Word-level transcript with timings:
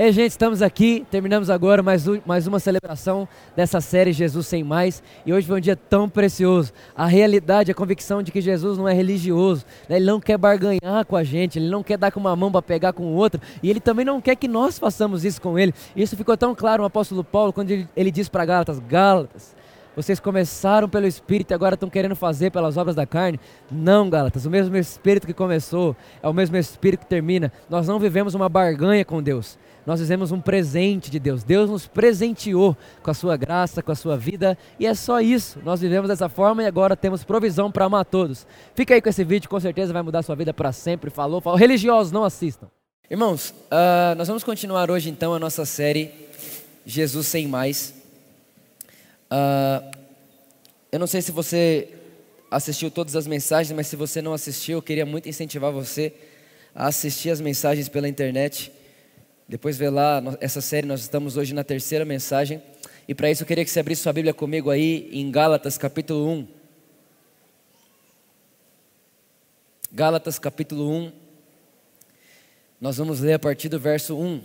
Ei, 0.00 0.12
gente, 0.12 0.30
estamos 0.30 0.62
aqui, 0.62 1.04
terminamos 1.10 1.50
agora 1.50 1.82
mais, 1.82 2.04
mais 2.24 2.46
uma 2.46 2.60
celebração 2.60 3.26
dessa 3.56 3.80
série 3.80 4.12
Jesus 4.12 4.46
Sem 4.46 4.62
Mais. 4.62 5.02
E 5.26 5.32
hoje 5.32 5.44
foi 5.44 5.58
um 5.58 5.60
dia 5.60 5.74
tão 5.74 6.08
precioso. 6.08 6.72
A 6.94 7.04
realidade, 7.04 7.72
a 7.72 7.74
convicção 7.74 8.22
de 8.22 8.30
que 8.30 8.40
Jesus 8.40 8.78
não 8.78 8.86
é 8.86 8.92
religioso, 8.92 9.66
né? 9.88 9.96
ele 9.96 10.06
não 10.06 10.20
quer 10.20 10.38
barganhar 10.38 11.04
com 11.04 11.16
a 11.16 11.24
gente, 11.24 11.58
ele 11.58 11.68
não 11.68 11.82
quer 11.82 11.98
dar 11.98 12.12
com 12.12 12.20
uma 12.20 12.36
mão 12.36 12.52
para 12.52 12.62
pegar 12.62 12.92
com 12.92 13.12
outra, 13.12 13.40
e 13.60 13.68
ele 13.68 13.80
também 13.80 14.04
não 14.04 14.20
quer 14.20 14.36
que 14.36 14.46
nós 14.46 14.78
façamos 14.78 15.24
isso 15.24 15.42
com 15.42 15.58
ele. 15.58 15.74
Isso 15.96 16.16
ficou 16.16 16.36
tão 16.36 16.54
claro 16.54 16.82
no 16.82 16.86
apóstolo 16.86 17.24
Paulo 17.24 17.52
quando 17.52 17.72
ele, 17.72 17.88
ele 17.96 18.12
diz 18.12 18.28
para 18.28 18.44
Gálatas: 18.44 18.78
Gálatas, 18.78 19.52
vocês 19.96 20.20
começaram 20.20 20.88
pelo 20.88 21.08
Espírito 21.08 21.50
e 21.50 21.54
agora 21.54 21.74
estão 21.74 21.90
querendo 21.90 22.14
fazer 22.14 22.52
pelas 22.52 22.76
obras 22.76 22.94
da 22.94 23.04
carne? 23.04 23.40
Não, 23.68 24.08
Gálatas. 24.08 24.46
O 24.46 24.50
mesmo 24.50 24.76
Espírito 24.76 25.26
que 25.26 25.34
começou 25.34 25.96
é 26.22 26.28
o 26.28 26.32
mesmo 26.32 26.56
Espírito 26.56 27.00
que 27.00 27.06
termina. 27.06 27.52
Nós 27.68 27.88
não 27.88 27.98
vivemos 27.98 28.32
uma 28.32 28.48
barganha 28.48 29.04
com 29.04 29.20
Deus. 29.20 29.58
Nós 29.88 30.00
vivemos 30.00 30.30
um 30.30 30.38
presente 30.38 31.10
de 31.10 31.18
Deus. 31.18 31.42
Deus 31.42 31.70
nos 31.70 31.86
presenteou 31.86 32.76
com 33.02 33.10
a 33.10 33.14
sua 33.14 33.38
graça, 33.38 33.82
com 33.82 33.90
a 33.90 33.94
sua 33.94 34.18
vida, 34.18 34.58
e 34.78 34.86
é 34.86 34.92
só 34.92 35.18
isso. 35.18 35.60
Nós 35.64 35.80
vivemos 35.80 36.08
dessa 36.08 36.28
forma 36.28 36.62
e 36.62 36.66
agora 36.66 36.94
temos 36.94 37.24
provisão 37.24 37.72
para 37.72 37.86
amar 37.86 38.04
todos. 38.04 38.46
Fica 38.74 38.92
aí 38.92 39.00
com 39.00 39.08
esse 39.08 39.24
vídeo, 39.24 39.48
com 39.48 39.58
certeza 39.58 39.90
vai 39.90 40.02
mudar 40.02 40.18
a 40.18 40.22
sua 40.22 40.36
vida 40.36 40.52
para 40.52 40.72
sempre. 40.72 41.08
Falou, 41.08 41.40
falou. 41.40 41.58
Religiosos, 41.58 42.12
não 42.12 42.22
assistam. 42.22 42.68
Irmãos, 43.10 43.48
uh, 43.48 44.14
nós 44.18 44.28
vamos 44.28 44.44
continuar 44.44 44.90
hoje 44.90 45.08
então 45.08 45.32
a 45.32 45.38
nossa 45.38 45.64
série 45.64 46.12
Jesus 46.84 47.26
Sem 47.26 47.48
Mais. 47.48 47.94
Uh, 49.32 49.90
eu 50.92 50.98
não 50.98 51.06
sei 51.06 51.22
se 51.22 51.32
você 51.32 51.94
assistiu 52.50 52.90
todas 52.90 53.16
as 53.16 53.26
mensagens, 53.26 53.74
mas 53.74 53.86
se 53.86 53.96
você 53.96 54.20
não 54.20 54.34
assistiu, 54.34 54.76
eu 54.76 54.82
queria 54.82 55.06
muito 55.06 55.30
incentivar 55.30 55.72
você 55.72 56.12
a 56.74 56.88
assistir 56.88 57.30
as 57.30 57.40
mensagens 57.40 57.88
pela 57.88 58.06
internet. 58.06 58.70
Depois 59.48 59.78
vê 59.78 59.88
lá, 59.88 60.22
essa 60.40 60.60
série 60.60 60.86
nós 60.86 61.00
estamos 61.00 61.38
hoje 61.38 61.54
na 61.54 61.64
terceira 61.64 62.04
mensagem. 62.04 62.62
E 63.08 63.14
para 63.14 63.30
isso 63.30 63.44
eu 63.44 63.46
queria 63.46 63.64
que 63.64 63.70
você 63.70 63.80
abrisse 63.80 64.02
sua 64.02 64.12
Bíblia 64.12 64.34
comigo 64.34 64.68
aí 64.68 65.08
em 65.10 65.30
Gálatas 65.30 65.78
capítulo 65.78 66.28
1. 66.28 66.48
Gálatas 69.90 70.38
capítulo 70.38 70.90
1. 70.90 71.12
Nós 72.78 72.98
vamos 72.98 73.20
ler 73.20 73.32
a 73.32 73.38
partir 73.38 73.70
do 73.70 73.80
verso 73.80 74.18
1. 74.18 74.42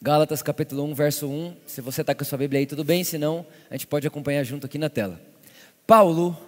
Gálatas 0.00 0.42
capítulo 0.42 0.84
1, 0.84 0.94
verso 0.94 1.28
1. 1.28 1.56
Se 1.66 1.80
você 1.80 2.02
está 2.02 2.14
com 2.14 2.22
a 2.22 2.24
sua 2.24 2.38
Bíblia 2.38 2.60
aí, 2.60 2.66
tudo 2.66 2.84
bem, 2.84 3.02
se 3.02 3.18
não, 3.18 3.44
a 3.68 3.74
gente 3.74 3.88
pode 3.88 4.06
acompanhar 4.06 4.44
junto 4.44 4.66
aqui 4.66 4.78
na 4.78 4.88
tela. 4.88 5.20
Paulo, 5.88 6.38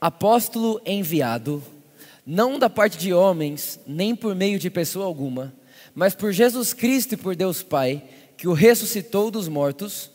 apóstolo 0.00 0.80
enviado, 0.86 1.60
não 2.26 2.58
da 2.58 2.68
parte 2.68 2.98
de 2.98 3.14
homens, 3.14 3.78
nem 3.86 4.16
por 4.16 4.34
meio 4.34 4.58
de 4.58 4.68
pessoa 4.68 5.06
alguma, 5.06 5.54
mas 5.94 6.14
por 6.14 6.32
Jesus 6.32 6.74
Cristo 6.74 7.14
e 7.14 7.16
por 7.16 7.36
Deus 7.36 7.62
Pai, 7.62 8.02
que 8.36 8.48
o 8.48 8.52
ressuscitou 8.52 9.30
dos 9.30 9.46
mortos, 9.46 10.10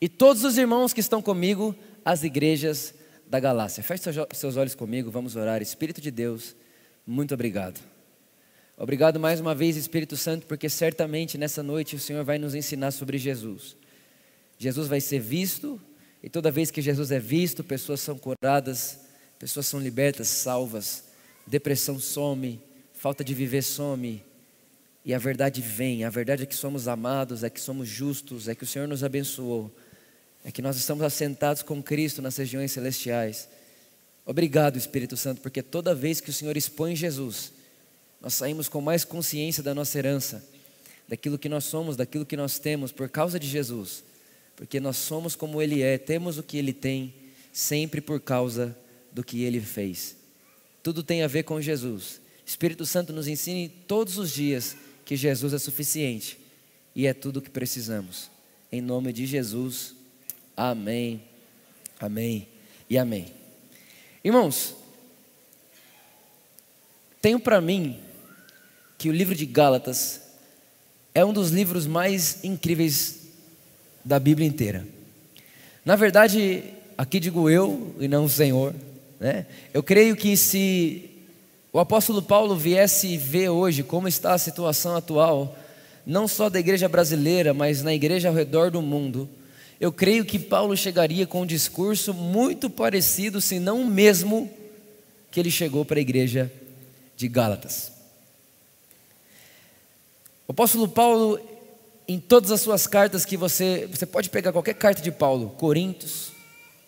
e 0.00 0.08
todos 0.08 0.42
os 0.42 0.58
irmãos 0.58 0.92
que 0.92 0.98
estão 0.98 1.22
comigo, 1.22 1.72
as 2.04 2.24
igrejas 2.24 2.92
da 3.28 3.38
Galácia. 3.38 3.84
Feche 3.84 4.02
seus 4.34 4.56
olhos 4.56 4.74
comigo, 4.74 5.10
vamos 5.10 5.36
orar. 5.36 5.62
Espírito 5.62 6.00
de 6.00 6.10
Deus, 6.10 6.56
muito 7.06 7.32
obrigado. 7.32 7.80
Obrigado 8.76 9.20
mais 9.20 9.38
uma 9.38 9.54
vez, 9.54 9.76
Espírito 9.76 10.16
Santo, 10.16 10.44
porque 10.46 10.68
certamente 10.68 11.38
nessa 11.38 11.62
noite 11.62 11.94
o 11.94 12.00
Senhor 12.00 12.24
vai 12.24 12.36
nos 12.36 12.54
ensinar 12.54 12.90
sobre 12.90 13.16
Jesus. 13.16 13.76
Jesus 14.58 14.88
vai 14.88 15.00
ser 15.00 15.20
visto, 15.20 15.80
e 16.20 16.28
toda 16.28 16.50
vez 16.50 16.70
que 16.70 16.82
Jesus 16.82 17.12
é 17.12 17.20
visto, 17.20 17.62
pessoas 17.62 18.00
são 18.00 18.18
curadas, 18.18 18.98
pessoas 19.42 19.66
são 19.66 19.80
libertas, 19.80 20.28
salvas, 20.28 21.02
depressão 21.44 21.98
some, 21.98 22.60
falta 22.94 23.24
de 23.24 23.34
viver 23.34 23.62
some, 23.62 24.22
e 25.04 25.12
a 25.12 25.18
verdade 25.18 25.60
vem. 25.60 26.04
A 26.04 26.10
verdade 26.10 26.44
é 26.44 26.46
que 26.46 26.54
somos 26.54 26.86
amados, 26.86 27.42
é 27.42 27.50
que 27.50 27.60
somos 27.60 27.88
justos, 27.88 28.46
é 28.46 28.54
que 28.54 28.62
o 28.62 28.66
Senhor 28.68 28.86
nos 28.86 29.02
abençoou, 29.02 29.68
é 30.44 30.52
que 30.52 30.62
nós 30.62 30.76
estamos 30.76 31.02
assentados 31.02 31.60
com 31.60 31.82
Cristo 31.82 32.22
nas 32.22 32.36
regiões 32.36 32.70
celestiais. 32.70 33.48
Obrigado, 34.24 34.78
Espírito 34.78 35.16
Santo, 35.16 35.40
porque 35.40 35.60
toda 35.60 35.92
vez 35.92 36.20
que 36.20 36.30
o 36.30 36.32
Senhor 36.32 36.56
expõe 36.56 36.94
Jesus, 36.94 37.52
nós 38.20 38.34
saímos 38.34 38.68
com 38.68 38.80
mais 38.80 39.04
consciência 39.04 39.60
da 39.60 39.74
nossa 39.74 39.98
herança, 39.98 40.40
daquilo 41.08 41.36
que 41.36 41.48
nós 41.48 41.64
somos, 41.64 41.96
daquilo 41.96 42.24
que 42.24 42.36
nós 42.36 42.60
temos 42.60 42.92
por 42.92 43.08
causa 43.08 43.40
de 43.40 43.48
Jesus, 43.48 44.04
porque 44.54 44.78
nós 44.78 44.98
somos 44.98 45.34
como 45.34 45.60
Ele 45.60 45.82
é, 45.82 45.98
temos 45.98 46.38
o 46.38 46.44
que 46.44 46.58
Ele 46.58 46.72
tem, 46.72 47.12
sempre 47.52 48.00
por 48.00 48.20
causa 48.20 48.76
do 49.12 49.22
que 49.22 49.42
Ele 49.42 49.60
fez. 49.60 50.16
Tudo 50.82 51.02
tem 51.02 51.22
a 51.22 51.28
ver 51.28 51.44
com 51.44 51.60
Jesus. 51.60 52.20
Espírito 52.44 52.84
Santo 52.84 53.12
nos 53.12 53.28
ensine 53.28 53.68
todos 53.68 54.18
os 54.18 54.32
dias 54.32 54.76
que 55.04 55.16
Jesus 55.16 55.52
é 55.52 55.58
suficiente 55.58 56.38
e 56.94 57.06
é 57.06 57.14
tudo 57.14 57.38
o 57.38 57.42
que 57.42 57.50
precisamos. 57.50 58.30
Em 58.70 58.80
nome 58.80 59.12
de 59.12 59.26
Jesus, 59.26 59.94
amém, 60.56 61.22
amém 62.00 62.48
e 62.88 62.98
amém. 62.98 63.32
Irmãos, 64.24 64.74
tenho 67.20 67.38
para 67.38 67.60
mim 67.60 67.98
que 68.98 69.08
o 69.08 69.12
livro 69.12 69.34
de 69.34 69.46
Gálatas 69.46 70.20
é 71.14 71.24
um 71.24 71.32
dos 71.32 71.50
livros 71.50 71.86
mais 71.86 72.42
incríveis 72.42 73.20
da 74.04 74.18
Bíblia 74.18 74.46
inteira. 74.46 74.86
Na 75.84 75.96
verdade, 75.96 76.64
aqui 76.96 77.20
digo 77.20 77.50
eu 77.50 77.94
e 78.00 78.08
não 78.08 78.24
o 78.24 78.28
Senhor, 78.28 78.74
né? 79.22 79.46
Eu 79.72 79.84
creio 79.84 80.16
que 80.16 80.36
se 80.36 81.08
o 81.72 81.78
apóstolo 81.78 82.20
Paulo 82.20 82.56
viesse 82.56 83.16
ver 83.16 83.50
hoje 83.50 83.84
como 83.84 84.08
está 84.08 84.34
a 84.34 84.38
situação 84.38 84.96
atual, 84.96 85.56
não 86.04 86.26
só 86.26 86.50
da 86.50 86.58
igreja 86.58 86.88
brasileira, 86.88 87.54
mas 87.54 87.84
na 87.84 87.94
igreja 87.94 88.28
ao 88.28 88.34
redor 88.34 88.68
do 88.72 88.82
mundo, 88.82 89.30
eu 89.78 89.92
creio 89.92 90.24
que 90.24 90.40
Paulo 90.40 90.76
chegaria 90.76 91.24
com 91.24 91.42
um 91.42 91.46
discurso 91.46 92.12
muito 92.12 92.68
parecido, 92.68 93.40
se 93.40 93.60
não 93.60 93.82
o 93.82 93.86
mesmo, 93.86 94.50
que 95.30 95.38
ele 95.38 95.52
chegou 95.52 95.84
para 95.84 96.00
a 96.00 96.02
igreja 96.02 96.50
de 97.16 97.28
Gálatas. 97.28 97.92
O 100.48 100.50
apóstolo 100.50 100.88
Paulo, 100.88 101.38
em 102.08 102.18
todas 102.18 102.50
as 102.50 102.60
suas 102.60 102.88
cartas 102.88 103.24
que 103.24 103.36
você, 103.36 103.88
você 103.88 104.04
pode 104.04 104.30
pegar 104.30 104.50
qualquer 104.50 104.74
carta 104.74 105.00
de 105.00 105.12
Paulo, 105.12 105.50
Coríntios, 105.50 106.31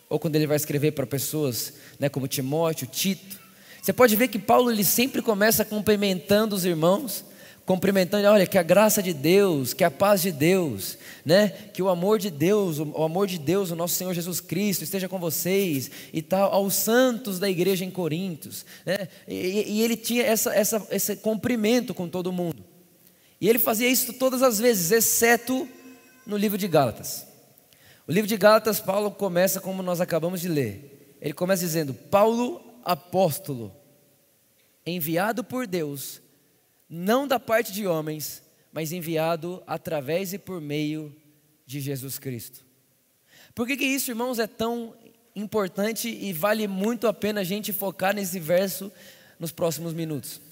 ou 0.09 0.19
quando 0.19 0.37
ele 0.37 0.47
vai 0.47 0.57
escrever 0.57 0.93
para 0.93 1.07
pessoas, 1.07 1.75
né, 1.99 2.09
como 2.09 2.29
Timóteo, 2.29 2.87
Tito, 2.87 3.45
você 3.85 3.93
pode 3.93 4.17
ver 4.17 4.29
que 4.29 4.39
Paulo 4.39 4.71
ele 4.71 4.83
sempre 4.83 5.21
começa 5.21 5.63
cumprimentando 5.63 6.57
os 6.57 6.65
irmãos, 6.65 7.23
cumprimentando, 7.67 8.27
olha, 8.29 8.47
que 8.47 8.57
a 8.57 8.63
graça 8.63 9.03
de 9.03 9.13
Deus, 9.13 9.75
que 9.75 9.85
a 9.85 9.91
paz 9.91 10.23
de 10.23 10.33
Deus, 10.33 10.99
né, 11.25 11.49
que 11.49 11.83
o 11.83 11.89
amor 11.89 12.19
de 12.19 12.31
Deus, 12.31 12.79
o 12.79 13.03
amor 13.03 13.27
de 13.27 13.39
Deus, 13.39 13.71
o 13.71 13.77
nosso 13.77 13.95
Senhor 13.95 14.15
Jesus 14.15 14.41
Cristo 14.41 14.85
esteja 14.85 15.09
com 15.09 15.19
vocês 15.19 15.91
e 16.13 16.23
tal, 16.23 16.51
aos 16.53 16.75
santos 16.75 17.39
da 17.39 17.49
igreja 17.49 17.85
em 17.85 17.91
Corintos, 17.91 18.65
né, 18.87 19.09
e, 19.29 19.65
e 19.67 19.83
ele 19.83 19.97
tinha 19.97 20.23
essa, 20.23 20.55
essa, 20.55 20.87
esse 20.91 21.17
cumprimento 21.17 21.93
com 21.93 22.09
todo 22.09 22.33
mundo. 22.33 22.65
E 23.41 23.49
ele 23.49 23.59
fazia 23.59 23.89
isso 23.89 24.15
todas 24.15 24.43
as 24.43 24.59
vezes, 24.59 24.91
exceto 24.91 25.69
no 26.27 26.39
livro 26.39 26.57
de 26.57 26.69
Gálatas. 26.69 27.27
O 28.07 28.13
livro 28.13 28.29
de 28.29 28.37
Gálatas, 28.37 28.81
Paulo 28.81 29.11
começa 29.11 29.61
como 29.61 29.83
nós 29.83 30.01
acabamos 30.01 30.41
de 30.41 30.49
ler. 30.49 31.17
Ele 31.21 31.33
começa 31.33 31.65
dizendo: 31.65 31.95
Paulo, 31.95 32.63
apóstolo, 32.85 33.75
enviado 34.85 35.43
por 35.43 35.67
Deus, 35.67 36.21
não 36.89 37.27
da 37.27 37.41
parte 37.41 37.73
de 37.73 37.87
homens, 37.87 38.43
mas 38.71 38.93
enviado 38.93 39.63
através 39.67 40.35
e 40.35 40.39
por 40.39 40.61
meio 40.61 41.15
de 41.65 41.81
Jesus 41.81 42.19
Cristo. 42.19 42.65
Por 43.55 43.67
que, 43.67 43.77
que 43.77 43.85
isso, 43.85 44.11
irmãos, 44.11 44.39
é 44.39 44.47
tão 44.47 44.95
importante 45.35 46.09
e 46.09 46.33
vale 46.33 46.69
muito 46.69 47.07
a 47.07 47.15
pena 47.15 47.41
a 47.41 47.45
gente 47.45 47.73
focar 47.73 48.15
nesse 48.15 48.39
verso 48.39 48.93
nos 49.39 49.51
próximos 49.51 49.95
minutos? 49.95 50.43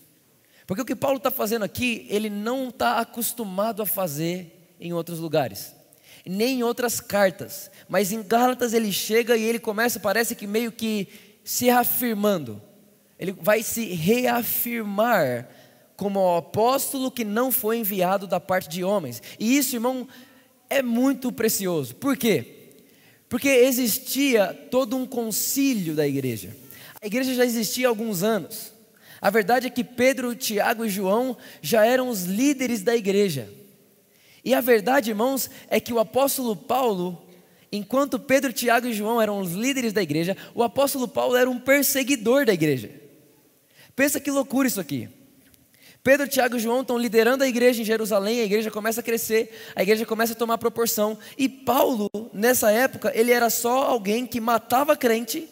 Porque 0.66 0.82
o 0.82 0.86
que 0.86 0.96
Paulo 0.96 1.18
está 1.18 1.30
fazendo 1.30 1.64
aqui, 1.64 2.06
ele 2.08 2.30
não 2.30 2.68
está 2.68 2.98
acostumado 2.98 3.82
a 3.82 3.86
fazer 3.86 4.74
em 4.80 4.92
outros 4.92 5.18
lugares, 5.18 5.74
nem 6.26 6.60
em 6.60 6.62
outras 6.62 7.00
cartas. 7.00 7.70
Mas 7.88 8.12
em 8.12 8.22
Gálatas 8.22 8.72
ele 8.72 8.92
chega 8.92 9.36
e 9.36 9.42
ele 9.42 9.58
começa, 9.58 10.00
parece 10.00 10.34
que 10.34 10.46
meio 10.46 10.72
que 10.72 11.08
se 11.44 11.66
reafirmando. 11.66 12.60
Ele 13.18 13.32
vai 13.32 13.62
se 13.62 13.84
reafirmar 13.86 15.48
como 15.96 16.36
apóstolo 16.36 17.10
que 17.10 17.24
não 17.24 17.52
foi 17.52 17.78
enviado 17.78 18.26
da 18.26 18.40
parte 18.40 18.68
de 18.68 18.82
homens. 18.82 19.22
E 19.38 19.56
isso, 19.56 19.76
irmão, 19.76 20.08
é 20.68 20.82
muito 20.82 21.30
precioso. 21.30 21.94
Por 21.94 22.16
quê? 22.16 22.62
Porque 23.28 23.48
existia 23.48 24.52
todo 24.70 24.96
um 24.96 25.06
concílio 25.06 25.94
da 25.94 26.06
igreja. 26.06 26.56
A 27.00 27.06
igreja 27.06 27.34
já 27.34 27.44
existia 27.44 27.86
há 27.86 27.90
alguns 27.90 28.22
anos. 28.22 28.72
A 29.20 29.30
verdade 29.30 29.68
é 29.68 29.70
que 29.70 29.84
Pedro, 29.84 30.34
Tiago 30.34 30.84
e 30.84 30.88
João 30.88 31.36
já 31.60 31.86
eram 31.86 32.08
os 32.08 32.24
líderes 32.24 32.82
da 32.82 32.96
igreja. 32.96 33.48
E 34.44 34.54
a 34.54 34.60
verdade, 34.60 35.10
irmãos, 35.10 35.50
é 35.68 35.78
que 35.78 35.92
o 35.92 35.98
apóstolo 35.98 36.56
Paulo, 36.56 37.26
enquanto 37.70 38.18
Pedro, 38.18 38.52
Tiago 38.52 38.86
e 38.86 38.92
João 38.92 39.20
eram 39.20 39.38
os 39.38 39.52
líderes 39.52 39.92
da 39.92 40.02
igreja, 40.02 40.36
o 40.54 40.62
apóstolo 40.62 41.06
Paulo 41.06 41.36
era 41.36 41.48
um 41.48 41.58
perseguidor 41.58 42.44
da 42.44 42.52
igreja. 42.52 42.90
Pensa 43.94 44.20
que 44.20 44.30
loucura 44.30 44.66
isso 44.66 44.80
aqui. 44.80 45.08
Pedro, 46.02 46.26
Tiago 46.26 46.56
e 46.56 46.58
João 46.58 46.80
estão 46.80 46.98
liderando 46.98 47.44
a 47.44 47.48
igreja 47.48 47.80
em 47.80 47.84
Jerusalém, 47.84 48.40
a 48.40 48.44
igreja 48.44 48.72
começa 48.72 49.00
a 49.00 49.04
crescer, 49.04 49.56
a 49.76 49.82
igreja 49.82 50.04
começa 50.04 50.32
a 50.32 50.36
tomar 50.36 50.58
proporção. 50.58 51.16
E 51.38 51.48
Paulo, 51.48 52.10
nessa 52.32 52.72
época, 52.72 53.12
ele 53.14 53.30
era 53.30 53.48
só 53.48 53.84
alguém 53.84 54.26
que 54.26 54.40
matava 54.40 54.96
crente 54.96 55.48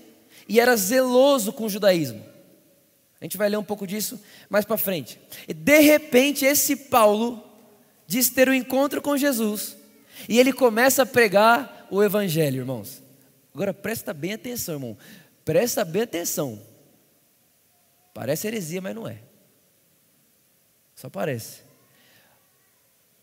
e 0.49 0.59
era 0.59 0.77
zeloso 0.77 1.53
com 1.53 1.67
o 1.67 1.69
judaísmo. 1.69 2.25
A 3.21 3.25
gente 3.25 3.37
vai 3.37 3.49
ler 3.49 3.59
um 3.59 3.63
pouco 3.65 3.87
disso 3.87 4.21
mais 4.49 4.65
para 4.65 4.77
frente. 4.77 5.21
E 5.47 5.55
de 5.55 5.79
repente, 5.79 6.45
esse 6.45 6.75
Paulo 6.75 7.50
diz 8.11 8.29
ter 8.29 8.49
um 8.49 8.53
encontro 8.53 9.01
com 9.01 9.17
Jesus 9.17 9.77
e 10.29 10.41
ele 10.41 10.53
começa 10.53 11.05
a 11.05 11.07
pregar 11.07 11.87
o 11.89 12.03
evangelho, 12.03 12.57
irmãos. 12.57 13.01
Agora 13.55 13.73
presta 13.73 14.13
bem 14.13 14.33
atenção, 14.33 14.75
irmão. 14.75 14.99
Presta 15.45 15.85
bem 15.85 16.03
atenção. 16.03 16.61
Parece 18.13 18.49
heresia, 18.49 18.81
mas 18.81 18.97
não 18.97 19.07
é. 19.07 19.21
Só 20.97 21.09
parece. 21.09 21.61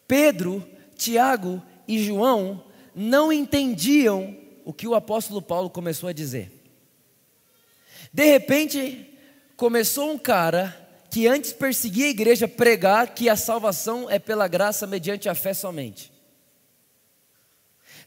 Pedro, 0.08 0.66
Tiago 0.96 1.62
e 1.86 2.02
João 2.02 2.64
não 2.96 3.32
entendiam 3.32 4.38
o 4.64 4.72
que 4.72 4.88
o 4.88 4.96
apóstolo 4.96 5.42
Paulo 5.42 5.70
começou 5.70 6.08
a 6.08 6.14
dizer. 6.14 6.50
De 8.14 8.24
repente, 8.24 9.14
começou 9.58 10.14
um 10.14 10.18
cara 10.18 10.87
que 11.18 11.26
antes 11.26 11.52
perseguia 11.52 12.06
a 12.06 12.10
igreja 12.10 12.48
pregar 12.48 13.16
que 13.16 13.28
a 13.28 13.36
salvação 13.36 14.08
é 14.08 14.20
pela 14.20 14.48
graça 14.48 14.86
mediante 14.86 15.28
a 15.28 15.34
fé 15.34 15.52
somente. 15.52 16.12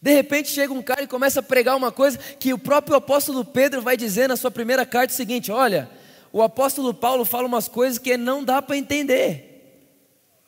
De 0.00 0.12
repente 0.14 0.48
chega 0.48 0.72
um 0.72 0.80
cara 0.80 1.02
e 1.02 1.08
começa 1.08 1.40
a 1.40 1.42
pregar 1.42 1.76
uma 1.76 1.90
coisa 1.90 2.16
que 2.16 2.52
o 2.54 2.58
próprio 2.58 2.94
apóstolo 2.96 3.44
Pedro 3.44 3.82
vai 3.82 3.96
dizer 3.96 4.28
na 4.28 4.36
sua 4.36 4.48
primeira 4.48 4.86
carta 4.86 5.12
o 5.12 5.16
seguinte: 5.16 5.50
olha, 5.50 5.90
o 6.32 6.40
apóstolo 6.40 6.94
Paulo 6.94 7.24
fala 7.24 7.48
umas 7.48 7.66
coisas 7.66 7.98
que 7.98 8.16
não 8.16 8.44
dá 8.44 8.62
para 8.62 8.76
entender. 8.76 9.90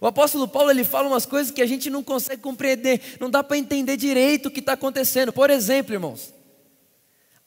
O 0.00 0.06
apóstolo 0.06 0.46
Paulo 0.46 0.70
ele 0.70 0.84
fala 0.84 1.08
umas 1.08 1.26
coisas 1.26 1.50
que 1.50 1.60
a 1.60 1.66
gente 1.66 1.90
não 1.90 2.04
consegue 2.04 2.40
compreender, 2.40 3.16
não 3.18 3.28
dá 3.28 3.42
para 3.42 3.58
entender 3.58 3.96
direito 3.96 4.46
o 4.46 4.50
que 4.50 4.60
está 4.60 4.74
acontecendo. 4.74 5.32
Por 5.32 5.50
exemplo, 5.50 5.92
irmãos, 5.92 6.32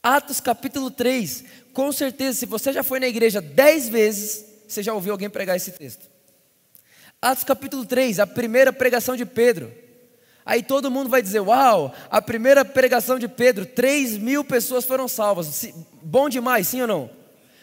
Atos 0.04 0.40
capítulo 0.40 0.90
3, 0.90 1.44
com 1.74 1.92
certeza, 1.92 2.40
se 2.40 2.46
você 2.48 2.74
já 2.74 2.82
foi 2.82 3.00
na 3.00 3.08
igreja 3.08 3.40
dez 3.40 3.88
vezes, 3.88 4.44
você 4.68 4.82
já 4.82 4.94
ouviu 4.94 5.12
alguém 5.12 5.30
pregar 5.30 5.56
esse 5.56 5.72
texto. 5.72 6.10
Atos 7.22 7.44
capítulo 7.44 7.86
3, 7.86 8.20
a 8.20 8.26
primeira 8.26 8.74
pregação 8.74 9.16
de 9.16 9.26
Pedro. 9.26 9.72
Aí 10.44 10.64
todo 10.64 10.90
mundo 10.90 11.08
vai 11.08 11.22
dizer: 11.22 11.40
Uau, 11.40 11.94
a 12.10 12.20
primeira 12.20 12.66
pregação 12.66 13.20
de 13.20 13.28
Pedro, 13.28 13.64
3 13.64 14.18
mil 14.18 14.44
pessoas 14.44 14.86
foram 14.86 15.08
salvas. 15.08 15.68
Bom 16.02 16.28
demais, 16.30 16.68
sim 16.68 16.82
ou 16.82 16.88
não? 16.88 17.10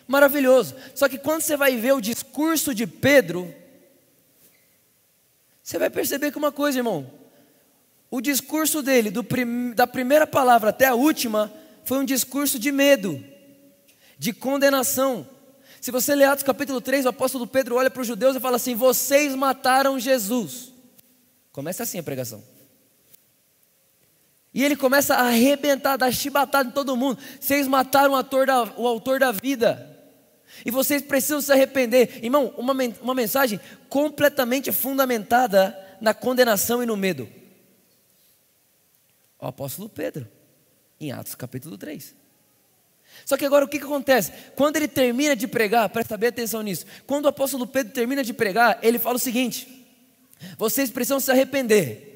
Maravilhoso. 0.06 0.76
Só 0.94 1.08
que 1.08 1.18
quando 1.18 1.42
você 1.42 1.56
vai 1.56 1.76
ver 1.76 1.92
o 1.92 2.00
discurso 2.00 2.72
de 2.72 2.86
Pedro, 2.86 3.52
você 5.60 5.76
vai 5.76 5.90
perceber 5.90 6.30
que 6.30 6.38
uma 6.38 6.52
coisa, 6.52 6.78
irmão, 6.78 7.10
o 8.10 8.20
discurso 8.20 8.80
dele, 8.80 9.10
prim, 9.24 9.72
da 9.72 9.88
primeira 9.88 10.26
palavra 10.26 10.70
até 10.70 10.86
a 10.86 10.94
última, 10.94 11.52
foi 11.88 11.98
um 12.00 12.04
discurso 12.04 12.58
de 12.58 12.70
medo, 12.70 13.24
de 14.18 14.30
condenação. 14.34 15.26
Se 15.80 15.90
você 15.90 16.14
ler 16.14 16.24
Atos 16.24 16.44
capítulo 16.44 16.82
3, 16.82 17.06
o 17.06 17.08
apóstolo 17.08 17.46
Pedro 17.46 17.76
olha 17.76 17.88
para 17.88 18.02
os 18.02 18.06
judeus 18.06 18.36
e 18.36 18.40
fala 18.40 18.56
assim: 18.56 18.74
Vocês 18.74 19.34
mataram 19.34 19.98
Jesus. 19.98 20.70
Começa 21.50 21.84
assim 21.84 21.98
a 21.98 22.02
pregação. 22.02 22.44
E 24.52 24.62
ele 24.62 24.76
começa 24.76 25.14
a 25.14 25.28
arrebentar, 25.28 25.96
dar 25.96 26.12
chibatada 26.12 26.68
em 26.68 26.72
todo 26.72 26.94
mundo. 26.94 27.18
Vocês 27.40 27.66
mataram 27.66 28.12
o 28.12 28.16
autor 28.16 28.46
da, 28.46 28.64
o 28.76 28.86
autor 28.86 29.18
da 29.18 29.32
vida. 29.32 29.96
E 30.66 30.70
vocês 30.70 31.00
precisam 31.00 31.40
se 31.40 31.52
arrepender. 31.52 32.22
Irmão, 32.22 32.52
uma, 32.58 32.74
uma 33.00 33.14
mensagem 33.14 33.58
completamente 33.88 34.70
fundamentada 34.72 35.78
na 36.02 36.12
condenação 36.12 36.82
e 36.82 36.86
no 36.86 36.98
medo. 36.98 37.26
O 39.40 39.46
apóstolo 39.46 39.88
Pedro, 39.88 40.28
em 41.00 41.12
Atos 41.12 41.34
capítulo 41.34 41.76
3. 41.76 42.14
Só 43.24 43.36
que 43.36 43.44
agora 43.44 43.64
o 43.64 43.68
que, 43.68 43.78
que 43.78 43.84
acontece? 43.84 44.32
Quando 44.54 44.76
ele 44.76 44.88
termina 44.88 45.34
de 45.34 45.46
pregar, 45.46 45.88
presta 45.88 46.16
bem 46.16 46.28
atenção 46.28 46.62
nisso. 46.62 46.86
Quando 47.06 47.24
o 47.26 47.28
apóstolo 47.28 47.66
Pedro 47.66 47.92
termina 47.92 48.22
de 48.22 48.32
pregar, 48.32 48.78
ele 48.82 48.98
fala 48.98 49.16
o 49.16 49.18
seguinte: 49.18 49.86
vocês 50.56 50.90
precisam 50.90 51.20
se 51.20 51.30
arrepender. 51.30 52.06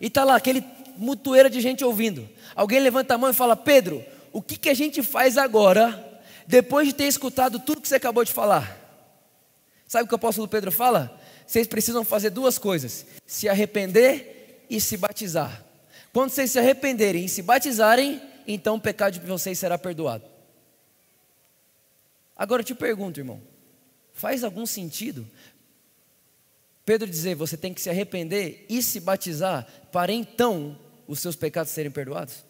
E 0.00 0.06
está 0.06 0.24
lá 0.24 0.36
aquele 0.36 0.64
mutueira 0.96 1.50
de 1.50 1.60
gente 1.60 1.84
ouvindo. 1.84 2.28
Alguém 2.54 2.80
levanta 2.80 3.14
a 3.14 3.18
mão 3.18 3.30
e 3.30 3.34
fala: 3.34 3.56
Pedro, 3.56 4.04
o 4.32 4.40
que, 4.40 4.56
que 4.56 4.68
a 4.68 4.74
gente 4.74 5.02
faz 5.02 5.36
agora, 5.36 6.22
depois 6.46 6.88
de 6.88 6.94
ter 6.94 7.04
escutado 7.04 7.58
tudo 7.58 7.80
que 7.80 7.88
você 7.88 7.96
acabou 7.96 8.24
de 8.24 8.32
falar? 8.32 8.80
Sabe 9.86 10.04
o 10.04 10.08
que 10.08 10.14
o 10.14 10.16
apóstolo 10.16 10.48
Pedro 10.48 10.72
fala? 10.72 11.20
Vocês 11.46 11.66
precisam 11.66 12.04
fazer 12.04 12.30
duas 12.30 12.58
coisas: 12.58 13.06
se 13.26 13.48
arrepender 13.48 14.66
e 14.70 14.80
se 14.80 14.96
batizar. 14.96 15.64
Quando 16.14 16.30
vocês 16.30 16.50
se 16.50 16.58
arrependerem 16.58 17.26
e 17.26 17.28
se 17.28 17.42
batizarem, 17.42 18.22
então 18.46 18.76
o 18.76 18.80
pecado 18.80 19.12
de 19.12 19.26
vocês 19.26 19.58
será 19.58 19.76
perdoado. 19.76 20.24
Agora 22.34 22.62
eu 22.62 22.64
te 22.64 22.74
pergunto, 22.74 23.20
irmão, 23.20 23.42
faz 24.14 24.42
algum 24.42 24.64
sentido 24.64 25.28
Pedro 26.84 27.08
dizer, 27.08 27.34
você 27.34 27.56
tem 27.56 27.72
que 27.72 27.80
se 27.80 27.88
arrepender 27.88 28.66
e 28.68 28.82
se 28.82 29.00
batizar 29.00 29.66
para 29.90 30.12
então 30.12 30.78
os 31.08 31.18
seus 31.18 31.34
pecados 31.34 31.72
serem 31.72 31.90
perdoados? 31.90 32.44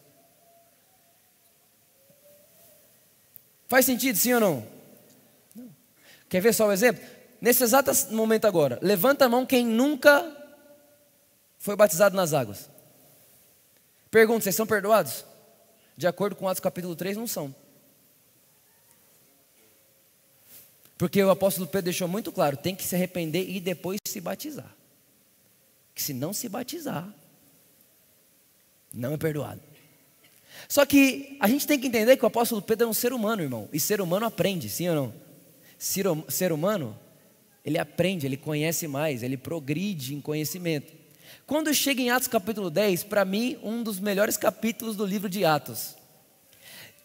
Faz 3.67 3.85
sentido, 3.85 4.17
sim 4.17 4.33
ou 4.33 4.39
não? 4.39 4.67
não? 5.55 5.69
Quer 6.27 6.41
ver 6.41 6.53
só 6.53 6.67
o 6.67 6.71
exemplo? 6.71 7.01
Nesse 7.39 7.63
exato 7.63 7.91
momento 8.13 8.45
agora, 8.45 8.77
levanta 8.81 9.25
a 9.25 9.29
mão 9.29 9.45
quem 9.45 9.65
nunca 9.65 10.31
foi 11.57 11.75
batizado 11.75 12.15
nas 12.15 12.33
águas. 12.33 12.69
Pergunta, 14.15 14.45
vocês 14.45 14.55
são 14.55 14.65
perdoados? 14.65 15.25
De 15.97 16.07
acordo 16.07 16.37
com 16.37 16.47
Atos 16.47 16.61
capítulo 16.61 16.95
3, 16.95 17.17
não 17.17 17.27
são. 17.27 17.53
Porque 20.97 21.21
o 21.21 21.29
apóstolo 21.29 21.67
Pedro 21.67 21.83
deixou 21.83 22.07
muito 22.07 22.31
claro: 22.31 22.55
tem 22.55 22.73
que 22.73 22.85
se 22.85 22.95
arrepender 22.95 23.49
e 23.49 23.59
depois 23.59 23.99
se 24.07 24.21
batizar. 24.21 24.73
Que 25.93 26.01
se 26.01 26.13
não 26.13 26.31
se 26.31 26.47
batizar, 26.47 27.13
não 28.93 29.15
é 29.15 29.17
perdoado. 29.17 29.59
Só 30.69 30.85
que 30.85 31.35
a 31.41 31.49
gente 31.49 31.67
tem 31.67 31.77
que 31.77 31.87
entender 31.87 32.15
que 32.15 32.23
o 32.23 32.27
apóstolo 32.27 32.61
Pedro 32.61 32.87
é 32.87 32.89
um 32.89 32.93
ser 32.93 33.11
humano, 33.11 33.41
irmão. 33.41 33.67
E 33.73 33.81
ser 33.81 33.99
humano 33.99 34.25
aprende, 34.25 34.69
sim 34.69 34.87
ou 34.87 34.95
não? 34.95 35.13
Ser 35.77 36.53
humano, 36.53 36.97
ele 37.65 37.77
aprende, 37.77 38.25
ele 38.25 38.37
conhece 38.37 38.87
mais, 38.87 39.23
ele 39.23 39.35
progride 39.35 40.15
em 40.15 40.21
conhecimento. 40.21 41.03
Quando 41.45 41.73
chega 41.73 42.01
em 42.01 42.09
Atos 42.09 42.27
capítulo 42.27 42.69
10, 42.69 43.03
para 43.03 43.23
mim, 43.25 43.57
um 43.63 43.83
dos 43.83 43.99
melhores 43.99 44.37
capítulos 44.37 44.95
do 44.95 45.05
livro 45.05 45.29
de 45.29 45.45
Atos. 45.45 45.95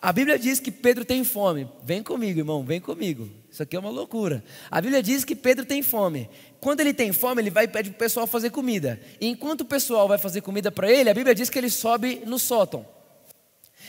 A 0.02 0.12
Bíblia 0.12 0.38
diz 0.38 0.58
que 0.58 0.70
Pedro 0.70 1.04
tem 1.04 1.22
fome. 1.24 1.68
Vem 1.84 2.02
comigo, 2.02 2.40
irmão, 2.40 2.64
vem 2.64 2.80
comigo. 2.80 3.28
Isso 3.50 3.62
aqui 3.62 3.76
é 3.76 3.78
uma 3.78 3.90
loucura. 3.90 4.42
A 4.70 4.80
Bíblia 4.80 5.02
diz 5.02 5.24
que 5.24 5.34
Pedro 5.34 5.66
tem 5.66 5.82
fome. 5.82 6.30
Quando 6.58 6.80
ele 6.80 6.94
tem 6.94 7.12
fome, 7.12 7.42
ele 7.42 7.50
vai 7.50 7.68
pedir 7.68 7.90
para 7.90 7.96
o 7.96 7.98
pessoal 7.98 8.26
fazer 8.26 8.48
comida. 8.48 8.98
E 9.20 9.26
enquanto 9.26 9.60
o 9.60 9.64
pessoal 9.64 10.08
vai 10.08 10.16
fazer 10.16 10.40
comida 10.40 10.72
para 10.72 10.90
ele, 10.90 11.10
a 11.10 11.14
Bíblia 11.14 11.34
diz 11.34 11.50
que 11.50 11.58
ele 11.58 11.68
sobe 11.68 12.22
no 12.24 12.38
sótão. 12.38 12.86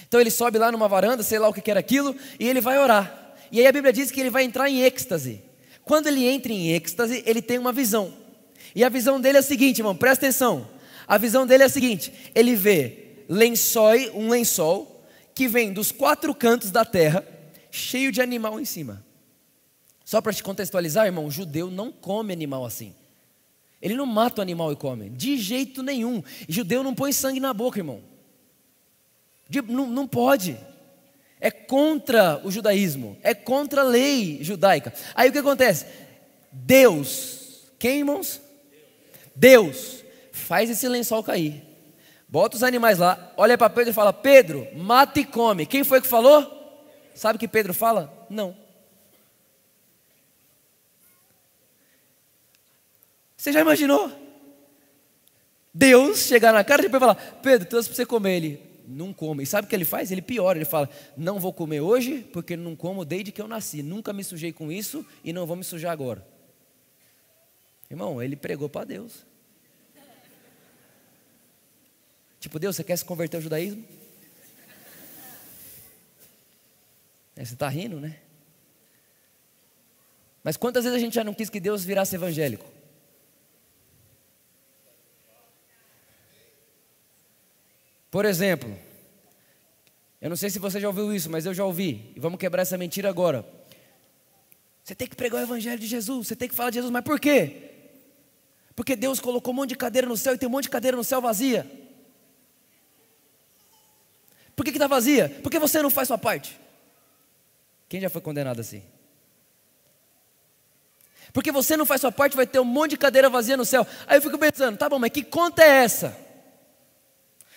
Então 0.05 0.19
ele 0.19 0.31
sobe 0.31 0.57
lá 0.57 0.69
numa 0.69 0.89
varanda, 0.89 1.23
sei 1.23 1.39
lá 1.39 1.47
o 1.47 1.53
que 1.53 1.71
era 1.71 1.79
aquilo, 1.79 2.13
e 2.37 2.45
ele 2.45 2.59
vai 2.59 2.77
orar. 2.77 3.33
E 3.49 3.61
aí 3.61 3.67
a 3.67 3.71
Bíblia 3.71 3.93
diz 3.93 4.11
que 4.11 4.19
ele 4.19 4.29
vai 4.29 4.43
entrar 4.43 4.69
em 4.69 4.83
êxtase. 4.83 5.41
Quando 5.85 6.07
ele 6.07 6.25
entra 6.25 6.51
em 6.51 6.73
êxtase, 6.73 7.23
ele 7.25 7.41
tem 7.41 7.57
uma 7.57 7.71
visão. 7.71 8.13
E 8.75 8.83
a 8.83 8.89
visão 8.89 9.19
dele 9.19 9.37
é 9.37 9.39
a 9.39 9.43
seguinte, 9.43 9.79
irmão, 9.79 9.95
presta 9.95 10.25
atenção. 10.25 10.67
A 11.07 11.17
visão 11.17 11.45
dele 11.45 11.63
é 11.63 11.65
a 11.65 11.69
seguinte: 11.69 12.13
ele 12.33 12.55
vê 12.55 13.23
lençói, 13.27 14.09
um 14.13 14.29
lençol 14.29 15.05
que 15.33 15.47
vem 15.47 15.71
dos 15.73 15.91
quatro 15.91 16.33
cantos 16.33 16.71
da 16.71 16.85
terra, 16.85 17.25
cheio 17.69 18.11
de 18.11 18.21
animal 18.21 18.59
em 18.59 18.65
cima. 18.65 19.05
Só 20.03 20.21
para 20.21 20.33
te 20.33 20.43
contextualizar, 20.43 21.05
irmão, 21.05 21.25
o 21.25 21.31
judeu 21.31 21.71
não 21.71 21.91
come 21.91 22.33
animal 22.33 22.65
assim. 22.65 22.93
Ele 23.81 23.95
não 23.95 24.05
mata 24.05 24.39
o 24.39 24.43
animal 24.43 24.71
e 24.71 24.75
come, 24.75 25.09
de 25.09 25.37
jeito 25.37 25.81
nenhum. 25.81 26.21
Judeu 26.47 26.83
não 26.83 26.93
põe 26.93 27.11
sangue 27.11 27.39
na 27.39 27.53
boca, 27.53 27.79
irmão. 27.79 28.01
De, 29.49 29.61
não, 29.61 29.87
não 29.87 30.07
pode. 30.07 30.57
É 31.39 31.49
contra 31.49 32.39
o 32.43 32.51
judaísmo, 32.51 33.17
é 33.23 33.33
contra 33.33 33.81
a 33.81 33.85
lei 33.85 34.43
judaica. 34.43 34.93
Aí 35.15 35.29
o 35.29 35.31
que 35.31 35.39
acontece? 35.39 35.85
Deus, 36.51 37.71
quem 37.79 37.99
irmãos? 37.99 38.39
Deus 39.35 40.03
faz 40.31 40.69
esse 40.69 40.87
lençol 40.87 41.23
cair. 41.23 41.63
Bota 42.27 42.55
os 42.55 42.63
animais 42.63 42.97
lá, 42.97 43.33
olha 43.35 43.57
para 43.57 43.69
Pedro 43.69 43.91
e 43.91 43.93
fala: 43.93 44.13
Pedro, 44.13 44.67
mata 44.75 45.19
e 45.19 45.25
come. 45.25 45.65
Quem 45.65 45.83
foi 45.83 45.99
que 46.01 46.07
falou? 46.07 46.59
Sabe 47.13 47.35
o 47.35 47.39
que 47.39 47.47
Pedro 47.47 47.73
fala? 47.73 48.25
Não. 48.29 48.55
Você 53.35 53.51
já 53.51 53.59
imaginou? 53.59 54.11
Deus 55.73 56.19
chegar 56.19 56.53
na 56.53 56.63
cara 56.63 56.81
de 56.81 56.89
Pedro 56.89 56.97
e 56.97 57.07
falar: 57.07 57.39
Pedro, 57.41 57.67
trouxe 57.67 57.89
para 57.89 57.95
você 57.95 58.05
comer 58.05 58.37
ele. 58.37 58.71
não 58.87 59.13
como. 59.13 59.41
E 59.41 59.45
sabe 59.45 59.65
o 59.65 59.69
que 59.69 59.75
ele 59.75 59.85
faz? 59.85 60.11
Ele 60.11 60.21
piora, 60.21 60.57
ele 60.57 60.65
fala: 60.65 60.89
não 61.17 61.39
vou 61.39 61.51
comer 61.51 61.81
hoje, 61.81 62.19
porque 62.31 62.55
não 62.55 62.75
como 62.75 63.03
desde 63.03 63.31
que 63.31 63.41
eu 63.41 63.47
nasci. 63.47 63.81
Nunca 63.81 64.13
me 64.13 64.23
sujei 64.23 64.51
com 64.51 64.71
isso 64.71 65.05
e 65.23 65.33
não 65.33 65.45
vou 65.45 65.55
me 65.55 65.63
sujar 65.63 65.91
agora. 65.91 66.25
Irmão, 67.91 68.23
ele 68.23 68.37
pregou 68.37 68.69
para 68.69 68.85
Deus. 68.85 69.25
Tipo, 72.39 72.57
Deus, 72.57 72.77
você 72.77 72.85
quer 72.85 72.95
se 72.95 73.03
converter 73.03 73.35
ao 73.35 73.43
judaísmo? 73.43 73.85
É, 77.35 77.43
você 77.43 77.53
está 77.53 77.67
rindo, 77.67 77.99
né? 77.99 78.17
Mas 80.41 80.55
quantas 80.55 80.85
vezes 80.85 80.97
a 80.97 81.01
gente 81.01 81.15
já 81.15 81.23
não 81.25 81.33
quis 81.33 81.49
que 81.49 81.59
Deus 81.59 81.83
virasse 81.83 82.15
evangélico? 82.15 82.65
Por 88.09 88.23
exemplo, 88.23 88.73
eu 90.21 90.29
não 90.29 90.37
sei 90.37 90.49
se 90.49 90.59
você 90.59 90.79
já 90.79 90.87
ouviu 90.87 91.13
isso, 91.13 91.29
mas 91.29 91.45
eu 91.45 91.53
já 91.53 91.65
ouvi, 91.65 92.13
e 92.15 92.21
vamos 92.21 92.39
quebrar 92.39 92.61
essa 92.61 92.77
mentira 92.77 93.09
agora. 93.09 93.45
Você 94.81 94.95
tem 94.95 95.09
que 95.09 95.15
pregar 95.15 95.41
o 95.41 95.43
evangelho 95.43 95.77
de 95.77 95.87
Jesus, 95.87 96.29
você 96.29 96.37
tem 96.37 96.47
que 96.47 96.55
falar 96.55 96.69
de 96.69 96.75
Jesus, 96.75 96.91
mas 96.91 97.03
por 97.03 97.19
quê? 97.19 97.71
Porque 98.81 98.95
Deus 98.95 99.19
colocou 99.19 99.53
um 99.53 99.57
monte 99.57 99.69
de 99.69 99.75
cadeira 99.75 100.07
no 100.07 100.17
céu 100.17 100.33
e 100.33 100.39
tem 100.39 100.49
um 100.49 100.51
monte 100.51 100.63
de 100.63 100.71
cadeira 100.71 100.97
no 100.97 101.03
céu 101.03 101.21
vazia. 101.21 101.69
Por 104.55 104.65
que 104.65 104.71
está 104.71 104.87
vazia? 104.87 105.29
Porque 105.43 105.59
você 105.59 105.83
não 105.83 105.91
faz 105.91 106.07
sua 106.07 106.17
parte. 106.17 106.59
Quem 107.87 108.01
já 108.01 108.09
foi 108.09 108.21
condenado 108.21 108.59
assim? 108.59 108.81
Porque 111.31 111.51
você 111.51 111.77
não 111.77 111.85
faz 111.85 112.01
sua 112.01 112.11
parte, 112.11 112.35
vai 112.35 112.47
ter 112.47 112.59
um 112.59 112.65
monte 112.65 112.91
de 112.91 112.97
cadeira 112.97 113.29
vazia 113.29 113.55
no 113.55 113.65
céu. 113.65 113.85
Aí 114.07 114.17
eu 114.17 114.21
fico 114.23 114.39
pensando, 114.39 114.79
tá 114.79 114.89
bom, 114.89 114.97
mas 114.97 115.11
que 115.11 115.21
conta 115.21 115.61
é 115.61 115.83
essa? 115.83 116.17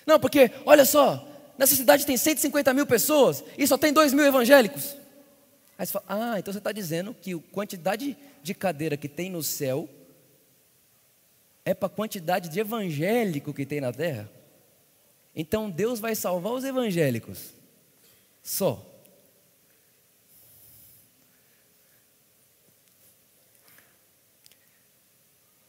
Não, 0.06 0.20
porque, 0.20 0.50
olha 0.66 0.84
só, 0.84 1.26
nessa 1.56 1.74
cidade 1.74 2.04
tem 2.04 2.18
150 2.18 2.74
mil 2.74 2.84
pessoas 2.84 3.42
e 3.56 3.66
só 3.66 3.78
tem 3.78 3.94
2 3.94 4.12
mil 4.12 4.26
evangélicos. 4.26 4.94
Aí 5.78 5.86
você 5.86 5.92
fala, 5.92 6.04
ah, 6.06 6.38
então 6.38 6.52
você 6.52 6.58
está 6.58 6.70
dizendo 6.70 7.16
que 7.18 7.32
a 7.32 7.38
quantidade 7.50 8.14
de 8.42 8.52
cadeira 8.52 8.94
que 8.94 9.08
tem 9.08 9.30
no 9.30 9.42
céu 9.42 9.88
é 11.64 11.72
para 11.72 11.86
a 11.86 11.90
quantidade 11.90 12.48
de 12.48 12.60
evangélico 12.60 13.54
que 13.54 13.64
tem 13.64 13.80
na 13.80 13.92
terra? 13.92 14.30
Então 15.34 15.70
Deus 15.70 15.98
vai 15.98 16.14
salvar 16.14 16.52
os 16.52 16.64
evangélicos. 16.64 17.54
Só. 18.42 18.94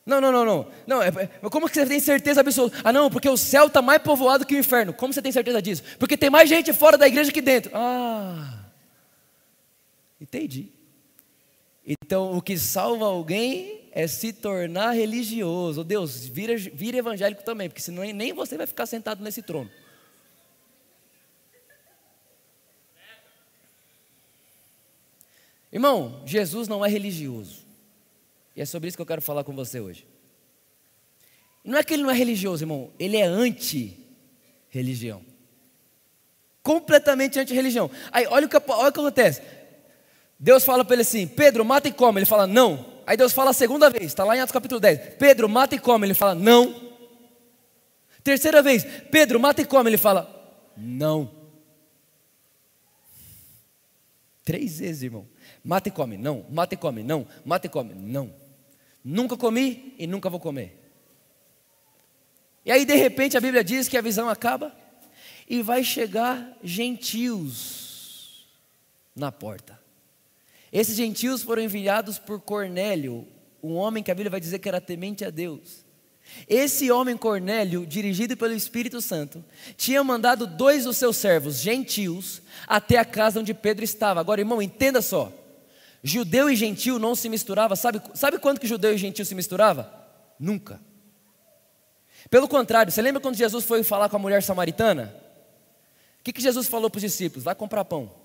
Não, 0.06 0.22
não, 0.22 0.32
não, 0.32 0.46
não. 0.46 0.68
não 0.86 1.02
é, 1.02 1.08
é, 1.08 1.50
como 1.50 1.68
que 1.68 1.74
você 1.74 1.86
tem 1.86 2.00
certeza 2.00 2.42
absoluta? 2.42 2.78
Ah, 2.84 2.94
não, 2.94 3.10
porque 3.10 3.28
o 3.28 3.36
céu 3.36 3.66
está 3.66 3.82
mais 3.82 4.00
povoado 4.04 4.46
que 4.46 4.54
o 4.54 4.60
inferno. 4.60 4.94
Como 4.94 5.12
você 5.12 5.22
tem 5.22 5.32
certeza 5.32 5.60
disso? 5.60 5.82
Porque 5.98 6.16
tem 6.16 6.30
mais 6.30 6.48
gente 6.48 6.72
fora 6.74 6.96
da 6.96 7.08
igreja 7.08 7.32
que 7.32 7.42
dentro. 7.42 7.72
Ah, 7.74 8.66
entendi. 10.22 10.72
Então, 11.84 12.38
o 12.38 12.42
que 12.42 12.56
salva 12.58 13.06
alguém 13.06 13.85
é 13.96 14.06
se 14.08 14.32
tornar 14.34 14.92
religioso. 14.92 15.82
Deus, 15.82 16.26
vira, 16.26 16.58
vira 16.58 16.98
evangélico 16.98 17.46
também, 17.46 17.70
porque 17.70 17.82
senão 17.82 18.04
nem 18.04 18.34
você 18.34 18.58
vai 18.58 18.68
ficar 18.68 18.86
sentado 18.86 19.24
nesse 19.24 19.42
trono. 19.42 19.72
Irmão, 25.72 26.22
Jesus 26.26 26.68
não 26.68 26.86
é 26.86 26.90
religioso. 26.90 27.66
E 28.54 28.62
é 28.62 28.66
sobre 28.66 28.90
isso 28.90 28.98
que 28.98 29.02
eu 29.02 29.06
quero 29.06 29.22
falar 29.22 29.46
com 29.46 29.56
você 29.56 29.80
hoje. 29.80 30.06
Não 31.64 31.78
é 31.78 31.84
que 31.84 31.94
ele 31.94 32.04
não 32.04 32.12
é 32.12 32.14
religioso, 32.14 32.64
irmão, 32.64 32.92
ele 33.00 33.16
é 33.16 33.24
anti-religião. 33.24 35.26
Completamente 36.62 37.40
anti-religião. 37.40 37.90
Aí, 38.12 38.28
olha 38.28 38.46
o, 38.46 38.50
que, 38.50 38.58
olha 38.58 38.90
o 38.90 38.92
que 38.92 39.00
acontece. 39.00 39.42
Deus 40.38 40.66
fala 40.66 40.84
para 40.84 40.96
ele 40.96 41.04
assim: 41.04 41.26
Pedro, 41.28 41.64
mata 41.64 41.88
e 41.88 41.94
come. 41.94 42.20
Ele 42.20 42.26
fala, 42.26 42.46
não. 42.46 42.95
Aí 43.06 43.16
Deus 43.16 43.34
fala 43.34 43.52
a 43.52 43.54
segunda 43.54 43.90
vez, 43.90 44.06
está 44.06 44.24
lá 44.24 44.36
em 44.36 44.40
Atos 44.40 44.52
capítulo 44.52 44.80
10. 44.80 45.16
Pedro, 45.16 45.48
mata 45.48 45.76
e 45.76 45.80
come. 45.80 46.08
Ele 46.08 46.14
fala, 46.14 46.34
não. 46.34 46.94
Terceira 48.24 48.62
vez, 48.62 48.84
Pedro, 49.12 49.40
mata 49.40 49.62
e 49.62 49.66
come. 49.66 49.90
Ele 49.90 49.98
fala, 49.98 50.28
não. 50.76 51.30
Três 54.44 54.80
vezes, 54.80 55.04
irmão. 55.04 55.28
Mata 55.64 55.90
e 55.90 55.92
come, 55.92 56.18
não. 56.18 56.46
Mata 56.50 56.74
e 56.74 56.78
come, 56.78 57.04
não. 57.04 57.28
Mata 57.44 57.68
e 57.68 57.70
come, 57.70 57.94
não. 57.94 58.34
Nunca 59.04 59.38
comi 59.38 59.96
e 60.00 60.08
nunca 60.08 60.30
vou 60.30 60.40
comer. 60.40 60.82
E 62.66 62.72
aí, 62.72 62.86
de 62.86 62.96
repente, 62.96 63.38
a 63.38 63.42
Bíblia 63.42 63.64
diz 63.64 63.88
que 63.88 63.98
a 63.98 64.02
visão 64.02 64.28
acaba 64.28 64.76
e 65.48 65.62
vai 65.62 65.84
chegar 65.84 66.58
gentios 66.64 68.48
na 69.16 69.32
porta. 69.32 69.85
Esses 70.76 70.98
gentios 70.98 71.42
foram 71.42 71.62
enviados 71.62 72.20
por 72.20 72.42
Cornélio, 72.42 73.26
um 73.64 73.76
homem 73.76 74.04
que 74.04 74.12
a 74.12 74.14
Bíblia 74.14 74.30
vai 74.30 74.42
dizer 74.42 74.60
que 74.60 74.68
era 74.68 74.82
temente 74.82 75.24
a 75.24 75.30
Deus. 75.30 75.86
Esse 76.50 76.92
homem 76.92 77.16
Cornélio, 77.16 77.86
dirigido 77.86 78.36
pelo 78.36 78.52
Espírito 78.52 79.00
Santo, 79.00 79.42
tinha 79.78 80.04
mandado 80.04 80.46
dois 80.46 80.84
dos 80.84 80.98
seus 80.98 81.16
servos, 81.16 81.62
gentios, 81.62 82.42
até 82.68 82.98
a 82.98 83.06
casa 83.06 83.40
onde 83.40 83.54
Pedro 83.54 83.86
estava. 83.86 84.20
Agora, 84.20 84.42
irmão, 84.42 84.62
entenda 84.62 85.02
só. 85.02 85.32
Judeu 86.04 86.50
e 86.50 86.58
gentil 86.58 87.00
não 87.00 87.16
se 87.16 87.30
misturava. 87.30 87.78
Sabe, 87.78 88.02
sabe 88.14 88.38
quando 88.38 88.60
que 88.60 88.68
judeu 88.68 88.94
e 88.94 88.98
gentil 88.98 89.24
se 89.24 89.34
misturava? 89.34 89.90
Nunca. 90.38 90.82
Pelo 92.30 92.50
contrário, 92.50 92.92
você 92.92 93.02
lembra 93.02 93.22
quando 93.22 93.36
Jesus 93.36 93.64
foi 93.64 93.82
falar 93.82 94.10
com 94.10 94.18
a 94.18 94.20
mulher 94.20 94.44
samaritana? 94.44 95.16
O 96.20 96.24
que, 96.26 96.34
que 96.34 96.42
Jesus 96.42 96.68
falou 96.68 96.90
para 96.90 96.98
os 96.98 97.04
discípulos? 97.04 97.46
Vai 97.46 97.56
comprar 97.56 97.86
pão. 97.86 98.25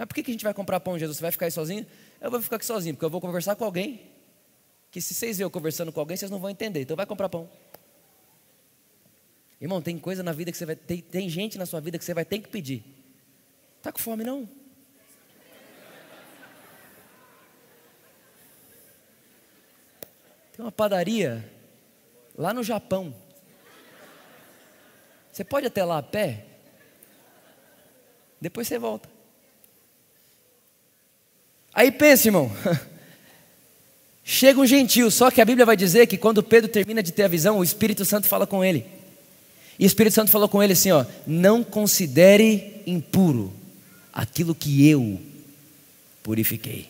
Mas 0.00 0.06
por 0.06 0.14
que, 0.14 0.22
que 0.22 0.30
a 0.30 0.32
gente 0.32 0.44
vai 0.44 0.54
comprar 0.54 0.80
pão, 0.80 0.98
Jesus? 0.98 1.18
Você 1.18 1.20
vai 1.20 1.30
ficar 1.30 1.44
aí 1.44 1.50
sozinho? 1.50 1.86
Eu 2.22 2.30
vou 2.30 2.40
ficar 2.40 2.56
aqui 2.56 2.64
sozinho, 2.64 2.94
porque 2.94 3.04
eu 3.04 3.10
vou 3.10 3.20
conversar 3.20 3.54
com 3.54 3.66
alguém. 3.66 4.00
Que 4.90 4.98
se 4.98 5.12
vocês 5.12 5.36
verem 5.36 5.44
eu 5.44 5.50
conversando 5.50 5.92
com 5.92 6.00
alguém, 6.00 6.16
vocês 6.16 6.30
não 6.30 6.38
vão 6.38 6.48
entender. 6.48 6.80
Então 6.80 6.96
vai 6.96 7.04
comprar 7.04 7.28
pão. 7.28 7.50
Irmão, 9.60 9.82
tem 9.82 9.98
coisa 9.98 10.22
na 10.22 10.32
vida 10.32 10.50
que 10.50 10.56
você 10.56 10.64
vai. 10.64 10.74
Tem, 10.74 11.02
tem 11.02 11.28
gente 11.28 11.58
na 11.58 11.66
sua 11.66 11.82
vida 11.82 11.98
que 11.98 12.04
você 12.06 12.14
vai 12.14 12.24
ter 12.24 12.38
que 12.38 12.48
pedir. 12.48 12.82
Está 13.76 13.92
com 13.92 13.98
fome 13.98 14.24
não? 14.24 14.48
Tem 20.52 20.64
uma 20.64 20.72
padaria 20.72 21.46
lá 22.34 22.54
no 22.54 22.62
Japão. 22.62 23.14
Você 25.30 25.44
pode 25.44 25.66
até 25.66 25.84
lá 25.84 25.98
a 25.98 26.02
pé, 26.02 26.46
depois 28.40 28.66
você 28.66 28.78
volta. 28.78 29.19
Aí 31.74 31.90
pensa, 31.90 32.28
irmão. 32.28 32.50
Chega 34.24 34.60
um 34.60 34.66
gentil, 34.66 35.10
só 35.10 35.30
que 35.30 35.40
a 35.40 35.44
Bíblia 35.44 35.66
vai 35.66 35.76
dizer 35.76 36.06
que 36.06 36.16
quando 36.16 36.42
Pedro 36.42 36.70
termina 36.70 37.02
de 37.02 37.12
ter 37.12 37.24
a 37.24 37.28
visão, 37.28 37.58
o 37.58 37.64
Espírito 37.64 38.04
Santo 38.04 38.28
fala 38.28 38.46
com 38.46 38.64
ele. 38.64 38.86
E 39.78 39.84
o 39.84 39.86
Espírito 39.86 40.12
Santo 40.12 40.30
falou 40.30 40.48
com 40.48 40.62
ele 40.62 40.74
assim: 40.74 40.90
ó, 40.90 41.04
não 41.26 41.64
considere 41.64 42.82
impuro 42.86 43.52
aquilo 44.12 44.54
que 44.54 44.88
eu 44.88 45.20
purifiquei. 46.22 46.88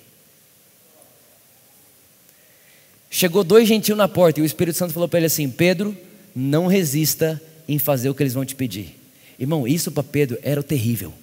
Chegou 3.08 3.42
dois 3.42 3.66
gentios 3.66 3.96
na 3.96 4.06
porta 4.06 4.40
e 4.40 4.42
o 4.42 4.46
Espírito 4.46 4.76
Santo 4.76 4.92
falou 4.92 5.08
para 5.08 5.20
ele 5.20 5.26
assim: 5.26 5.48
Pedro, 5.48 5.96
não 6.34 6.66
resista 6.66 7.40
em 7.68 7.78
fazer 7.78 8.10
o 8.10 8.14
que 8.14 8.22
eles 8.22 8.34
vão 8.34 8.44
te 8.44 8.54
pedir. 8.54 8.98
Irmão, 9.38 9.66
isso 9.66 9.90
para 9.90 10.02
Pedro 10.02 10.38
era 10.42 10.60
o 10.60 10.64
terrível. 10.64 11.14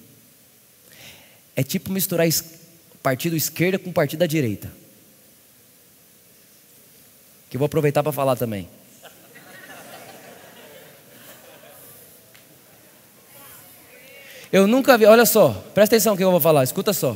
É 1.54 1.62
tipo 1.62 1.92
misturar 1.92 2.26
partido 3.02 3.36
esquerda 3.36 3.78
com 3.78 3.92
partido 3.92 4.20
da 4.20 4.26
direita. 4.26 4.70
Que 7.50 7.56
eu 7.56 7.58
vou 7.58 7.66
aproveitar 7.66 8.02
para 8.02 8.12
falar 8.12 8.36
também. 8.36 8.68
Eu 14.50 14.66
nunca 14.66 14.96
vi, 14.96 15.04
olha 15.04 15.26
só, 15.26 15.50
presta 15.74 15.94
atenção 15.94 16.16
que 16.16 16.24
eu 16.24 16.30
vou 16.30 16.40
falar, 16.40 16.64
escuta 16.64 16.92
só. 16.92 17.12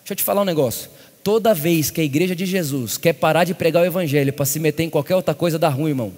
Deixa 0.00 0.12
eu 0.12 0.16
te 0.16 0.22
falar 0.22 0.42
um 0.42 0.44
negócio. 0.44 0.90
Toda 1.22 1.54
vez 1.54 1.90
que 1.90 2.00
a 2.00 2.04
igreja 2.04 2.34
de 2.36 2.44
Jesus 2.44 2.98
quer 2.98 3.14
parar 3.14 3.44
de 3.44 3.54
pregar 3.54 3.82
o 3.82 3.86
evangelho 3.86 4.32
para 4.32 4.44
se 4.44 4.58
meter 4.58 4.84
em 4.84 4.90
qualquer 4.90 5.16
outra 5.16 5.34
coisa, 5.34 5.58
dá 5.58 5.68
ruim, 5.68 5.90
irmão. 5.90 6.12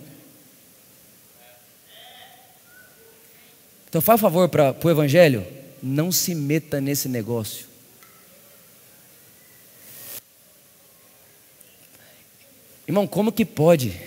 Então 3.88 4.00
faz 4.00 4.20
favor 4.20 4.48
para 4.48 4.74
o 4.82 4.90
evangelho, 4.90 5.46
não 5.82 6.10
se 6.10 6.34
meta 6.34 6.80
nesse 6.80 7.08
negócio. 7.08 7.71
Irmão, 12.92 13.06
como 13.06 13.32
que 13.32 13.46
pode? 13.46 13.98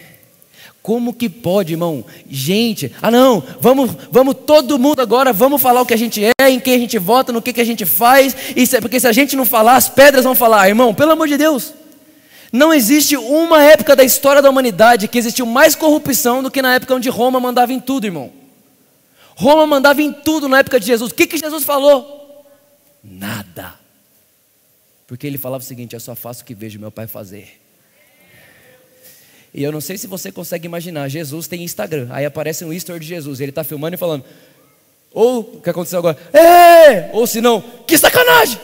Como 0.83 1.11
que 1.11 1.27
pode, 1.27 1.73
irmão? 1.73 2.05
Gente, 2.29 2.93
ah 3.01 3.09
não, 3.09 3.43
vamos, 3.59 3.89
vamos 4.11 4.35
todo 4.45 4.77
mundo 4.77 4.99
agora, 4.99 5.33
vamos 5.33 5.59
falar 5.59 5.81
o 5.81 5.87
que 5.87 5.95
a 5.95 5.97
gente 5.97 6.23
é, 6.23 6.51
em 6.51 6.59
quem 6.59 6.75
a 6.75 6.77
gente 6.77 6.99
vota, 6.99 7.33
no 7.33 7.41
que, 7.41 7.51
que 7.51 7.61
a 7.61 7.65
gente 7.65 7.83
faz, 7.83 8.37
isso 8.55 8.75
é 8.75 8.81
porque 8.81 8.99
se 8.99 9.07
a 9.07 9.11
gente 9.11 9.35
não 9.35 9.43
falar, 9.43 9.75
as 9.75 9.89
pedras 9.89 10.23
vão 10.23 10.35
falar, 10.35 10.67
irmão, 10.67 10.93
pelo 10.93 11.13
amor 11.13 11.27
de 11.27 11.35
Deus. 11.35 11.73
Não 12.53 12.71
existe 12.71 13.17
uma 13.17 13.63
época 13.63 13.95
da 13.95 14.03
história 14.03 14.39
da 14.39 14.51
humanidade 14.51 15.07
que 15.07 15.17
existiu 15.17 15.47
mais 15.47 15.73
corrupção 15.73 16.43
do 16.43 16.51
que 16.51 16.61
na 16.61 16.75
época 16.75 16.93
onde 16.93 17.09
Roma 17.09 17.39
mandava 17.39 17.73
em 17.73 17.79
tudo, 17.79 18.05
irmão. 18.05 18.31
Roma 19.35 19.65
mandava 19.65 19.99
em 19.99 20.13
tudo 20.13 20.47
na 20.47 20.59
época 20.59 20.79
de 20.79 20.85
Jesus. 20.85 21.09
O 21.09 21.15
que, 21.15 21.25
que 21.25 21.37
Jesus 21.37 21.63
falou? 21.63 22.45
Nada. 23.03 23.73
Porque 25.07 25.25
ele 25.25 25.39
falava 25.39 25.63
o 25.63 25.65
seguinte: 25.65 25.95
eu 25.95 25.99
só 25.99 26.13
faço 26.13 26.43
o 26.43 26.45
que 26.45 26.53
vejo 26.53 26.79
meu 26.79 26.91
pai 26.91 27.07
fazer. 27.07 27.64
E 29.55 29.63
eu 29.63 29.71
não 29.71 29.79
sei 29.79 29.97
se 29.97 30.05
você 30.05 30.33
consegue 30.33 30.65
imaginar, 30.65 31.07
Jesus 31.07 31.47
tem 31.47 31.63
Instagram, 31.63 32.09
aí 32.12 32.25
aparece 32.25 32.65
um 32.65 32.74
story 32.74 33.00
de 33.00 33.05
Jesus, 33.05 33.39
ele 33.39 33.51
está 33.51 33.63
filmando 33.63 33.95
e 33.95 33.97
falando, 33.97 34.25
ou 35.13 35.39
o 35.39 35.62
que 35.62 35.69
aconteceu 35.69 35.97
agora? 35.97 36.17
É! 36.33 37.09
Ou 37.13 37.25
se 37.25 37.39
não, 37.39 37.62
que 37.88 37.97
sacanagem! 37.97 38.59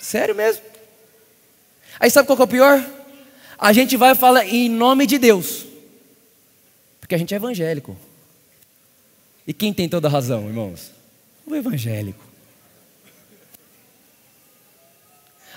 Sério 0.00 0.34
mesmo? 0.34 0.60
Aí 2.00 2.10
sabe 2.10 2.26
qual 2.26 2.36
é 2.40 2.42
o 2.42 2.48
pior? 2.48 2.84
A 3.56 3.72
gente 3.72 3.96
vai 3.96 4.16
falar 4.16 4.44
em 4.44 4.68
nome 4.68 5.06
de 5.06 5.18
Deus, 5.18 5.64
porque 6.98 7.14
a 7.14 7.18
gente 7.18 7.32
é 7.32 7.36
evangélico. 7.36 7.96
E 9.46 9.52
quem 9.52 9.72
tem 9.72 9.88
toda 9.88 10.08
a 10.08 10.10
razão, 10.10 10.48
irmãos? 10.48 10.90
O 11.46 11.54
evangélico. 11.54 12.31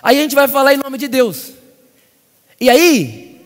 Aí 0.06 0.20
a 0.20 0.22
gente 0.22 0.36
vai 0.36 0.48
falar 0.48 0.72
em 0.72 0.78
nome 0.78 1.00
de 1.00 1.08
Deus. 1.08 1.54
E 2.62 2.70
aí, 2.70 3.44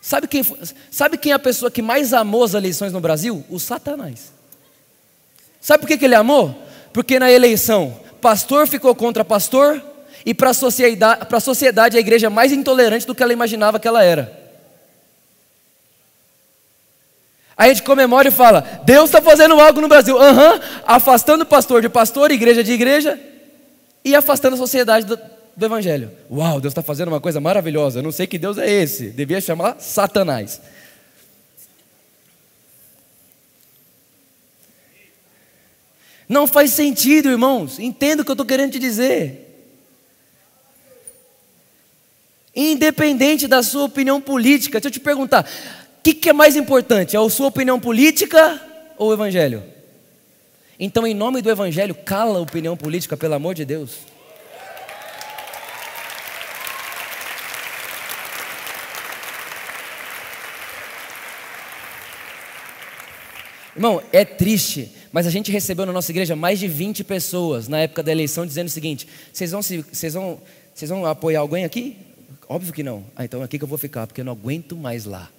sabe 0.00 0.26
quem, 0.26 0.42
sabe 0.90 1.18
quem 1.18 1.30
é 1.30 1.34
a 1.34 1.38
pessoa 1.38 1.70
que 1.70 1.82
mais 1.82 2.14
amou 2.14 2.42
as 2.42 2.54
eleições 2.54 2.90
no 2.90 3.00
Brasil? 3.00 3.44
O 3.50 3.60
Satanás. 3.60 4.32
Sabe 5.60 5.82
por 5.82 5.88
que, 5.88 5.98
que 5.98 6.06
ele 6.06 6.14
amou? 6.14 6.56
Porque 6.90 7.18
na 7.18 7.30
eleição, 7.30 8.00
pastor 8.18 8.66
ficou 8.66 8.94
contra 8.94 9.26
pastor, 9.26 9.84
e 10.24 10.32
para 10.32 10.50
a 10.50 10.54
sociedade, 10.54 11.26
sociedade 11.42 11.98
a 11.98 12.00
igreja 12.00 12.28
é 12.28 12.30
mais 12.30 12.50
intolerante 12.50 13.06
do 13.06 13.14
que 13.14 13.22
ela 13.22 13.34
imaginava 13.34 13.78
que 13.78 13.86
ela 13.86 14.02
era. 14.02 14.40
Aí 17.58 17.70
a 17.70 17.74
gente 17.74 17.82
comemora 17.82 18.26
e 18.26 18.30
fala: 18.30 18.80
Deus 18.84 19.10
está 19.10 19.20
fazendo 19.20 19.60
algo 19.60 19.82
no 19.82 19.88
Brasil. 19.88 20.18
Aham, 20.18 20.54
uhum, 20.54 20.60
afastando 20.86 21.44
pastor 21.44 21.82
de 21.82 21.90
pastor, 21.90 22.30
igreja 22.30 22.64
de 22.64 22.72
igreja, 22.72 23.20
e 24.02 24.16
afastando 24.16 24.54
a 24.54 24.58
sociedade 24.58 25.04
do, 25.04 25.20
do 25.56 25.66
Evangelho. 25.66 26.10
Uau, 26.30 26.60
Deus 26.60 26.72
está 26.72 26.82
fazendo 26.82 27.08
uma 27.08 27.20
coisa 27.20 27.40
maravilhosa. 27.40 27.98
Eu 27.98 28.02
não 28.02 28.12
sei 28.12 28.26
que 28.26 28.38
Deus 28.38 28.58
é 28.58 28.70
esse. 28.70 29.10
Devia 29.10 29.40
chamar 29.40 29.80
Satanás. 29.80 30.60
Não 36.28 36.46
faz 36.46 36.70
sentido, 36.70 37.28
irmãos. 37.28 37.78
Entenda 37.78 38.22
o 38.22 38.24
que 38.24 38.30
eu 38.30 38.34
estou 38.34 38.46
querendo 38.46 38.72
te 38.72 38.78
dizer. 38.78 39.50
Independente 42.54 43.46
da 43.46 43.62
sua 43.62 43.84
opinião 43.84 44.20
política, 44.20 44.78
deixa 44.78 44.88
eu 44.88 44.92
te 44.92 45.00
perguntar: 45.00 45.44
o 45.44 46.02
que, 46.02 46.14
que 46.14 46.28
é 46.28 46.32
mais 46.32 46.56
importante? 46.56 47.16
É 47.16 47.18
a 47.18 47.30
sua 47.30 47.48
opinião 47.48 47.78
política 47.78 48.60
ou 48.96 49.10
o 49.10 49.12
Evangelho? 49.12 49.62
Então, 50.78 51.06
em 51.06 51.14
nome 51.14 51.42
do 51.42 51.50
Evangelho, 51.50 51.94
cala 51.94 52.38
a 52.38 52.42
opinião 52.42 52.76
política, 52.76 53.16
pelo 53.16 53.34
amor 53.34 53.54
de 53.54 53.64
Deus. 53.64 54.11
Irmão, 63.74 64.02
é 64.12 64.24
triste, 64.24 64.92
mas 65.10 65.26
a 65.26 65.30
gente 65.30 65.50
recebeu 65.50 65.86
na 65.86 65.92
nossa 65.92 66.12
igreja 66.12 66.36
mais 66.36 66.58
de 66.58 66.68
20 66.68 67.04
pessoas 67.04 67.68
na 67.68 67.80
época 67.80 68.02
da 68.02 68.12
eleição 68.12 68.46
dizendo 68.46 68.66
o 68.66 68.70
seguinte: 68.70 69.08
vocês 69.32 69.50
vão, 69.50 69.62
vocês 69.62 70.14
vão, 70.14 70.42
vocês 70.74 70.90
vão 70.90 71.06
apoiar 71.06 71.40
alguém 71.40 71.64
aqui? 71.64 71.96
Óbvio 72.48 72.72
que 72.72 72.82
não. 72.82 73.04
Ah, 73.16 73.24
então 73.24 73.40
é 73.40 73.44
aqui 73.44 73.58
que 73.58 73.64
eu 73.64 73.68
vou 73.68 73.78
ficar, 73.78 74.06
porque 74.06 74.20
eu 74.20 74.24
não 74.24 74.32
aguento 74.32 74.76
mais 74.76 75.06
lá. 75.06 75.30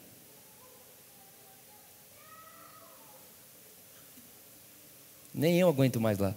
Nem 5.33 5.59
eu 5.59 5.67
aguento 5.67 5.99
mais 5.99 6.17
lá. 6.17 6.35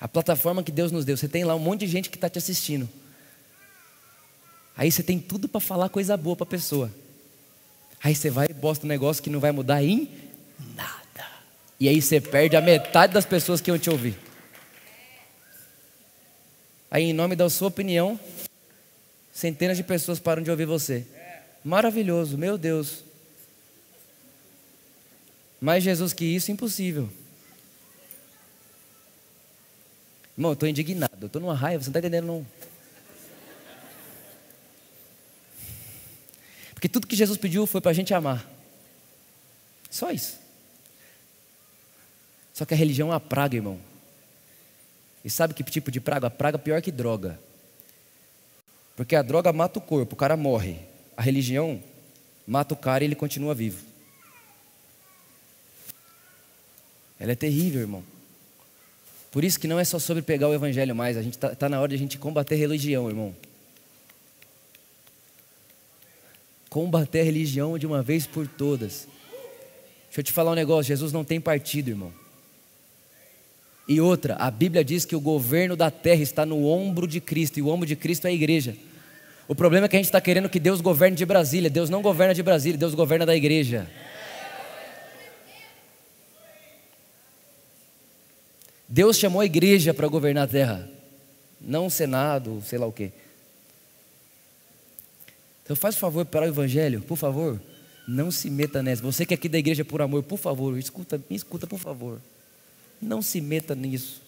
A 0.00 0.06
plataforma 0.06 0.62
que 0.62 0.70
Deus 0.70 0.92
nos 0.92 1.04
deu, 1.04 1.16
você 1.16 1.28
tem 1.28 1.44
lá 1.44 1.54
um 1.54 1.60
monte 1.60 1.80
de 1.80 1.86
gente 1.86 2.10
que 2.10 2.16
está 2.16 2.28
te 2.28 2.38
assistindo. 2.38 2.88
Aí 4.76 4.90
você 4.90 5.02
tem 5.02 5.18
tudo 5.18 5.48
para 5.48 5.60
falar 5.60 5.88
coisa 5.88 6.16
boa 6.16 6.36
para 6.36 6.44
a 6.44 6.50
pessoa. 6.50 6.90
Aí 8.04 8.14
você 8.14 8.28
vai 8.28 8.46
e 8.50 8.52
posta 8.52 8.84
um 8.84 8.88
negócio 8.88 9.22
que 9.22 9.30
não 9.30 9.40
vai 9.40 9.50
mudar 9.50 9.82
em 9.82 10.10
nada. 10.76 11.26
E 11.80 11.88
aí 11.88 12.02
você 12.02 12.20
perde 12.20 12.54
a 12.54 12.60
metade 12.60 13.14
das 13.14 13.24
pessoas 13.24 13.62
que 13.62 13.70
iam 13.70 13.78
te 13.78 13.88
ouvir. 13.88 14.14
Aí, 16.90 17.04
em 17.04 17.12
nome 17.14 17.34
da 17.34 17.48
sua 17.48 17.68
opinião, 17.68 18.20
centenas 19.32 19.78
de 19.78 19.82
pessoas 19.82 20.20
param 20.20 20.42
de 20.42 20.50
ouvir 20.50 20.66
você. 20.66 21.06
Maravilhoso, 21.64 22.36
meu 22.36 22.58
Deus. 22.58 23.02
Mais 25.58 25.82
Jesus 25.82 26.12
que 26.12 26.26
isso, 26.26 26.52
impossível. 26.52 27.08
Irmão, 30.36 30.50
eu 30.50 30.54
estou 30.54 30.68
indignado, 30.68 31.16
eu 31.22 31.26
estou 31.26 31.40
numa 31.40 31.54
raiva, 31.54 31.82
você 31.82 31.88
não 31.88 31.98
está 31.98 32.00
entendendo 32.00 32.26
não. 32.26 32.46
Porque 36.84 36.92
tudo 36.92 37.06
que 37.06 37.16
Jesus 37.16 37.38
pediu 37.38 37.66
foi 37.66 37.80
para 37.80 37.92
a 37.92 37.94
gente 37.94 38.12
amar. 38.12 38.46
Só 39.88 40.10
isso. 40.10 40.38
Só 42.52 42.66
que 42.66 42.74
a 42.74 42.76
religião 42.76 43.08
é 43.08 43.12
uma 43.12 43.20
praga, 43.20 43.56
irmão. 43.56 43.80
E 45.24 45.30
sabe 45.30 45.54
que 45.54 45.64
tipo 45.64 45.90
de 45.90 45.98
praga? 45.98 46.26
A 46.26 46.30
praga 46.30 46.58
pior 46.58 46.82
que 46.82 46.92
droga. 46.92 47.40
Porque 48.94 49.16
a 49.16 49.22
droga 49.22 49.50
mata 49.50 49.78
o 49.78 49.82
corpo, 49.82 50.12
o 50.12 50.18
cara 50.18 50.36
morre. 50.36 50.78
A 51.16 51.22
religião 51.22 51.82
mata 52.46 52.74
o 52.74 52.76
cara 52.76 53.02
e 53.02 53.06
ele 53.06 53.14
continua 53.14 53.54
vivo. 53.54 53.82
Ela 57.18 57.32
é 57.32 57.34
terrível, 57.34 57.80
irmão. 57.80 58.04
Por 59.32 59.42
isso 59.42 59.58
que 59.58 59.66
não 59.66 59.80
é 59.80 59.84
só 59.84 59.98
sobre 59.98 60.22
pegar 60.22 60.48
o 60.50 60.54
evangelho 60.54 60.94
mais, 60.94 61.16
a 61.16 61.22
gente 61.22 61.36
está 61.36 61.56
tá 61.56 61.66
na 61.66 61.80
hora 61.80 61.88
de 61.88 61.94
a 61.94 61.98
gente 61.98 62.18
combater 62.18 62.56
religião, 62.56 63.08
irmão. 63.08 63.34
Combater 66.74 67.20
a 67.20 67.22
religião 67.22 67.78
de 67.78 67.86
uma 67.86 68.02
vez 68.02 68.26
por 68.26 68.48
todas. 68.48 69.06
Deixa 70.06 70.18
eu 70.18 70.24
te 70.24 70.32
falar 70.32 70.50
um 70.50 70.56
negócio: 70.56 70.88
Jesus 70.88 71.12
não 71.12 71.22
tem 71.22 71.40
partido, 71.40 71.90
irmão. 71.90 72.12
E 73.86 74.00
outra, 74.00 74.34
a 74.34 74.50
Bíblia 74.50 74.84
diz 74.84 75.04
que 75.04 75.14
o 75.14 75.20
governo 75.20 75.76
da 75.76 75.88
terra 75.88 76.22
está 76.22 76.44
no 76.44 76.66
ombro 76.66 77.06
de 77.06 77.20
Cristo, 77.20 77.60
e 77.60 77.62
o 77.62 77.68
ombro 77.68 77.86
de 77.86 77.94
Cristo 77.94 78.26
é 78.26 78.30
a 78.30 78.32
igreja. 78.32 78.76
O 79.46 79.54
problema 79.54 79.86
é 79.86 79.88
que 79.88 79.94
a 79.94 80.00
gente 80.00 80.06
está 80.06 80.20
querendo 80.20 80.48
que 80.48 80.58
Deus 80.58 80.80
governe 80.80 81.16
de 81.16 81.24
Brasília. 81.24 81.70
Deus 81.70 81.88
não 81.88 82.02
governa 82.02 82.34
de 82.34 82.42
Brasília, 82.42 82.76
Deus 82.76 82.92
governa 82.92 83.24
da 83.24 83.36
igreja. 83.36 83.88
Deus 88.88 89.16
chamou 89.16 89.42
a 89.42 89.46
igreja 89.46 89.94
para 89.94 90.08
governar 90.08 90.44
a 90.44 90.48
terra, 90.48 90.90
não 91.60 91.86
o 91.86 91.90
Senado, 91.90 92.60
sei 92.66 92.80
lá 92.80 92.86
o 92.86 92.92
quê. 92.92 93.12
Então 95.64 95.74
faz 95.74 95.96
favor 95.96 96.26
para 96.26 96.44
o 96.44 96.48
evangelho, 96.48 97.00
por 97.00 97.16
favor. 97.16 97.60
Não 98.06 98.30
se 98.30 98.50
meta 98.50 98.82
nessa. 98.82 99.02
Você 99.02 99.24
que 99.24 99.32
é 99.32 99.36
aqui 99.36 99.48
da 99.48 99.58
igreja 99.58 99.84
por 99.84 100.02
amor, 100.02 100.22
por 100.22 100.38
favor, 100.38 100.78
escuta, 100.78 101.18
me 101.28 101.34
escuta, 101.34 101.66
por 101.66 101.78
favor. 101.78 102.20
Não 103.00 103.22
se 103.22 103.40
meta 103.40 103.74
nisso. 103.74 104.20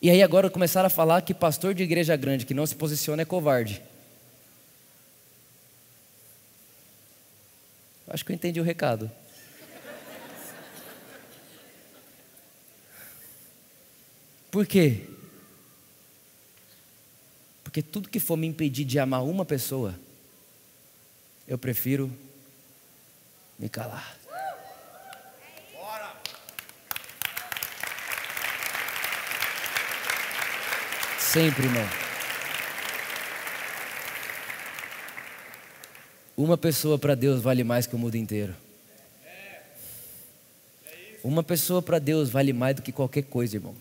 E 0.00 0.08
aí 0.08 0.22
agora 0.22 0.48
começaram 0.48 0.86
a 0.86 0.90
falar 0.90 1.22
que 1.22 1.34
pastor 1.34 1.74
de 1.74 1.82
igreja 1.82 2.14
grande 2.14 2.46
que 2.46 2.54
não 2.54 2.64
se 2.64 2.76
posiciona 2.76 3.22
é 3.22 3.24
covarde. 3.24 3.82
Acho 8.06 8.24
que 8.24 8.30
eu 8.30 8.34
entendi 8.34 8.60
o 8.60 8.64
recado. 8.64 9.10
Por 14.50 14.66
quê? 14.66 15.13
Porque 17.74 17.82
tudo 17.82 18.08
que 18.08 18.20
for 18.20 18.36
me 18.36 18.46
impedir 18.46 18.84
de 18.84 19.00
amar 19.00 19.24
uma 19.24 19.44
pessoa, 19.44 19.98
eu 21.44 21.58
prefiro 21.58 22.08
me 23.58 23.68
calar. 23.68 24.16
Sempre, 31.18 31.64
irmão. 31.64 31.82
Uma 36.36 36.56
pessoa 36.56 36.96
para 36.96 37.16
Deus 37.16 37.42
vale 37.42 37.64
mais 37.64 37.88
que 37.88 37.96
o 37.96 37.98
mundo 37.98 38.14
inteiro. 38.14 38.54
Uma 41.24 41.42
pessoa 41.42 41.82
para 41.82 41.98
Deus 41.98 42.30
vale 42.30 42.52
mais 42.52 42.76
do 42.76 42.82
que 42.82 42.92
qualquer 42.92 43.24
coisa, 43.24 43.56
irmão. 43.56 43.74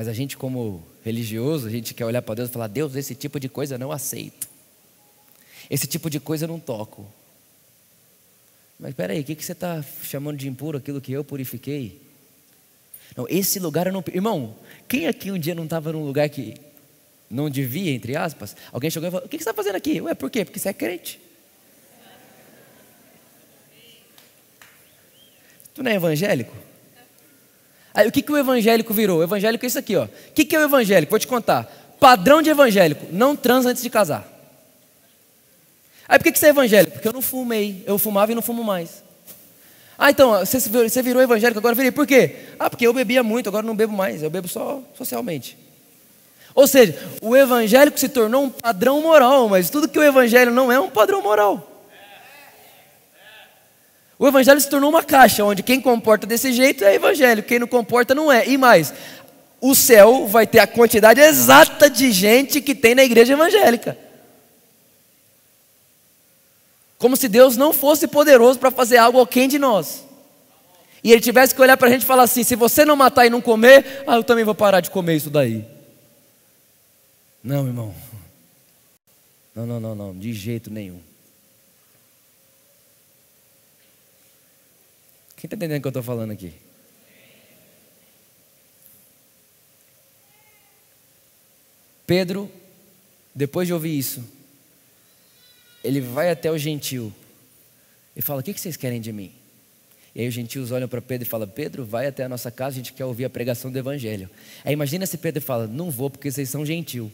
Mas 0.00 0.08
a 0.08 0.14
gente, 0.14 0.34
como 0.34 0.82
religioso, 1.04 1.66
a 1.66 1.70
gente 1.70 1.92
quer 1.92 2.06
olhar 2.06 2.22
para 2.22 2.36
Deus 2.36 2.48
e 2.48 2.52
falar: 2.54 2.68
Deus, 2.68 2.96
esse 2.96 3.14
tipo 3.14 3.38
de 3.38 3.50
coisa 3.50 3.74
eu 3.74 3.78
não 3.78 3.92
aceito. 3.92 4.48
Esse 5.68 5.86
tipo 5.86 6.08
de 6.08 6.18
coisa 6.18 6.46
eu 6.46 6.48
não 6.48 6.58
toco. 6.58 7.06
Mas 8.78 8.92
espera 8.92 9.12
aí, 9.12 9.20
o 9.20 9.24
que, 9.24 9.34
que 9.34 9.44
você 9.44 9.52
está 9.52 9.84
chamando 10.02 10.38
de 10.38 10.48
impuro 10.48 10.78
aquilo 10.78 11.02
que 11.02 11.12
eu 11.12 11.22
purifiquei? 11.22 12.00
Não, 13.14 13.26
esse 13.28 13.58
lugar 13.58 13.88
eu 13.88 13.92
não. 13.92 14.02
Irmão, 14.10 14.56
quem 14.88 15.06
aqui 15.06 15.30
um 15.30 15.38
dia 15.38 15.54
não 15.54 15.64
estava 15.64 15.92
num 15.92 16.06
lugar 16.06 16.30
que 16.30 16.54
não 17.28 17.50
devia, 17.50 17.90
entre 17.90 18.16
aspas? 18.16 18.56
Alguém 18.72 18.88
chegou 18.88 19.06
e 19.06 19.12
falou: 19.12 19.26
O 19.26 19.28
que 19.28 19.36
você 19.36 19.42
está 19.42 19.52
fazendo 19.52 19.76
aqui? 19.76 20.00
Ué, 20.00 20.14
por 20.14 20.30
quê? 20.30 20.46
Porque 20.46 20.58
você 20.58 20.70
é 20.70 20.72
crente. 20.72 21.20
Tu 25.74 25.82
não 25.82 25.90
é 25.90 25.96
evangélico? 25.96 26.69
Aí 27.92 28.06
o 28.06 28.12
que, 28.12 28.22
que 28.22 28.32
o 28.32 28.38
evangélico 28.38 28.94
virou? 28.94 29.18
O 29.18 29.22
evangélico 29.22 29.64
é 29.64 29.68
isso 29.68 29.78
aqui, 29.78 29.96
ó. 29.96 30.04
O 30.04 30.08
que, 30.34 30.44
que 30.44 30.54
é 30.54 30.58
o 30.58 30.62
evangélico? 30.62 31.10
Vou 31.10 31.18
te 31.18 31.26
contar. 31.26 31.64
Padrão 31.98 32.40
de 32.40 32.50
evangélico: 32.50 33.06
não 33.10 33.34
transa 33.36 33.70
antes 33.70 33.82
de 33.82 33.90
casar. 33.90 34.26
Aí 36.08 36.18
por 36.18 36.24
que, 36.24 36.32
que 36.32 36.38
você 36.38 36.46
é 36.46 36.50
evangélico? 36.50 36.92
Porque 36.92 37.08
eu 37.08 37.12
não 37.12 37.22
fumei. 37.22 37.84
Eu 37.86 37.98
fumava 37.98 38.32
e 38.32 38.34
não 38.34 38.42
fumo 38.42 38.64
mais. 38.64 39.02
Ah, 39.96 40.10
então, 40.10 40.32
você 40.40 41.02
virou 41.02 41.22
evangélico, 41.22 41.58
agora 41.58 41.74
virei. 41.74 41.92
Por 41.92 42.06
quê? 42.06 42.36
Ah, 42.58 42.70
porque 42.70 42.86
eu 42.86 42.92
bebia 42.92 43.22
muito, 43.22 43.48
agora 43.48 43.66
não 43.66 43.76
bebo 43.76 43.92
mais. 43.92 44.22
Eu 44.22 44.30
bebo 44.30 44.48
só 44.48 44.82
socialmente. 44.96 45.58
Ou 46.54 46.66
seja, 46.66 46.98
o 47.20 47.36
evangélico 47.36 47.98
se 47.98 48.08
tornou 48.08 48.44
um 48.44 48.50
padrão 48.50 49.00
moral, 49.02 49.48
mas 49.48 49.70
tudo 49.70 49.88
que 49.88 49.98
o 49.98 50.02
evangelho 50.02 50.50
não 50.50 50.72
é 50.72 50.80
um 50.80 50.88
padrão 50.88 51.22
moral. 51.22 51.69
O 54.20 54.28
evangelho 54.28 54.60
se 54.60 54.68
tornou 54.68 54.90
uma 54.90 55.02
caixa 55.02 55.42
onde 55.42 55.62
quem 55.62 55.80
comporta 55.80 56.26
desse 56.26 56.52
jeito 56.52 56.84
é 56.84 56.94
evangélico, 56.94 57.48
quem 57.48 57.58
não 57.58 57.66
comporta 57.66 58.14
não 58.14 58.30
é. 58.30 58.46
E 58.46 58.58
mais, 58.58 58.92
o 59.62 59.74
céu 59.74 60.26
vai 60.26 60.46
ter 60.46 60.58
a 60.58 60.66
quantidade 60.66 61.18
exata 61.22 61.88
de 61.88 62.12
gente 62.12 62.60
que 62.60 62.74
tem 62.74 62.94
na 62.94 63.02
igreja 63.02 63.32
evangélica. 63.32 63.96
Como 66.98 67.16
se 67.16 67.28
Deus 67.28 67.56
não 67.56 67.72
fosse 67.72 68.06
poderoso 68.06 68.58
para 68.58 68.70
fazer 68.70 68.98
algo 68.98 69.18
ao 69.18 69.26
quem 69.26 69.48
de 69.48 69.58
nós. 69.58 70.04
E 71.02 71.12
ele 71.12 71.22
tivesse 71.22 71.54
que 71.54 71.62
olhar 71.62 71.78
para 71.78 71.88
a 71.88 71.90
gente 71.90 72.02
e 72.02 72.06
falar 72.06 72.24
assim: 72.24 72.44
se 72.44 72.54
você 72.54 72.84
não 72.84 72.96
matar 72.96 73.24
e 73.24 73.30
não 73.30 73.40
comer, 73.40 74.04
ah, 74.06 74.16
eu 74.16 74.22
também 74.22 74.44
vou 74.44 74.54
parar 74.54 74.80
de 74.80 74.90
comer 74.90 75.16
isso 75.16 75.30
daí. 75.30 75.64
Não, 77.42 77.66
irmão. 77.66 77.94
Não, 79.54 79.64
não, 79.64 79.80
não, 79.80 79.94
não, 79.94 80.18
de 80.18 80.30
jeito 80.34 80.70
nenhum. 80.70 81.00
Quem 85.40 85.46
está 85.48 85.56
entendendo 85.56 85.78
o 85.78 85.80
que 85.80 85.86
eu 85.86 85.90
estou 85.90 86.02
falando 86.02 86.32
aqui? 86.32 86.52
Pedro, 92.06 92.50
depois 93.34 93.66
de 93.66 93.72
ouvir 93.72 93.98
isso, 93.98 94.22
ele 95.82 95.98
vai 95.98 96.30
até 96.30 96.50
o 96.50 96.58
gentil 96.58 97.10
e 98.14 98.20
fala: 98.20 98.40
O 98.40 98.44
que 98.44 98.52
vocês 98.52 98.76
querem 98.76 99.00
de 99.00 99.14
mim? 99.14 99.32
E 100.14 100.20
aí 100.20 100.28
os 100.28 100.34
gentios 100.34 100.72
olham 100.72 100.88
para 100.88 101.00
Pedro 101.00 101.26
e 101.26 101.30
falam: 101.30 101.48
Pedro, 101.48 101.86
vai 101.86 102.06
até 102.06 102.24
a 102.24 102.28
nossa 102.28 102.50
casa, 102.50 102.74
a 102.74 102.76
gente 102.76 102.92
quer 102.92 103.06
ouvir 103.06 103.24
a 103.24 103.30
pregação 103.30 103.72
do 103.72 103.78
Evangelho. 103.78 104.28
Aí 104.62 104.74
imagina 104.74 105.06
se 105.06 105.16
Pedro 105.16 105.40
fala: 105.40 105.66
Não 105.66 105.90
vou 105.90 106.10
porque 106.10 106.30
vocês 106.30 106.50
são 106.50 106.66
gentil. 106.66 107.10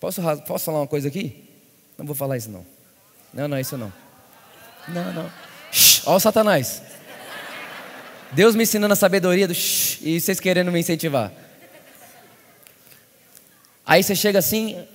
Posso, 0.00 0.20
posso 0.48 0.64
falar 0.64 0.80
uma 0.80 0.88
coisa 0.88 1.06
aqui? 1.06 1.44
Não 1.96 2.04
vou 2.04 2.16
falar 2.16 2.36
isso 2.36 2.50
não. 2.50 2.73
Não, 3.34 3.48
não, 3.48 3.58
isso 3.58 3.76
não. 3.76 3.92
Não, 4.88 5.12
não. 5.12 5.32
Olha 6.06 6.16
o 6.16 6.20
Satanás. 6.20 6.80
Deus 8.30 8.54
me 8.54 8.62
ensinando 8.62 8.92
a 8.92 8.96
sabedoria 8.96 9.48
do 9.48 9.54
shh, 9.54 9.98
e 10.02 10.20
vocês 10.20 10.38
querendo 10.38 10.70
me 10.70 10.78
incentivar. 10.78 11.32
Aí 13.84 14.02
você 14.02 14.14
chega 14.14 14.38
assim, 14.38 14.86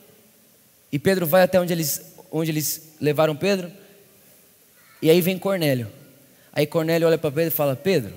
e 0.91 0.97
Pedro 0.97 1.28
vai 1.28 1.43
até 1.43 1.60
onde 1.60 1.73
eles, 1.73 2.13
onde 2.32 2.52
eles 2.52 2.93
levaram 2.99 3.36
Pedro, 3.36 3.71
e 5.02 5.10
aí 5.10 5.21
vem 5.21 5.38
Cornélio. 5.38 5.91
Aí 6.52 6.65
Cornélio 6.65 7.08
olha 7.08 7.17
para 7.17 7.32
Pedro 7.32 7.54
e 7.54 7.56
fala: 7.56 7.75
Pedro, 7.75 8.13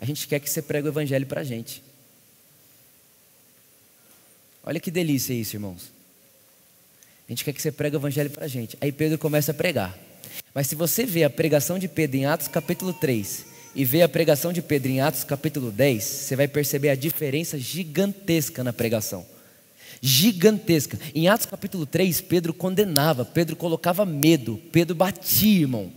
a 0.00 0.04
gente 0.04 0.26
quer 0.26 0.40
que 0.40 0.50
você 0.50 0.60
pregue 0.60 0.88
o 0.88 0.90
evangelho 0.90 1.26
para 1.26 1.42
a 1.42 1.44
gente. 1.44 1.82
Olha 4.64 4.80
que 4.80 4.90
delícia 4.90 5.32
isso, 5.32 5.56
irmãos. 5.56 5.95
A 7.28 7.32
gente 7.32 7.44
quer 7.44 7.52
que 7.52 7.60
você 7.60 7.72
pregue 7.72 7.96
o 7.96 7.98
evangelho 7.98 8.30
para 8.30 8.44
a 8.44 8.48
gente. 8.48 8.76
Aí 8.80 8.92
Pedro 8.92 9.18
começa 9.18 9.50
a 9.50 9.54
pregar. 9.54 9.98
Mas 10.54 10.68
se 10.68 10.74
você 10.74 11.04
vê 11.04 11.24
a 11.24 11.30
pregação 11.30 11.78
de 11.78 11.88
Pedro 11.88 12.16
em 12.16 12.24
Atos 12.24 12.46
capítulo 12.46 12.92
3 12.92 13.46
e 13.74 13.84
vê 13.84 14.02
a 14.02 14.08
pregação 14.08 14.52
de 14.52 14.62
Pedro 14.62 14.90
em 14.90 15.00
Atos 15.00 15.24
capítulo 15.24 15.72
10, 15.72 16.04
você 16.04 16.36
vai 16.36 16.46
perceber 16.46 16.88
a 16.88 16.94
diferença 16.94 17.58
gigantesca 17.58 18.62
na 18.62 18.72
pregação. 18.72 19.26
Gigantesca. 20.00 20.98
Em 21.14 21.28
Atos 21.28 21.46
capítulo 21.46 21.84
3, 21.84 22.20
Pedro 22.20 22.54
condenava, 22.54 23.24
Pedro 23.24 23.56
colocava 23.56 24.06
medo, 24.06 24.60
Pedro 24.70 24.94
batia, 24.94 25.62
irmão. 25.62 25.92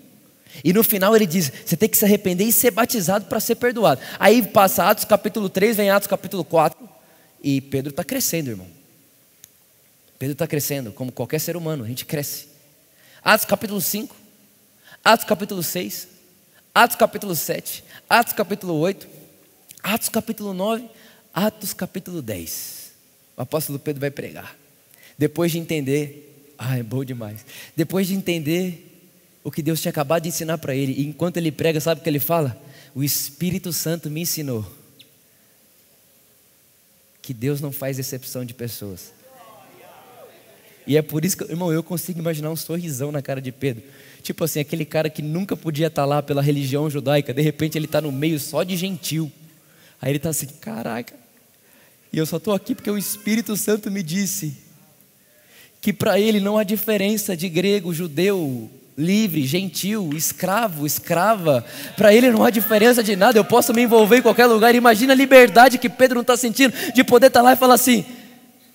E 0.64 0.74
no 0.74 0.84
final 0.84 1.16
ele 1.16 1.28
diz: 1.28 1.52
você 1.64 1.78
tem 1.78 1.88
que 1.88 1.98
se 1.98 2.06
arrepender 2.06 2.46
e 2.46 2.52
ser 2.52 2.72
batizado 2.72 3.26
para 3.26 3.40
ser 3.40 3.56
perdoado. 3.56 4.02
Aí 4.20 4.42
passa 4.42 4.90
Atos 4.90 5.06
capítulo 5.06 5.48
3, 5.48 5.78
vem 5.78 5.92
Atos 5.92 6.08
capítulo 6.08 6.44
4, 6.44 6.90
e 7.44 7.62
Pedro 7.62 7.92
está 7.92 8.04
crescendo, 8.04 8.50
irmão. 8.50 8.79
Pedro 10.20 10.34
está 10.34 10.46
crescendo, 10.46 10.92
como 10.92 11.14
qualquer 11.14 11.40
ser 11.40 11.56
humano, 11.56 11.86
a 11.86 11.88
gente 11.88 12.06
cresce. 12.06 12.48
Atos 13.24 13.46
capítulo 13.46 13.80
5, 13.80 14.14
Atos 15.02 15.26
capítulo 15.26 15.64
6, 15.64 16.10
Atos 16.76 16.98
capítulo 16.98 17.34
7, 17.34 17.86
Atos 18.10 18.34
capítulo 18.34 18.74
8, 18.76 19.08
Atos 19.82 20.10
capítulo 20.10 20.54
9, 20.54 20.90
Atos 21.34 21.74
capítulo 21.74 22.22
10. 22.22 22.92
O 23.38 23.42
apóstolo 23.42 23.80
Pedro 23.80 24.02
vai 24.02 24.12
pregar. 24.12 24.58
Depois 25.18 25.54
de 25.54 25.58
entender, 25.58 26.54
ah, 26.58 26.78
é 26.78 26.84
bom 26.84 27.06
demais. 27.06 27.46
Depois 27.74 28.06
de 28.06 28.14
entender 28.14 29.02
o 29.42 29.50
que 29.50 29.62
Deus 29.62 29.82
tinha 29.82 29.90
acabado 29.90 30.24
de 30.24 30.30
ensinar 30.30 30.58
para 30.58 30.76
ele, 30.76 30.92
e 30.92 31.06
enquanto 31.06 31.38
ele 31.38 31.50
prega, 31.50 31.80
sabe 31.80 32.02
o 32.02 32.04
que 32.04 32.10
ele 32.10 32.20
fala? 32.20 32.62
O 32.94 33.02
Espírito 33.06 33.72
Santo 33.72 34.10
me 34.10 34.20
ensinou 34.20 34.70
que 37.22 37.34
Deus 37.34 37.62
não 37.62 37.72
faz 37.72 37.98
exceção 37.98 38.44
de 38.44 38.54
pessoas. 38.54 39.18
E 40.90 40.98
é 40.98 41.04
por 41.04 41.24
isso 41.24 41.38
que, 41.38 41.44
irmão, 41.44 41.72
eu 41.72 41.84
consigo 41.84 42.18
imaginar 42.18 42.50
um 42.50 42.56
sorrisão 42.56 43.12
na 43.12 43.22
cara 43.22 43.40
de 43.40 43.52
Pedro. 43.52 43.84
Tipo 44.24 44.44
assim, 44.44 44.60
aquele 44.60 44.84
cara 44.84 45.08
que 45.08 45.22
nunca 45.22 45.56
podia 45.56 45.86
estar 45.86 46.04
lá 46.04 46.24
pela 46.24 46.42
religião 46.42 46.90
judaica, 46.90 47.32
de 47.32 47.44
repente 47.44 47.78
ele 47.78 47.86
está 47.86 48.02
no 48.02 48.12
meio 48.12 48.40
só 48.40 48.64
de 48.64 48.76
gentil. 48.76 49.32
Aí 50.02 50.10
ele 50.10 50.18
está 50.18 50.30
assim, 50.30 50.48
caraca. 50.60 51.14
E 52.12 52.18
eu 52.18 52.26
só 52.26 52.38
estou 52.38 52.56
aqui 52.56 52.74
porque 52.74 52.90
o 52.90 52.98
Espírito 52.98 53.56
Santo 53.56 53.92
me 53.92 54.02
disse 54.02 54.58
que 55.80 55.94
para 55.94 56.20
ele 56.20 56.40
não 56.40 56.58
há 56.58 56.64
diferença 56.64 57.38
de 57.38 57.48
grego, 57.50 57.94
judeu, 57.94 58.68
livre, 58.98 59.46
gentil, 59.46 60.10
escravo, 60.16 60.88
escrava. 60.88 61.64
Para 61.96 62.16
ele 62.16 62.32
não 62.32 62.44
há 62.44 62.50
diferença 62.50 63.04
de 63.04 63.16
nada. 63.16 63.38
Eu 63.38 63.46
posso 63.46 63.76
me 63.76 63.84
envolver 63.84 64.18
em 64.18 64.22
qualquer 64.24 64.48
lugar. 64.48 64.74
Imagina 64.74 65.14
a 65.14 65.16
liberdade 65.16 65.78
que 65.78 65.88
Pedro 65.88 66.16
não 66.16 66.22
está 66.22 66.36
sentindo 66.36 66.74
de 66.96 67.04
poder 67.04 67.28
estar 67.28 67.42
tá 67.42 67.44
lá 67.44 67.54
e 67.54 67.58
falar 67.58 67.76
assim: 67.76 68.04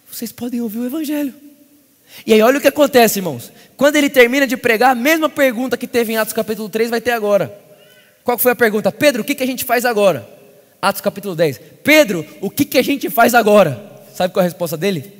vocês 0.08 0.30
podem 0.30 0.60
ouvir 0.60 0.78
o 0.78 0.86
Evangelho. 0.86 1.43
E 2.26 2.32
aí, 2.32 2.42
olha 2.42 2.58
o 2.58 2.60
que 2.60 2.68
acontece, 2.68 3.18
irmãos. 3.18 3.52
Quando 3.76 3.96
ele 3.96 4.08
termina 4.08 4.46
de 4.46 4.56
pregar, 4.56 4.90
a 4.90 4.94
mesma 4.94 5.28
pergunta 5.28 5.76
que 5.76 5.86
teve 5.86 6.12
em 6.12 6.16
Atos 6.16 6.32
capítulo 6.32 6.68
3 6.68 6.90
vai 6.90 7.00
ter 7.00 7.10
agora. 7.10 7.52
Qual 8.22 8.38
foi 8.38 8.52
a 8.52 8.56
pergunta? 8.56 8.90
Pedro, 8.90 9.22
o 9.22 9.24
que, 9.24 9.34
que 9.34 9.42
a 9.42 9.46
gente 9.46 9.64
faz 9.64 9.84
agora? 9.84 10.28
Atos 10.80 11.00
capítulo 11.00 11.34
10. 11.34 11.60
Pedro, 11.82 12.26
o 12.40 12.50
que, 12.50 12.64
que 12.64 12.78
a 12.78 12.82
gente 12.82 13.10
faz 13.10 13.34
agora? 13.34 13.82
Sabe 14.14 14.32
qual 14.32 14.42
é 14.42 14.46
a 14.46 14.48
resposta 14.48 14.76
dele? 14.76 15.12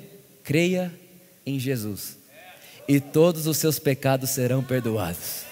Creia 0.42 0.92
em 1.46 1.59
Jesus, 1.59 2.16
e 2.87 3.00
todos 3.00 3.46
os 3.46 3.57
seus 3.57 3.78
pecados 3.78 4.30
serão 4.30 4.62
perdoados. 4.62 5.42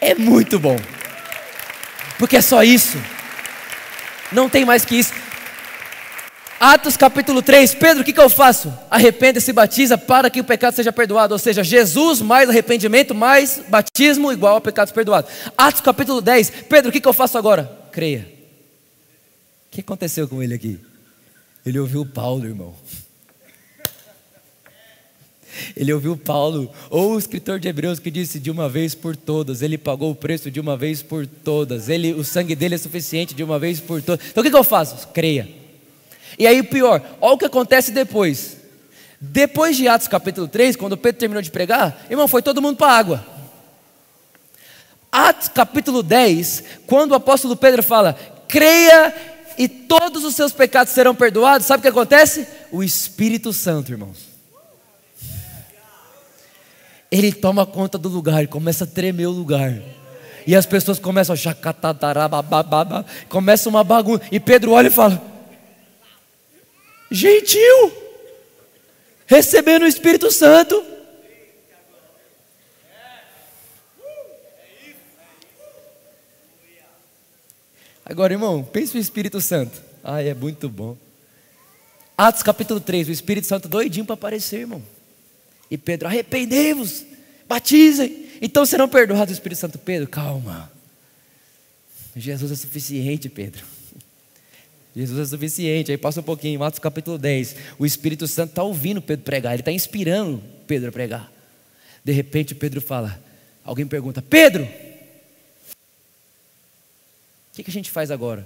É 0.00 0.14
muito 0.14 0.58
bom, 0.58 0.78
porque 2.18 2.36
é 2.36 2.40
só 2.40 2.62
isso, 2.62 2.98
não 4.30 4.48
tem 4.48 4.64
mais 4.64 4.84
que 4.84 4.96
isso. 4.96 5.12
Atos 6.60 6.96
capítulo 6.96 7.40
3, 7.40 7.74
Pedro, 7.76 8.02
o 8.02 8.04
que, 8.04 8.12
que 8.12 8.20
eu 8.20 8.28
faço? 8.28 8.76
Arrependa 8.90 9.38
e 9.38 9.42
se 9.42 9.52
batiza 9.52 9.96
para 9.96 10.28
que 10.28 10.40
o 10.40 10.44
pecado 10.44 10.74
seja 10.74 10.92
perdoado. 10.92 11.32
Ou 11.32 11.38
seja, 11.38 11.62
Jesus 11.62 12.20
mais 12.20 12.48
arrependimento, 12.48 13.14
mais 13.14 13.62
batismo 13.68 14.32
igual 14.32 14.56
a 14.56 14.60
pecados 14.60 14.92
perdoados. 14.92 15.30
Atos 15.56 15.80
capítulo 15.80 16.20
10, 16.20 16.50
Pedro, 16.68 16.90
o 16.90 16.92
que, 16.92 17.00
que 17.00 17.06
eu 17.06 17.12
faço 17.12 17.38
agora? 17.38 17.70
Creia. 17.92 18.28
O 19.68 19.70
que 19.70 19.82
aconteceu 19.82 20.26
com 20.26 20.42
ele 20.42 20.54
aqui? 20.54 20.80
Ele 21.64 21.78
ouviu 21.78 22.04
Paulo, 22.04 22.44
irmão. 22.44 22.74
Ele 25.76 25.92
ouviu 25.92 26.16
Paulo, 26.16 26.70
ou 26.90 27.14
o 27.14 27.18
escritor 27.18 27.60
de 27.60 27.68
Hebreus 27.68 27.98
que 27.98 28.10
disse 28.10 28.38
de 28.38 28.50
uma 28.50 28.68
vez 28.68 28.94
por 28.94 29.16
todas, 29.16 29.62
ele 29.62 29.76
pagou 29.76 30.10
o 30.10 30.14
preço 30.14 30.50
de 30.50 30.60
uma 30.60 30.76
vez 30.76 31.02
por 31.02 31.26
todas, 31.26 31.88
ele, 31.88 32.14
o 32.14 32.24
sangue 32.24 32.54
dele 32.54 32.76
é 32.76 32.78
suficiente 32.78 33.34
de 33.34 33.42
uma 33.42 33.58
vez 33.58 33.80
por 33.80 34.00
todas. 34.00 34.24
Então 34.28 34.40
o 34.40 34.44
que, 34.44 34.50
que 34.50 34.56
eu 34.56 34.64
faço? 34.64 35.08
Creia. 35.08 35.57
E 36.38 36.46
aí, 36.46 36.62
pior, 36.62 37.02
olha 37.20 37.34
o 37.34 37.38
que 37.38 37.46
acontece 37.46 37.90
depois. 37.90 38.56
Depois 39.20 39.76
de 39.76 39.88
Atos 39.88 40.06
capítulo 40.06 40.46
3, 40.46 40.76
quando 40.76 40.96
Pedro 40.96 41.18
terminou 41.18 41.42
de 41.42 41.50
pregar, 41.50 42.06
irmão, 42.08 42.28
foi 42.28 42.40
todo 42.40 42.62
mundo 42.62 42.76
para 42.76 42.92
a 42.92 42.96
água. 42.96 43.26
Atos 45.10 45.48
capítulo 45.48 46.02
10, 46.02 46.62
quando 46.86 47.12
o 47.12 47.14
apóstolo 47.16 47.56
Pedro 47.56 47.82
fala, 47.82 48.16
creia 48.46 49.12
e 49.58 49.66
todos 49.68 50.22
os 50.22 50.36
seus 50.36 50.52
pecados 50.52 50.92
serão 50.92 51.14
perdoados, 51.14 51.66
sabe 51.66 51.80
o 51.80 51.82
que 51.82 51.88
acontece? 51.88 52.46
O 52.70 52.84
Espírito 52.84 53.52
Santo, 53.52 53.90
irmãos. 53.90 54.28
Ele 57.10 57.32
toma 57.32 57.66
conta 57.66 57.98
do 57.98 58.08
lugar, 58.08 58.46
começa 58.46 58.84
a 58.84 58.86
tremer 58.86 59.26
o 59.26 59.32
lugar. 59.32 59.74
E 60.46 60.54
as 60.54 60.66
pessoas 60.66 60.98
começam 60.98 61.34
a 61.34 61.36
começa 63.28 63.68
uma 63.68 63.82
bagunça. 63.82 64.22
E 64.30 64.38
Pedro 64.38 64.72
olha 64.72 64.88
e 64.88 64.90
fala: 64.90 65.20
Gentil, 67.10 67.92
recebendo 69.26 69.82
o 69.82 69.86
Espírito 69.86 70.30
Santo. 70.30 70.84
Agora, 78.04 78.32
irmão, 78.32 78.64
pense 78.64 78.94
no 78.94 79.00
Espírito 79.00 79.40
Santo. 79.40 79.82
Ai, 80.02 80.28
é 80.28 80.34
muito 80.34 80.68
bom. 80.68 80.96
Atos 82.16 82.42
capítulo 82.42 82.80
3, 82.80 83.08
o 83.08 83.12
Espírito 83.12 83.46
Santo 83.46 83.68
doidinho 83.68 84.04
para 84.06 84.14
aparecer, 84.14 84.60
irmão. 84.60 84.82
E 85.70 85.76
Pedro, 85.76 86.08
arrependei-vos, 86.08 87.04
batizem. 87.46 88.26
Então 88.40 88.64
serão 88.64 88.88
perdoados 88.88 89.30
o 89.30 89.34
Espírito 89.34 89.58
Santo. 89.58 89.78
Pedro, 89.78 90.08
calma. 90.08 90.72
Jesus 92.16 92.50
é 92.50 92.56
suficiente, 92.56 93.28
Pedro. 93.28 93.64
Jesus 94.98 95.20
é 95.20 95.30
suficiente. 95.30 95.92
Aí 95.92 95.96
passa 95.96 96.18
um 96.18 96.24
pouquinho, 96.24 96.60
Atos 96.64 96.80
capítulo 96.80 97.16
10. 97.16 97.54
O 97.78 97.86
Espírito 97.86 98.26
Santo 98.26 98.50
está 98.50 98.64
ouvindo 98.64 99.00
Pedro 99.00 99.24
pregar, 99.24 99.52
ele 99.52 99.60
está 99.60 99.70
inspirando 99.70 100.42
Pedro 100.66 100.88
a 100.88 100.92
pregar. 100.92 101.32
De 102.04 102.10
repente 102.12 102.52
Pedro 102.52 102.80
fala, 102.80 103.22
alguém 103.64 103.86
pergunta, 103.86 104.20
Pedro, 104.20 104.64
o 104.64 104.68
que, 107.54 107.62
que 107.62 107.70
a 107.70 107.72
gente 107.72 107.92
faz 107.92 108.10
agora? 108.10 108.44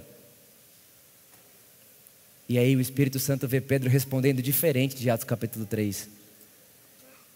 E 2.47 2.59
aí 2.59 2.75
o 2.75 2.81
Espírito 2.81 3.19
Santo 3.19 3.47
vê 3.47 3.59
Pedro 3.59 3.89
respondendo 3.89 4.39
diferente 4.39 4.95
de 4.95 5.09
Atos 5.09 5.23
capítulo 5.23 5.65
3. 5.65 6.07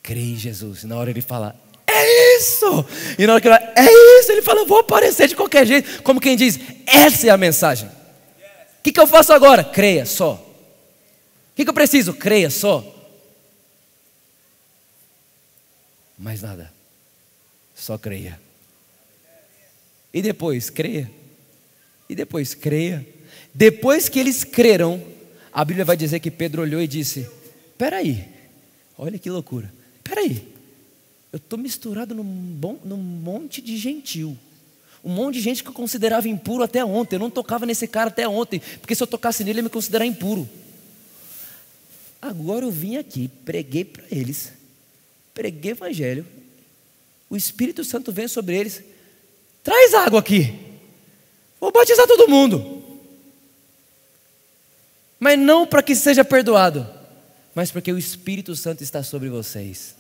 Crê 0.04 0.20
em 0.20 0.38
Jesus. 0.38 0.84
E 0.84 0.88
na 0.88 0.96
hora 0.96 1.10
ele 1.10 1.22
fala, 1.22 1.56
é 1.88 2.38
isso! 2.38 2.86
E 3.18 3.26
na 3.26 3.34
hora 3.34 3.42
que 3.42 3.48
ele 3.48 3.58
fala, 3.58 3.74
é 3.76 4.20
isso, 4.20 4.32
ele 4.32 4.44
fala, 4.44 4.64
vou 4.66 4.80
aparecer 4.80 5.28
de 5.28 5.36
qualquer 5.36 5.66
jeito. 5.66 6.04
Como 6.04 6.22
quem 6.22 6.36
diz, 6.36 6.60
essa 6.86 7.26
é 7.26 7.30
a 7.32 7.38
mensagem. 7.38 7.90
Que, 8.88 8.94
que 8.94 9.00
eu 9.02 9.08
faço 9.08 9.34
agora? 9.34 9.66
Creia 9.66 10.06
só. 10.06 10.36
O 10.36 11.56
que, 11.58 11.66
que 11.66 11.70
eu 11.70 11.74
preciso? 11.74 12.14
Creia 12.14 12.50
só. 12.50 12.86
Mais 16.18 16.42
nada. 16.42 16.72
Só 17.76 17.98
creia. 17.98 18.40
E 20.14 20.22
depois, 20.22 20.70
creia. 20.70 21.12
E 22.08 22.16
depois, 22.16 22.54
creia. 22.54 23.06
Depois 23.54 24.08
que 24.08 24.22
eles 24.22 24.46
creram, 24.46 25.06
a 25.52 25.66
Bíblia 25.66 25.84
vai 25.84 25.98
dizer 25.98 26.22
que 26.22 26.32
Pedro 26.32 26.62
olhou 26.62 26.82
e 26.82 26.88
disse: 26.88 27.30
Peraí, 27.78 28.26
olha 28.98 29.20
que 29.20 29.30
loucura. 29.30 29.70
Peraí, 30.02 30.48
eu 31.34 31.38
estou 31.38 31.60
misturado 31.60 32.16
num, 32.16 32.24
bom, 32.24 32.80
num 32.86 32.96
monte 32.96 33.62
de 33.62 33.76
gentil. 33.76 34.38
Um 35.04 35.12
monte 35.12 35.36
de 35.36 35.42
gente 35.42 35.64
que 35.64 35.70
eu 35.70 35.74
considerava 35.74 36.28
impuro 36.28 36.64
até 36.64 36.84
ontem. 36.84 37.16
Eu 37.16 37.20
não 37.20 37.30
tocava 37.30 37.66
nesse 37.66 37.88
cara 37.88 38.10
até 38.10 38.28
ontem, 38.28 38.62
porque 38.82 38.96
se 38.96 39.02
eu 39.02 39.08
tocasse 39.08 39.44
nele, 39.44 39.52
ele 39.52 39.60
ia 39.60 39.64
me 39.64 39.70
considerar 39.70 40.06
impuro. 40.06 40.48
Agora 42.22 42.66
eu 42.66 42.72
vim 42.72 42.98
aqui, 42.98 43.30
preguei 43.46 43.86
para 43.86 44.04
eles, 44.12 44.52
preguei 45.34 45.72
evangelho, 45.72 46.26
o 47.30 47.38
Espírito 47.38 47.84
Santo 47.84 48.12
vem 48.12 48.28
sobre 48.28 48.58
eles, 48.58 48.82
traz 49.64 49.94
água 49.94 50.20
aqui, 50.20 50.54
vou 51.60 51.72
batizar 51.72 52.08
todo 52.08 52.28
mundo, 52.28 52.84
mas 55.20 55.38
não 55.38 55.68
para 55.68 55.84
que 55.84 55.96
seja 55.96 56.26
perdoado, 56.26 56.88
mas 57.54 57.72
porque 57.72 57.92
o 57.92 58.00
Espírito 58.00 58.56
Santo 58.56 58.84
está 58.84 59.04
sobre 59.04 59.30
vocês. 59.30 59.96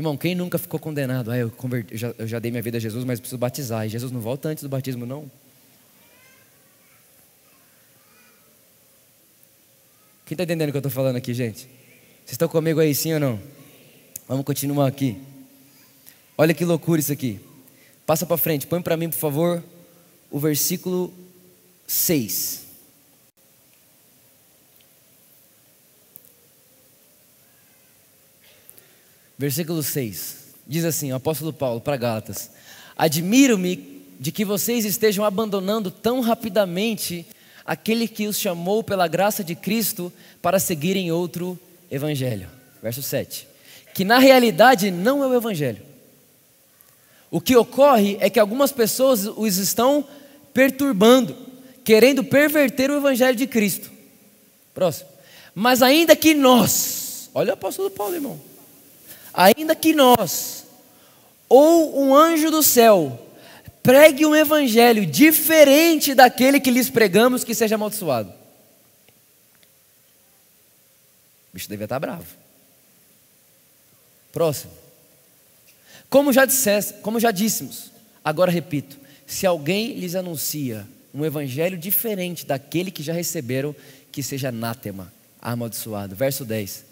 Irmão, 0.00 0.16
quem 0.16 0.34
nunca 0.34 0.56
ficou 0.56 0.80
condenado? 0.80 1.30
Ah, 1.30 1.36
eu, 1.36 1.50
converti, 1.50 1.92
eu, 1.92 1.98
já, 1.98 2.14
eu 2.16 2.26
já 2.26 2.38
dei 2.38 2.50
minha 2.50 2.62
vida 2.62 2.78
a 2.78 2.80
Jesus, 2.80 3.04
mas 3.04 3.20
preciso 3.20 3.36
batizar. 3.36 3.84
E 3.84 3.90
Jesus 3.90 4.10
não 4.10 4.18
volta 4.18 4.48
antes 4.48 4.62
do 4.62 4.68
batismo, 4.68 5.04
não? 5.04 5.30
Quem 10.24 10.32
está 10.32 10.44
entendendo 10.44 10.70
o 10.70 10.72
que 10.72 10.78
eu 10.78 10.80
estou 10.80 10.90
falando 10.90 11.16
aqui, 11.16 11.34
gente? 11.34 11.68
Vocês 12.24 12.30
estão 12.30 12.48
comigo 12.48 12.80
aí, 12.80 12.94
sim 12.94 13.12
ou 13.12 13.20
não? 13.20 13.38
Vamos 14.26 14.46
continuar 14.46 14.86
aqui. 14.86 15.20
Olha 16.38 16.54
que 16.54 16.64
loucura 16.64 16.98
isso 16.98 17.12
aqui. 17.12 17.38
Passa 18.06 18.24
para 18.24 18.38
frente, 18.38 18.66
põe 18.66 18.80
para 18.80 18.96
mim, 18.96 19.10
por 19.10 19.18
favor, 19.18 19.62
o 20.30 20.38
versículo 20.38 21.12
6. 21.86 22.69
Versículo 29.40 29.82
6. 29.82 30.36
Diz 30.66 30.84
assim, 30.84 31.12
o 31.12 31.14
apóstolo 31.14 31.50
Paulo 31.50 31.80
para 31.80 31.96
Gálatas: 31.96 32.50
Admiro-me 32.94 34.04
de 34.20 34.30
que 34.30 34.44
vocês 34.44 34.84
estejam 34.84 35.24
abandonando 35.24 35.90
tão 35.90 36.20
rapidamente 36.20 37.24
aquele 37.64 38.06
que 38.06 38.26
os 38.26 38.38
chamou 38.38 38.84
pela 38.84 39.08
graça 39.08 39.42
de 39.42 39.54
Cristo 39.54 40.12
para 40.42 40.58
seguirem 40.58 41.10
outro 41.10 41.58
evangelho. 41.90 42.50
Verso 42.82 43.02
7. 43.02 43.48
Que 43.94 44.04
na 44.04 44.18
realidade 44.18 44.90
não 44.90 45.24
é 45.24 45.26
o 45.26 45.34
evangelho. 45.34 45.80
O 47.30 47.40
que 47.40 47.56
ocorre 47.56 48.18
é 48.20 48.28
que 48.28 48.38
algumas 48.38 48.72
pessoas 48.72 49.24
os 49.24 49.56
estão 49.56 50.04
perturbando, 50.52 51.34
querendo 51.82 52.22
perverter 52.22 52.90
o 52.90 52.98
evangelho 52.98 53.38
de 53.38 53.46
Cristo. 53.46 53.90
Próximo. 54.74 55.08
Mas 55.54 55.80
ainda 55.80 56.14
que 56.14 56.34
nós, 56.34 57.30
olha 57.32 57.52
o 57.52 57.54
apóstolo 57.54 57.88
Paulo, 57.88 58.14
irmão 58.14 58.49
ainda 59.32 59.74
que 59.74 59.92
nós, 59.92 60.64
ou 61.48 62.02
um 62.02 62.14
anjo 62.14 62.50
do 62.50 62.62
céu, 62.62 63.28
pregue 63.82 64.26
um 64.26 64.36
evangelho 64.36 65.06
diferente 65.06 66.14
daquele 66.14 66.60
que 66.60 66.70
lhes 66.70 66.90
pregamos, 66.90 67.44
que 67.44 67.54
seja 67.54 67.74
amaldiçoado. 67.74 68.30
O 71.50 71.54
bicho 71.54 71.68
devia 71.68 71.84
estar 71.84 71.98
bravo. 71.98 72.26
Próximo. 74.32 74.72
Como 76.08 76.32
já, 76.32 76.44
dissesse, 76.44 76.94
como 76.94 77.18
já 77.18 77.30
dissemos, 77.30 77.90
agora 78.24 78.50
repito: 78.50 78.98
se 79.26 79.46
alguém 79.46 79.94
lhes 79.94 80.14
anuncia 80.14 80.86
um 81.12 81.24
evangelho 81.24 81.76
diferente 81.76 82.46
daquele 82.46 82.90
que 82.90 83.02
já 83.02 83.12
receberam, 83.12 83.74
que 84.12 84.22
seja 84.22 84.48
anátema, 84.48 85.12
amaldiçoado. 85.40 86.14
Verso 86.14 86.44
10. 86.44 86.89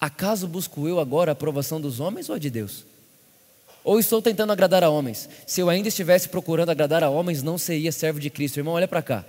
Acaso 0.00 0.46
busco 0.46 0.86
eu 0.86 1.00
agora 1.00 1.30
a 1.30 1.32
aprovação 1.32 1.80
dos 1.80 1.98
homens 1.98 2.28
ou 2.28 2.36
a 2.36 2.38
de 2.38 2.50
Deus? 2.50 2.84
Ou 3.82 3.98
estou 3.98 4.20
tentando 4.20 4.52
agradar 4.52 4.84
a 4.84 4.90
homens? 4.90 5.28
Se 5.46 5.60
eu 5.60 5.68
ainda 5.68 5.88
estivesse 5.88 6.28
procurando 6.28 6.70
agradar 6.70 7.02
a 7.02 7.10
homens, 7.10 7.42
não 7.42 7.56
seria 7.56 7.90
servo 7.90 8.20
de 8.20 8.30
Cristo. 8.30 8.58
Irmão, 8.58 8.74
olha 8.74 8.86
para 8.86 9.02
cá. 9.02 9.24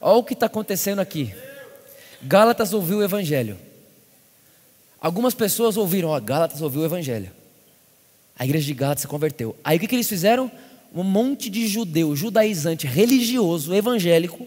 Olha 0.00 0.18
o 0.18 0.24
que 0.24 0.34
está 0.34 0.46
acontecendo 0.46 1.00
aqui. 1.00 1.34
Gálatas 2.22 2.72
ouviu 2.72 2.98
o 2.98 3.02
Evangelho. 3.02 3.58
Algumas 5.00 5.34
pessoas 5.34 5.76
ouviram, 5.76 6.10
ó, 6.10 6.20
Gálatas 6.20 6.62
ouviu 6.62 6.82
o 6.82 6.84
Evangelho. 6.84 7.30
A 8.38 8.44
igreja 8.44 8.66
de 8.66 8.74
Gálatas 8.74 9.02
se 9.02 9.08
converteu. 9.08 9.56
Aí 9.62 9.76
o 9.76 9.80
que, 9.80 9.86
que 9.86 9.94
eles 9.94 10.08
fizeram? 10.08 10.50
Um 10.94 11.02
monte 11.02 11.50
de 11.50 11.66
judeu, 11.66 12.14
judaizante, 12.14 12.86
religioso, 12.86 13.74
evangélico, 13.74 14.46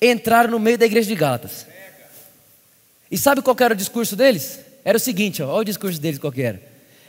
entraram 0.00 0.50
no 0.50 0.58
meio 0.58 0.78
da 0.78 0.86
igreja 0.86 1.08
de 1.08 1.14
Gálatas. 1.14 1.66
E 3.10 3.16
sabe 3.16 3.42
qual 3.42 3.56
era 3.60 3.74
o 3.74 3.76
discurso 3.76 4.16
deles? 4.16 4.58
Era 4.84 4.96
o 4.96 5.00
seguinte, 5.00 5.42
olha 5.42 5.60
o 5.60 5.64
discurso 5.64 6.00
deles 6.00 6.18
qual 6.18 6.32
era. 6.36 6.60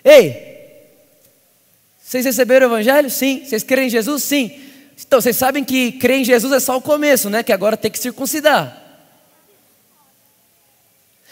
Ei, 0.03 0.57
vocês 2.07 2.23
receberam 2.23 2.67
o 2.67 2.69
evangelho? 2.69 3.09
Sim. 3.09 3.43
Vocês 3.43 3.63
creem 3.63 3.87
em 3.87 3.89
Jesus? 3.89 4.23
Sim. 4.23 4.59
Então, 5.05 5.19
vocês 5.19 5.35
sabem 5.35 5.63
que 5.63 5.91
crer 5.91 6.19
em 6.19 6.23
Jesus 6.23 6.53
é 6.53 6.59
só 6.59 6.77
o 6.77 6.81
começo, 6.81 7.29
né? 7.29 7.43
Que 7.43 7.51
agora 7.51 7.75
tem 7.75 7.91
que 7.91 7.99
circuncidar. 7.99 8.81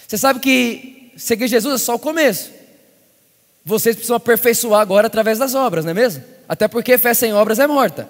Você 0.05 0.17
sabe 0.17 0.41
que 0.41 1.13
seguir 1.15 1.47
Jesus 1.47 1.81
é 1.81 1.83
só 1.83 1.95
o 1.95 1.99
começo. 1.99 2.51
Vocês 3.63 3.95
precisam 3.95 4.17
aperfeiçoar 4.17 4.81
agora 4.81 5.07
através 5.07 5.39
das 5.39 5.55
obras, 5.55 5.85
não 5.85 5.91
é 5.91 5.93
mesmo? 5.93 6.23
Até 6.47 6.67
porque 6.67 6.97
fé 6.97 7.13
sem 7.13 7.33
obras 7.33 7.57
é 7.57 7.65
morta. 7.65 8.09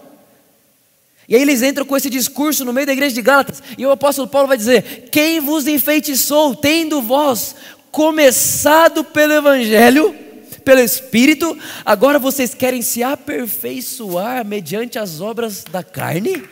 E 1.27 1.35
aí 1.35 1.41
eles 1.41 1.61
entram 1.61 1.85
com 1.85 1.97
esse 1.97 2.09
discurso 2.09 2.63
no 2.63 2.73
meio 2.73 2.85
da 2.85 2.93
igreja 2.93 3.15
de 3.15 3.21
Gálatas, 3.21 3.61
e 3.77 3.85
o 3.85 3.91
apóstolo 3.91 4.27
Paulo 4.27 4.47
vai 4.47 4.57
dizer: 4.57 5.09
Quem 5.11 5.39
vos 5.39 5.67
enfeitiçou, 5.67 6.55
tendo 6.55 7.01
vós 7.01 7.55
começado 7.91 9.03
pelo 9.03 9.33
Evangelho, 9.33 10.15
pelo 10.63 10.81
Espírito, 10.81 11.57
agora 11.85 12.19
vocês 12.19 12.53
querem 12.53 12.81
se 12.81 13.01
aperfeiçoar 13.03 14.45
mediante 14.45 14.99
as 14.99 15.21
obras 15.21 15.63
da 15.63 15.83
carne? 15.83 16.43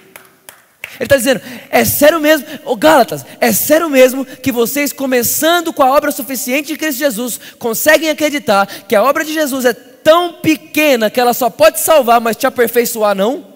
Ele 1.00 1.06
está 1.06 1.18
dizendo, 1.18 1.42
é 1.72 1.84
sério 1.84 2.20
mesmo, 2.20 2.46
oh, 2.66 2.76
Gálatas, 2.76 3.26
é 3.42 3.52
sério 3.52 3.90
mesmo 3.90 4.24
que 4.24 4.52
vocês, 4.52 4.94
começando 4.94 5.74
com 5.74 5.82
a 5.82 5.92
obra 5.92 6.12
suficiente 6.12 6.68
de 6.68 6.78
Cristo 6.78 7.00
Jesus, 7.00 7.40
conseguem 7.58 8.10
acreditar 8.10 8.68
que 8.88 8.96
a 8.96 9.04
obra 9.04 9.26
de 9.26 9.34
Jesus 9.34 9.66
é 9.66 9.74
tão 9.74 10.34
pequena 10.34 11.10
que 11.10 11.20
ela 11.20 11.34
só 11.34 11.50
pode 11.50 11.80
salvar, 11.80 12.22
mas 12.22 12.38
te 12.38 12.46
aperfeiçoar 12.46 13.16
não? 13.16 13.53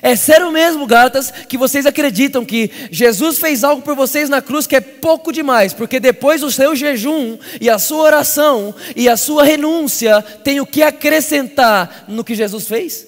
É 0.00 0.16
sério 0.16 0.50
mesmo, 0.50 0.86
Gálatas, 0.86 1.30
que 1.48 1.58
vocês 1.58 1.84
acreditam 1.84 2.44
que 2.44 2.70
Jesus 2.90 3.38
fez 3.38 3.62
algo 3.62 3.82
por 3.82 3.94
vocês 3.94 4.28
na 4.28 4.40
cruz 4.40 4.66
que 4.66 4.76
é 4.76 4.80
pouco 4.80 5.32
demais, 5.32 5.72
porque 5.72 6.00
depois 6.00 6.42
o 6.42 6.50
seu 6.50 6.74
jejum 6.74 7.38
e 7.60 7.68
a 7.68 7.78
sua 7.78 8.02
oração 8.02 8.74
e 8.96 9.08
a 9.08 9.16
sua 9.16 9.44
renúncia 9.44 10.22
tem 10.42 10.60
o 10.60 10.66
que 10.66 10.82
acrescentar 10.82 12.04
no 12.08 12.24
que 12.24 12.34
Jesus 12.34 12.66
fez? 12.66 13.06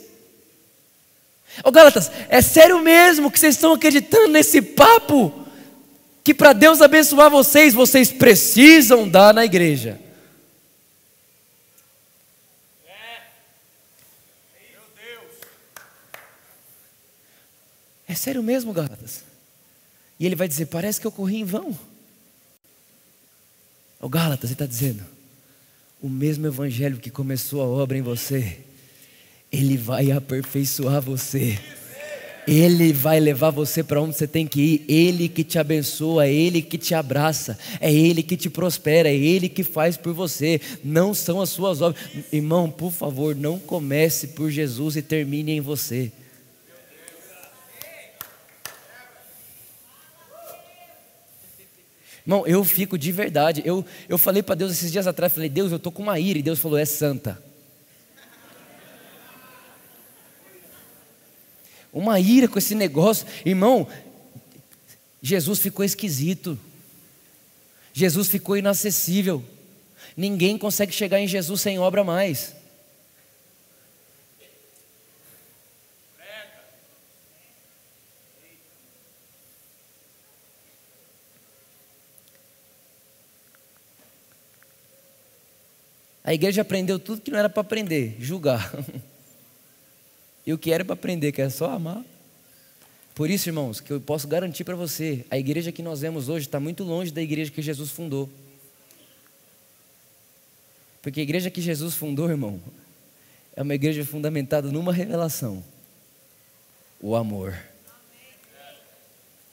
Ô 1.65 1.71
Gálatas, 1.71 2.11
é 2.29 2.43
sério 2.43 2.81
mesmo 2.81 3.31
que 3.31 3.41
vocês 3.41 3.55
estão 3.55 3.73
acreditando 3.73 4.29
nesse 4.29 4.61
papo? 4.61 5.33
Que 6.23 6.35
para 6.35 6.53
Deus 6.53 6.83
abençoar 6.83 7.31
vocês, 7.31 7.73
vocês 7.73 8.13
precisam 8.13 9.09
dar 9.09 9.33
na 9.33 9.45
igreja. 9.45 10.06
É 18.09 18.15
sério 18.15 18.43
mesmo, 18.43 18.73
Gálatas? 18.73 19.25
E 20.19 20.27
ele 20.27 20.37
vai 20.37 20.49
dizer: 20.49 20.67
Parece 20.67 21.01
que 21.01 21.07
eu 21.07 21.13
corri 21.13 21.39
em 21.39 21.45
vão. 21.45 21.77
O 24.01 24.09
Gálatas, 24.09 24.51
ele 24.51 24.55
está 24.55 24.67
dizendo: 24.67 25.03
O 26.01 26.09
mesmo 26.09 26.47
evangelho 26.47 26.99
que 26.99 27.11
começou 27.11 27.63
a 27.63 27.67
obra 27.67 27.99
em 27.99 28.03
você, 28.03 28.61
ele 29.51 29.77
vai 29.77 30.11
aperfeiçoar 30.11 31.01
você. 31.01 31.59
Ele 32.47 32.93
vai 32.93 33.19
levar 33.19 33.51
você 33.51 33.83
para 33.83 34.01
onde 34.01 34.17
você 34.17 34.27
tem 34.27 34.47
que 34.47 34.61
ir. 34.61 34.85
Ele 34.89 35.29
que 35.29 35.43
te 35.43 35.59
abençoa, 35.59 36.27
é 36.27 36.33
Ele 36.33 36.63
que 36.63 36.79
te 36.79 36.95
abraça, 36.95 37.59
é 37.81 37.93
Ele 37.93 38.23
que 38.23 38.37
te 38.37 38.49
prospera, 38.49 39.09
é 39.09 39.17
Ele 39.17 39.49
que 39.49 39.65
faz 39.65 39.97
por 39.97 40.15
você. 40.15 40.61
Não 40.85 41.13
são 41.13 41.41
as 41.41 41.51
suas 41.51 41.83
obras. 41.83 42.01
Irmão, 42.33 42.71
por 42.71 42.93
favor, 42.93 43.35
não 43.35 43.59
comece 43.59 44.29
por 44.29 44.49
Jesus 44.49 44.95
e 44.95 45.03
termine 45.03 45.53
em 45.53 45.61
você. 45.61 46.13
Irmão, 52.27 52.45
eu 52.45 52.65
fico 52.65 52.99
de 52.99 53.13
verdade. 53.13 53.63
Eu, 53.65 53.87
eu 54.09 54.19
falei 54.19 54.43
para 54.43 54.57
Deus 54.57 54.73
esses 54.73 54.91
dias 54.91 55.07
atrás, 55.07 55.33
falei, 55.33 55.49
Deus, 55.49 55.71
eu 55.71 55.77
estou 55.77 55.93
com 55.93 56.03
uma 56.03 56.19
ira. 56.19 56.41
E 56.41 56.43
Deus 56.43 56.59
falou, 56.59 56.77
é 56.77 56.85
santa. 56.85 57.41
Uma 61.93 62.19
ira 62.19 62.49
com 62.49 62.59
esse 62.59 62.75
negócio. 62.75 63.25
Irmão, 63.45 63.87
Jesus 65.23 65.61
ficou 65.61 65.85
esquisito. 65.85 66.59
Jesus 67.93 68.27
ficou 68.27 68.57
inacessível. 68.57 69.43
Ninguém 70.17 70.59
consegue 70.59 70.93
chegar 70.93 71.21
em 71.21 71.29
Jesus 71.29 71.61
sem 71.61 71.79
obra 71.79 72.03
mais. 72.03 72.56
A 86.27 86.35
igreja 86.35 86.63
aprendeu 86.63 86.99
tudo 86.99 87.21
que 87.21 87.31
não 87.31 87.39
era 87.39 87.49
para 87.49 87.61
aprender, 87.61 88.17
julgar. 88.19 88.75
E 90.45 90.53
o 90.53 90.59
que 90.59 90.73
era 90.73 90.85
para 90.85 90.95
aprender, 90.95 91.33
que 91.33 91.41
é 91.41 91.49
só 91.49 91.71
amar. 91.71 92.05
Por 93.17 93.31
isso, 93.31 93.49
irmãos, 93.49 93.81
que 93.81 93.93
eu 93.93 94.01
posso 94.01 94.29
garantir 94.29 94.63
para 94.63 94.77
você, 94.77 95.25
a 95.29 95.37
igreja 95.37 95.73
que 95.73 95.83
nós 95.83 96.01
vemos 96.01 96.29
hoje 96.29 96.47
está 96.47 96.61
muito 96.61 96.85
longe 96.85 97.11
da 97.11 97.23
igreja 97.23 97.51
que 97.51 97.63
Jesus 97.63 97.91
fundou. 97.91 98.29
Porque 101.03 101.19
a 101.19 101.23
igreja 101.23 101.51
que 101.51 101.61
Jesus 101.61 101.95
fundou, 101.95 102.29
irmão, 102.29 102.61
é 103.55 103.63
uma 103.63 103.75
igreja 103.75 104.05
fundamentada 104.05 104.71
numa 104.71 104.93
revelação: 104.93 105.65
o 107.01 107.17
amor. 107.17 107.57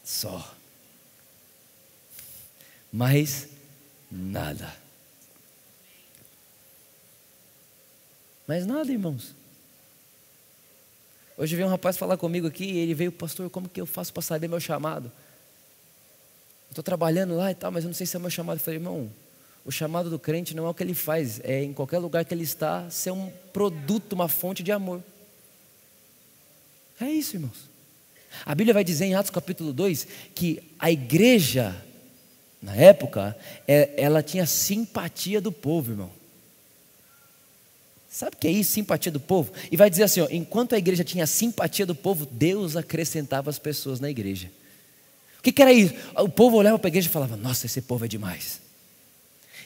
Só. 0.03 0.55
Mais 2.91 3.47
nada. 4.11 4.82
Mais 8.47 8.65
nada, 8.65 8.91
irmãos. 8.91 9.35
Hoje 11.37 11.55
veio 11.55 11.67
um 11.67 11.71
rapaz 11.71 11.97
falar 11.97 12.17
comigo 12.17 12.45
aqui 12.45 12.65
e 12.65 12.77
ele 12.77 12.93
veio, 12.93 13.11
pastor, 13.11 13.49
como 13.49 13.67
que 13.67 13.81
eu 13.81 13.85
faço 13.85 14.13
para 14.13 14.21
saber 14.21 14.47
meu 14.47 14.59
chamado? 14.59 15.11
Estou 16.69 16.83
trabalhando 16.83 17.35
lá 17.35 17.51
e 17.51 17.55
tal, 17.55 17.71
mas 17.71 17.83
eu 17.83 17.87
não 17.87 17.95
sei 17.95 18.05
se 18.05 18.15
é 18.15 18.19
meu 18.19 18.29
chamado. 18.29 18.57
Eu 18.57 18.63
falei, 18.63 18.79
irmão, 18.79 19.09
o 19.65 19.71
chamado 19.71 20.09
do 20.09 20.19
crente 20.19 20.55
não 20.55 20.65
é 20.65 20.69
o 20.69 20.73
que 20.73 20.83
ele 20.83 20.93
faz, 20.93 21.39
é 21.43 21.63
em 21.63 21.73
qualquer 21.73 21.99
lugar 21.99 22.25
que 22.25 22.33
ele 22.33 22.43
está, 22.43 22.89
ser 22.89 23.11
um 23.11 23.31
produto, 23.51 24.13
uma 24.13 24.27
fonte 24.27 24.61
de 24.61 24.71
amor. 24.71 25.01
É 26.99 27.05
isso, 27.05 27.35
irmãos. 27.35 27.69
A 28.45 28.53
Bíblia 28.53 28.73
vai 28.73 28.83
dizer 28.83 29.05
em 29.05 29.15
Atos 29.15 29.31
capítulo 29.31 29.71
2 29.71 30.07
que 30.35 30.61
a 30.77 30.91
igreja, 30.91 31.75
na 32.61 32.75
época, 32.75 33.37
é, 33.67 33.93
ela 33.97 34.21
tinha 34.21 34.45
simpatia 34.45 35.39
do 35.39 35.51
povo, 35.51 35.91
irmão. 35.91 36.22
Sabe 38.13 38.35
o 38.35 38.37
que 38.37 38.47
é 38.47 38.51
isso, 38.51 38.73
simpatia 38.73 39.11
do 39.11 39.19
povo? 39.19 39.51
E 39.71 39.75
vai 39.75 39.89
dizer 39.89 40.03
assim: 40.03 40.21
ó, 40.21 40.27
enquanto 40.29 40.75
a 40.75 40.77
igreja 40.77 41.03
tinha 41.03 41.25
simpatia 41.25 41.83
do 41.83 41.95
povo, 41.95 42.27
Deus 42.27 42.77
acrescentava 42.77 43.49
as 43.49 43.57
pessoas 43.57 43.99
na 43.99 44.07
igreja. 44.07 44.51
O 45.39 45.41
que, 45.41 45.51
que 45.51 45.59
era 45.59 45.73
isso? 45.73 45.95
O 46.15 46.29
povo 46.29 46.57
olhava 46.57 46.77
para 46.77 46.89
a 46.89 46.91
igreja 46.91 47.07
e 47.07 47.11
falava: 47.11 47.35
Nossa, 47.35 47.65
esse 47.65 47.81
povo 47.81 48.05
é 48.05 48.07
demais. 48.07 48.61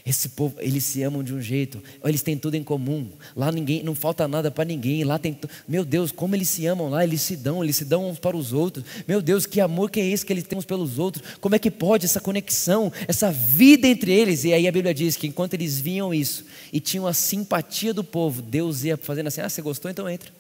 Esse 0.08 0.30
povo, 0.30 0.56
eles 0.60 0.86
se 0.86 1.04
amam 1.04 1.22
de 1.22 1.34
um 1.34 1.42
jeito, 1.42 1.84
eles 2.02 2.22
têm 2.22 2.38
tudo 2.38 2.56
em 2.56 2.64
comum. 2.64 3.12
Lá 3.36 3.52
ninguém, 3.52 3.84
não 3.84 3.94
falta 3.94 4.26
nada 4.26 4.50
para 4.50 4.64
ninguém. 4.64 5.04
Lá 5.04 5.20
tem, 5.20 5.38
meu 5.68 5.84
Deus, 5.84 6.14
como 6.14 6.34
eles 6.34 6.48
se 6.48 6.66
amam 6.66 6.90
lá, 6.90 7.04
eles 7.04 7.20
se 7.20 7.36
dão, 7.36 7.62
eles 7.62 7.76
se 7.76 7.84
dão 7.84 8.10
uns 8.10 8.18
para 8.18 8.38
os 8.38 8.54
outros. 8.54 8.86
Meu 9.06 9.22
Deus, 9.22 9.46
que 9.46 9.60
amor 9.60 9.92
que 9.92 10.00
é 10.00 10.06
esse 10.06 10.26
que 10.26 10.32
eles 10.32 10.46
têm 10.46 10.58
uns 10.58 10.64
pelos 10.64 10.98
outros? 10.98 11.36
Como 11.42 11.56
é 11.56 11.60
que 11.60 11.70
pode 11.70 12.06
essa 12.06 12.22
conexão, 12.22 12.90
essa 13.06 13.30
vida 13.30 13.86
entre 13.86 14.14
eles? 14.14 14.46
E 14.46 14.54
aí 14.54 14.66
a 14.66 14.72
Bíblia 14.72 14.94
diz 14.94 15.18
que 15.18 15.28
enquanto 15.28 15.56
eles 15.56 15.78
viam 15.78 16.14
isso 16.14 16.46
e 16.72 16.80
tinham 16.80 17.06
a 17.06 17.12
simpatia 17.12 17.94
do 17.94 18.02
povo, 18.02 18.42
Deus 18.42 18.86
ia 18.86 18.96
fazendo 18.96 19.28
assim: 19.28 19.42
"Ah, 19.42 19.50
você 19.50 19.62
gostou? 19.62 19.92
Então 19.92 20.10
entra". 20.10 20.32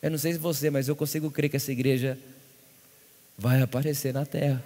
Eu 0.00 0.12
não 0.12 0.18
sei 0.18 0.32
se 0.32 0.38
você, 0.38 0.70
mas 0.70 0.86
eu 0.86 0.94
consigo 0.94 1.28
crer 1.28 1.50
que 1.50 1.56
essa 1.56 1.72
igreja 1.72 2.16
vai 3.36 3.60
aparecer 3.60 4.14
na 4.14 4.24
terra. 4.24 4.64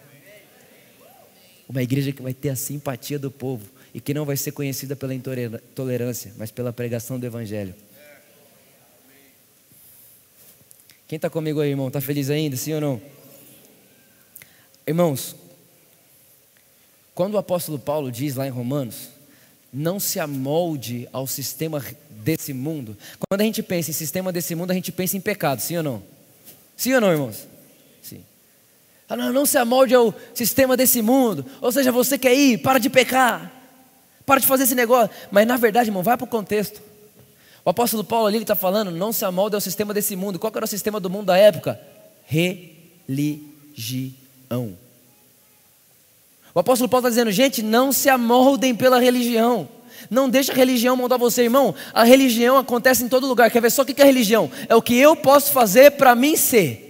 Uma 1.69 1.83
igreja 1.83 2.13
que 2.13 2.23
vai 2.23 2.35
ter 2.35 2.51
a 2.51 2.57
simpatia 2.57 3.19
do 3.19 3.31
povo 3.31 3.67
e 3.95 4.01
que 4.01 4.13
não 4.13 4.25
vai 4.25 4.37
ser 4.37 4.53
conhecida 4.53 4.95
pela 4.95 5.15
intolerância, 5.15 6.33
mas 6.37 6.51
pela 6.51 6.73
pregação 6.73 7.19
do 7.19 7.25
Evangelho. 7.25 7.75
Quem 11.07 11.17
está 11.17 11.31
comigo 11.31 11.61
aí, 11.61 11.71
irmão? 11.71 11.89
Está 11.89 12.01
feliz 12.01 12.31
ainda, 12.31 12.57
sim 12.57 12.73
ou 12.75 12.81
não? 12.81 13.03
Irmãos, 14.87 15.37
quando 17.15 17.35
o 17.35 17.39
apóstolo 17.39 17.79
Paulo 17.79 18.11
diz 18.11 18.35
lá 18.35 18.47
em 18.47 18.51
Romanos, 18.51 19.09
não 19.73 20.01
se 20.01 20.19
amolde 20.19 21.09
ao 21.13 21.27
sistema 21.27 21.85
desse 22.11 22.53
mundo. 22.53 22.97
Quando 23.29 23.41
a 23.41 23.45
gente 23.45 23.63
pensa 23.63 23.91
em 23.91 23.95
sistema 23.95 24.33
desse 24.33 24.55
mundo, 24.55 24.71
a 24.71 24.75
gente 24.75 24.93
pensa 24.93 25.17
em 25.17 25.21
pecado, 25.21 25.61
sim 25.61 25.77
ou 25.77 25.83
não? 25.83 26.03
Sim 26.77 26.95
ou 26.95 27.01
não, 27.01 27.13
irmãos? 27.13 27.47
Não, 29.09 29.33
não 29.33 29.47
se 29.47 29.59
amolde 29.59 29.95
ao 29.95 30.15
sistema 30.33 30.77
desse 30.77 31.03
mundo. 31.03 31.45
Ou 31.61 31.71
seja, 31.71 31.93
você 31.93 32.19
quer 32.19 32.35
ir, 32.35 32.59
para 32.59 32.79
de 32.79 32.89
pecar. 32.89 33.53
Para 34.25 34.41
de 34.41 34.47
fazer 34.47 34.65
esse 34.65 34.75
negócio. 34.75 35.11
Mas 35.31 35.47
na 35.47 35.57
verdade, 35.57 35.89
irmão, 35.89 36.03
vai 36.03 36.17
para 36.17 36.25
o 36.25 36.29
contexto. 36.29 36.81
O 37.65 37.71
apóstolo 37.71 38.05
Paulo 38.05 38.27
ali 38.27 38.39
está 38.39 38.55
falando, 38.55 38.91
não 38.91 39.13
se 39.13 39.25
amolde 39.25 39.55
ao 39.55 39.61
sistema 39.61 39.95
desse 39.95 40.15
mundo. 40.17 40.39
Qual 40.39 40.53
era 40.55 40.65
o 40.65 40.69
sistema 40.69 41.01
do 41.01 41.09
mundo 41.09 41.27
da 41.27 41.37
época? 41.37 41.81
Religião. 42.27 43.17
O 46.55 46.61
apóstolo 46.61 46.89
Paulo 46.89 47.07
está 47.07 47.11
dizendo, 47.11 47.33
gente, 47.33 47.63
não 47.63 47.93
se 47.93 48.09
amoldem 48.09 48.75
pela 48.75 49.01
religião. 49.01 49.69
Não 50.11 50.29
deixa 50.29 50.53
a 50.53 50.55
religião 50.55 50.97
moldar 50.97 51.19
você, 51.19 51.43
irmão. 51.45 51.75
A 51.93 52.05
religião 52.05 52.59
acontece 52.59 53.03
em 53.03 53.09
todo 53.09 53.27
lugar. 53.27 53.51
Quer 53.51 53.63
ver 53.63 53.71
só 53.71 53.83
o 53.83 53.85
que 53.87 54.01
é 54.01 54.05
religião? 54.05 54.51
É 54.69 54.75
o 54.77 54.83
que 54.83 54.97
eu 54.97 55.17
posso 55.17 55.51
fazer 55.51 55.93
para 55.93 56.15
mim 56.15 56.37
ser. 56.37 56.84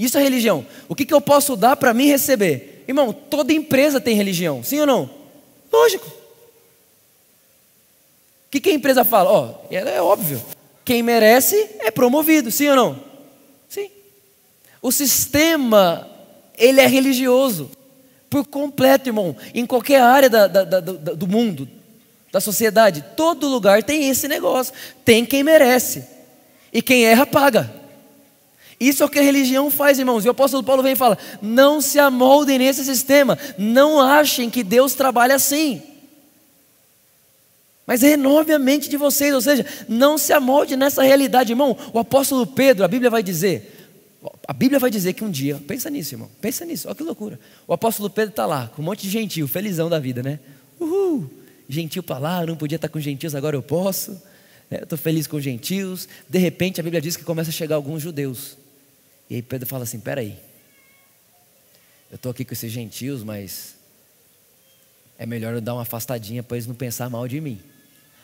Isso 0.00 0.16
é 0.16 0.22
religião. 0.22 0.66
O 0.88 0.94
que, 0.94 1.04
que 1.04 1.12
eu 1.12 1.20
posso 1.20 1.54
dar 1.54 1.76
para 1.76 1.92
mim 1.92 2.06
receber? 2.06 2.84
Irmão, 2.88 3.12
toda 3.12 3.52
empresa 3.52 4.00
tem 4.00 4.16
religião, 4.16 4.64
sim 4.64 4.80
ou 4.80 4.86
não? 4.86 5.10
Lógico. 5.70 6.06
O 6.06 6.12
que, 8.50 8.60
que 8.60 8.70
a 8.70 8.72
empresa 8.72 9.04
fala? 9.04 9.30
Ó, 9.30 9.54
oh, 9.70 9.74
é 9.74 10.00
óbvio. 10.00 10.42
Quem 10.86 11.02
merece 11.02 11.54
é 11.80 11.90
promovido, 11.90 12.50
sim 12.50 12.68
ou 12.68 12.76
não? 12.76 13.04
Sim. 13.68 13.90
O 14.80 14.90
sistema, 14.90 16.08
ele 16.56 16.80
é 16.80 16.86
religioso. 16.86 17.70
Por 18.30 18.46
completo, 18.46 19.10
irmão. 19.10 19.36
Em 19.54 19.66
qualquer 19.66 20.00
área 20.00 20.30
da, 20.30 20.46
da, 20.46 20.64
da, 20.64 20.80
do 20.80 21.26
mundo, 21.26 21.68
da 22.32 22.40
sociedade, 22.40 23.04
todo 23.14 23.48
lugar 23.48 23.82
tem 23.82 24.08
esse 24.08 24.26
negócio. 24.26 24.72
Tem 25.04 25.26
quem 25.26 25.42
merece. 25.42 26.04
E 26.72 26.80
quem 26.80 27.04
erra, 27.04 27.26
paga. 27.26 27.79
Isso 28.80 29.02
é 29.02 29.06
o 29.06 29.10
que 29.10 29.18
a 29.18 29.22
religião 29.22 29.70
faz, 29.70 29.98
irmãos. 29.98 30.24
E 30.24 30.28
o 30.28 30.30
apóstolo 30.30 30.64
Paulo 30.64 30.82
vem 30.82 30.94
e 30.94 30.96
fala: 30.96 31.18
não 31.42 31.82
se 31.82 31.98
amoldem 31.98 32.58
nesse 32.58 32.82
sistema, 32.82 33.38
não 33.58 34.00
achem 34.00 34.48
que 34.48 34.64
Deus 34.64 34.94
trabalha 34.94 35.34
assim. 35.34 35.82
Mas 37.86 38.00
renove 38.00 38.52
a 38.52 38.58
mente 38.58 38.88
de 38.88 38.96
vocês, 38.96 39.34
ou 39.34 39.40
seja, 39.40 39.66
não 39.88 40.16
se 40.16 40.32
amolde 40.32 40.76
nessa 40.76 41.02
realidade, 41.02 41.52
irmão. 41.52 41.76
O 41.92 41.98
apóstolo 41.98 42.46
Pedro, 42.46 42.84
a 42.84 42.88
Bíblia 42.88 43.10
vai 43.10 43.22
dizer, 43.22 43.90
a 44.46 44.52
Bíblia 44.52 44.78
vai 44.78 44.90
dizer 44.90 45.12
que 45.12 45.24
um 45.24 45.30
dia, 45.30 45.60
pensa 45.66 45.90
nisso, 45.90 46.14
irmão, 46.14 46.30
pensa 46.40 46.64
nisso, 46.64 46.86
olha 46.86 46.94
que 46.94 47.02
loucura. 47.02 47.38
O 47.66 47.72
apóstolo 47.72 48.08
Pedro 48.08 48.30
está 48.30 48.46
lá, 48.46 48.70
com 48.74 48.80
um 48.80 48.84
monte 48.84 49.02
de 49.02 49.10
gentil, 49.10 49.48
felizão 49.48 49.90
da 49.90 49.98
vida, 49.98 50.22
né? 50.22 50.38
Uhul, 50.78 51.28
gentil 51.68 52.02
para 52.02 52.18
lá, 52.18 52.46
não 52.46 52.56
podia 52.56 52.76
estar 52.76 52.88
com 52.88 53.00
gentios, 53.00 53.34
agora 53.34 53.56
eu 53.56 53.62
posso. 53.62 54.12
Né? 54.70 54.78
Eu 54.78 54.84
estou 54.84 54.96
feliz 54.96 55.26
com 55.26 55.40
gentios. 55.40 56.08
De 56.28 56.38
repente 56.38 56.80
a 56.80 56.84
Bíblia 56.84 57.02
diz 57.02 57.16
que 57.16 57.24
começa 57.24 57.50
a 57.50 57.52
chegar 57.52 57.74
alguns 57.74 58.02
judeus. 58.02 58.59
E 59.30 59.36
aí 59.36 59.42
Pedro 59.42 59.68
fala 59.68 59.84
assim: 59.84 60.00
peraí, 60.00 60.36
eu 62.10 62.16
estou 62.16 62.32
aqui 62.32 62.44
com 62.44 62.52
esses 62.52 62.72
gentios, 62.72 63.22
mas 63.22 63.76
é 65.16 65.24
melhor 65.24 65.54
eu 65.54 65.60
dar 65.60 65.74
uma 65.74 65.82
afastadinha 65.82 66.42
para 66.42 66.56
eles 66.56 66.66
não 66.66 66.74
pensar 66.74 67.08
mal 67.08 67.28
de 67.28 67.40
mim. 67.40 67.62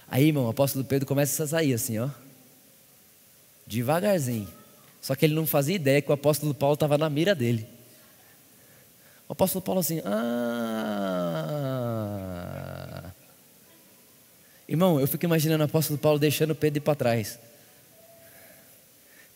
Aí, 0.09 0.27
irmão, 0.27 0.47
o 0.47 0.49
apóstolo 0.49 0.85
Pedro 0.85 1.07
começa 1.07 1.45
a 1.45 1.47
sair 1.47 1.73
assim, 1.73 1.99
ó. 1.99 2.11
Devagarzinho. 3.67 4.49
Só 5.01 5.15
que 5.15 5.25
ele 5.25 5.35
não 5.35 5.47
fazia 5.47 5.77
ideia 5.77 6.03
que 6.03 6.11
o 6.11 6.15
apóstolo 6.15 6.53
Paulo 6.53 6.75
estava 6.75 6.99
na 6.99 7.09
mira 7.09 7.35
dele. 7.35 7.69
O 9.29 9.33
apóstolo 9.33 9.63
Paulo 9.63 9.81
assim, 9.81 10.01
ah. 10.05 11.37
Irmão, 14.69 14.99
eu 15.01 15.07
fico 15.07 15.25
imaginando 15.25 15.63
o 15.63 15.67
apóstolo 15.67 15.97
Paulo 15.99 16.19
deixando 16.19 16.55
Pedro 16.55 16.79
ir 16.79 16.81
para 16.81 16.97
trás. 16.97 17.39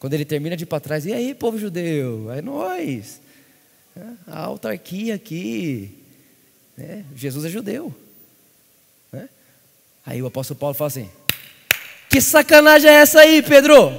Quando 0.01 0.15
ele 0.15 0.25
termina 0.25 0.57
de 0.57 0.65
ir 0.65 0.67
para 0.67 0.81
trás, 0.81 1.05
e 1.05 1.13
aí, 1.13 1.35
povo 1.35 1.59
judeu? 1.59 2.33
É 2.33 2.41
nós. 2.41 3.21
A 4.27 4.45
autarquia 4.45 5.15
aqui. 5.15 5.95
Né? 6.75 7.05
Jesus 7.15 7.45
é 7.45 7.51
judeu. 7.51 7.95
Né? 9.13 9.29
Aí 10.07 10.23
o 10.23 10.27
apóstolo 10.27 10.59
Paulo 10.59 10.75
fala 10.75 10.89
assim: 10.89 11.11
Que 12.09 12.19
sacanagem 12.19 12.91
é 12.91 12.95
essa 12.95 13.21
aí, 13.21 13.43
Pedro? 13.43 13.93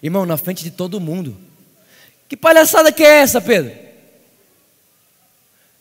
Irmão, 0.00 0.24
na 0.24 0.36
frente 0.36 0.62
de 0.62 0.70
todo 0.70 1.00
mundo. 1.00 1.36
Que 2.28 2.36
palhaçada 2.36 2.92
que 2.92 3.02
é 3.02 3.18
essa, 3.18 3.40
Pedro? 3.40 3.76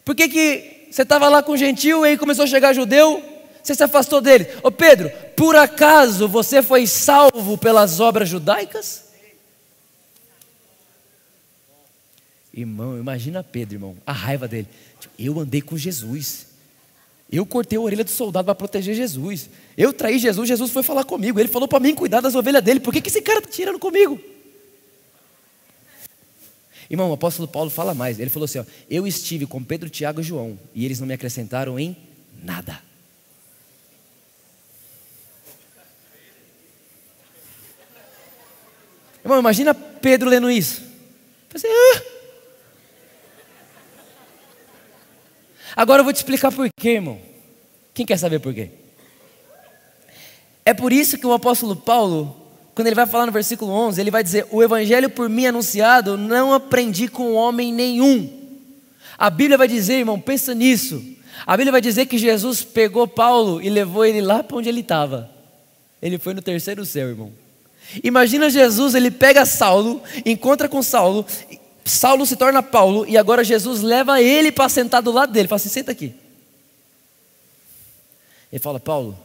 Por 0.04 0.16
que, 0.16 0.28
que 0.28 0.88
você 0.90 1.04
estava 1.04 1.30
lá 1.30 1.44
com 1.44 1.56
gentil 1.56 2.04
e 2.04 2.10
aí 2.10 2.18
começou 2.18 2.46
a 2.46 2.48
chegar 2.48 2.74
judeu? 2.74 3.24
Você 3.70 3.76
se 3.76 3.84
afastou 3.84 4.20
dele. 4.20 4.48
Ô 4.64 4.72
Pedro, 4.72 5.12
por 5.36 5.56
acaso 5.56 6.28
você 6.28 6.64
foi 6.64 6.88
salvo 6.88 7.56
pelas 7.56 8.00
obras 8.00 8.28
judaicas? 8.28 9.04
Irmão, 12.52 12.98
imagina 12.98 13.44
Pedro, 13.44 13.76
irmão, 13.76 13.96
a 14.08 14.12
raiva 14.12 14.48
dele. 14.48 14.68
Tipo, 15.00 15.14
eu 15.20 15.40
andei 15.40 15.62
com 15.62 15.78
Jesus. 15.78 16.48
Eu 17.32 17.46
cortei 17.46 17.78
a 17.78 17.82
orelha 17.82 18.04
do 18.04 18.10
soldado 18.10 18.46
para 18.46 18.56
proteger 18.56 18.96
Jesus. 18.96 19.52
Eu 19.78 19.94
traí 19.94 20.18
Jesus, 20.18 20.48
Jesus 20.48 20.72
foi 20.72 20.82
falar 20.82 21.04
comigo. 21.04 21.40
Ele 21.40 21.48
falou 21.48 21.68
para 21.68 21.80
mim 21.80 21.94
cuidar 21.94 22.22
das 22.22 22.34
ovelhas 22.34 22.64
dele. 22.64 22.80
Por 22.80 22.92
que, 22.92 23.02
que 23.02 23.10
esse 23.10 23.22
cara 23.22 23.38
está 23.38 23.52
tirando 23.52 23.78
comigo? 23.78 24.20
Irmão, 26.90 27.12
o 27.12 27.14
apóstolo 27.14 27.48
Paulo 27.48 27.70
fala 27.70 27.94
mais. 27.94 28.20
Ele 28.20 28.32
falou 28.32 28.46
assim: 28.46 28.58
ó, 28.58 28.66
Eu 28.90 29.06
estive 29.06 29.46
com 29.46 29.64
Pedro, 29.64 29.92
Tiago 29.92 30.22
e 30.22 30.24
João, 30.24 30.58
e 30.74 30.86
eles 30.86 31.00
não 31.00 31.06
me 31.06 31.14
acrescentaram 31.14 31.80
em 31.80 31.96
nada. 32.42 32.89
Irmão, 39.24 39.40
imagina 39.40 39.74
Pedro 39.74 40.30
lendo 40.30 40.50
isso. 40.50 40.82
Pensei, 41.50 41.70
ah! 41.70 42.02
Agora 45.76 46.02
eu 46.02 46.04
vou 46.04 46.14
te 46.14 46.18
explicar 46.18 46.52
por 46.52 46.70
quê, 46.78 46.92
irmão. 46.92 47.20
Quem 47.94 48.06
quer 48.06 48.18
saber 48.18 48.40
por 48.40 48.54
quê? 48.54 48.70
É 50.66 50.74
por 50.74 50.94
isso 50.94 51.18
que 51.18 51.26
o 51.26 51.34
apóstolo 51.34 51.76
Paulo, 51.76 52.36
quando 52.76 52.88
ele 52.88 52.96
vai 52.96 53.08
falar 53.08 53.26
no 53.26 53.32
versículo 53.32 53.72
11, 53.72 54.00
ele 54.00 54.12
vai 54.12 54.24
dizer: 54.24 54.46
O 54.52 54.62
evangelho 54.62 55.10
por 55.10 55.30
mim 55.30 55.46
anunciado 55.46 56.18
não 56.18 56.54
aprendi 56.54 57.08
com 57.08 57.34
homem 57.34 57.74
nenhum. 57.74 58.40
A 59.18 59.30
Bíblia 59.30 59.58
vai 59.58 59.68
dizer, 59.68 59.96
irmão, 59.96 60.20
pensa 60.20 60.54
nisso. 60.54 61.04
A 61.46 61.58
Bíblia 61.58 61.74
vai 61.74 61.82
dizer 61.82 62.06
que 62.06 62.18
Jesus 62.18 62.64
pegou 62.64 63.08
Paulo 63.08 63.62
e 63.62 63.70
levou 63.70 64.06
ele 64.06 64.22
lá 64.22 64.42
para 64.42 64.58
onde 64.58 64.70
ele 64.70 64.80
estava. 64.80 65.30
Ele 66.02 66.18
foi 66.18 66.34
no 66.34 66.42
terceiro 66.42 66.86
céu, 66.86 67.10
irmão. 67.10 67.34
Imagina 68.04 68.50
Jesus, 68.50 68.94
ele 68.94 69.10
pega 69.10 69.46
Saulo, 69.46 70.02
encontra 70.26 70.70
com 70.70 70.82
Saulo, 70.84 71.26
Saulo 71.90 72.26
se 72.26 72.36
torna 72.36 72.62
Paulo 72.62 73.06
e 73.08 73.18
agora 73.18 73.44
Jesus 73.44 73.82
leva 73.82 74.22
ele 74.22 74.52
para 74.52 74.70
sentar 74.70 75.02
do 75.02 75.12
lado 75.12 75.34
dele. 75.34 75.48
Fala 75.48 75.58
assim: 75.58 75.70
senta 75.70 75.92
aqui. 75.92 76.14
Ele 78.52 78.60
fala: 78.60 78.80
Paulo, 78.80 79.18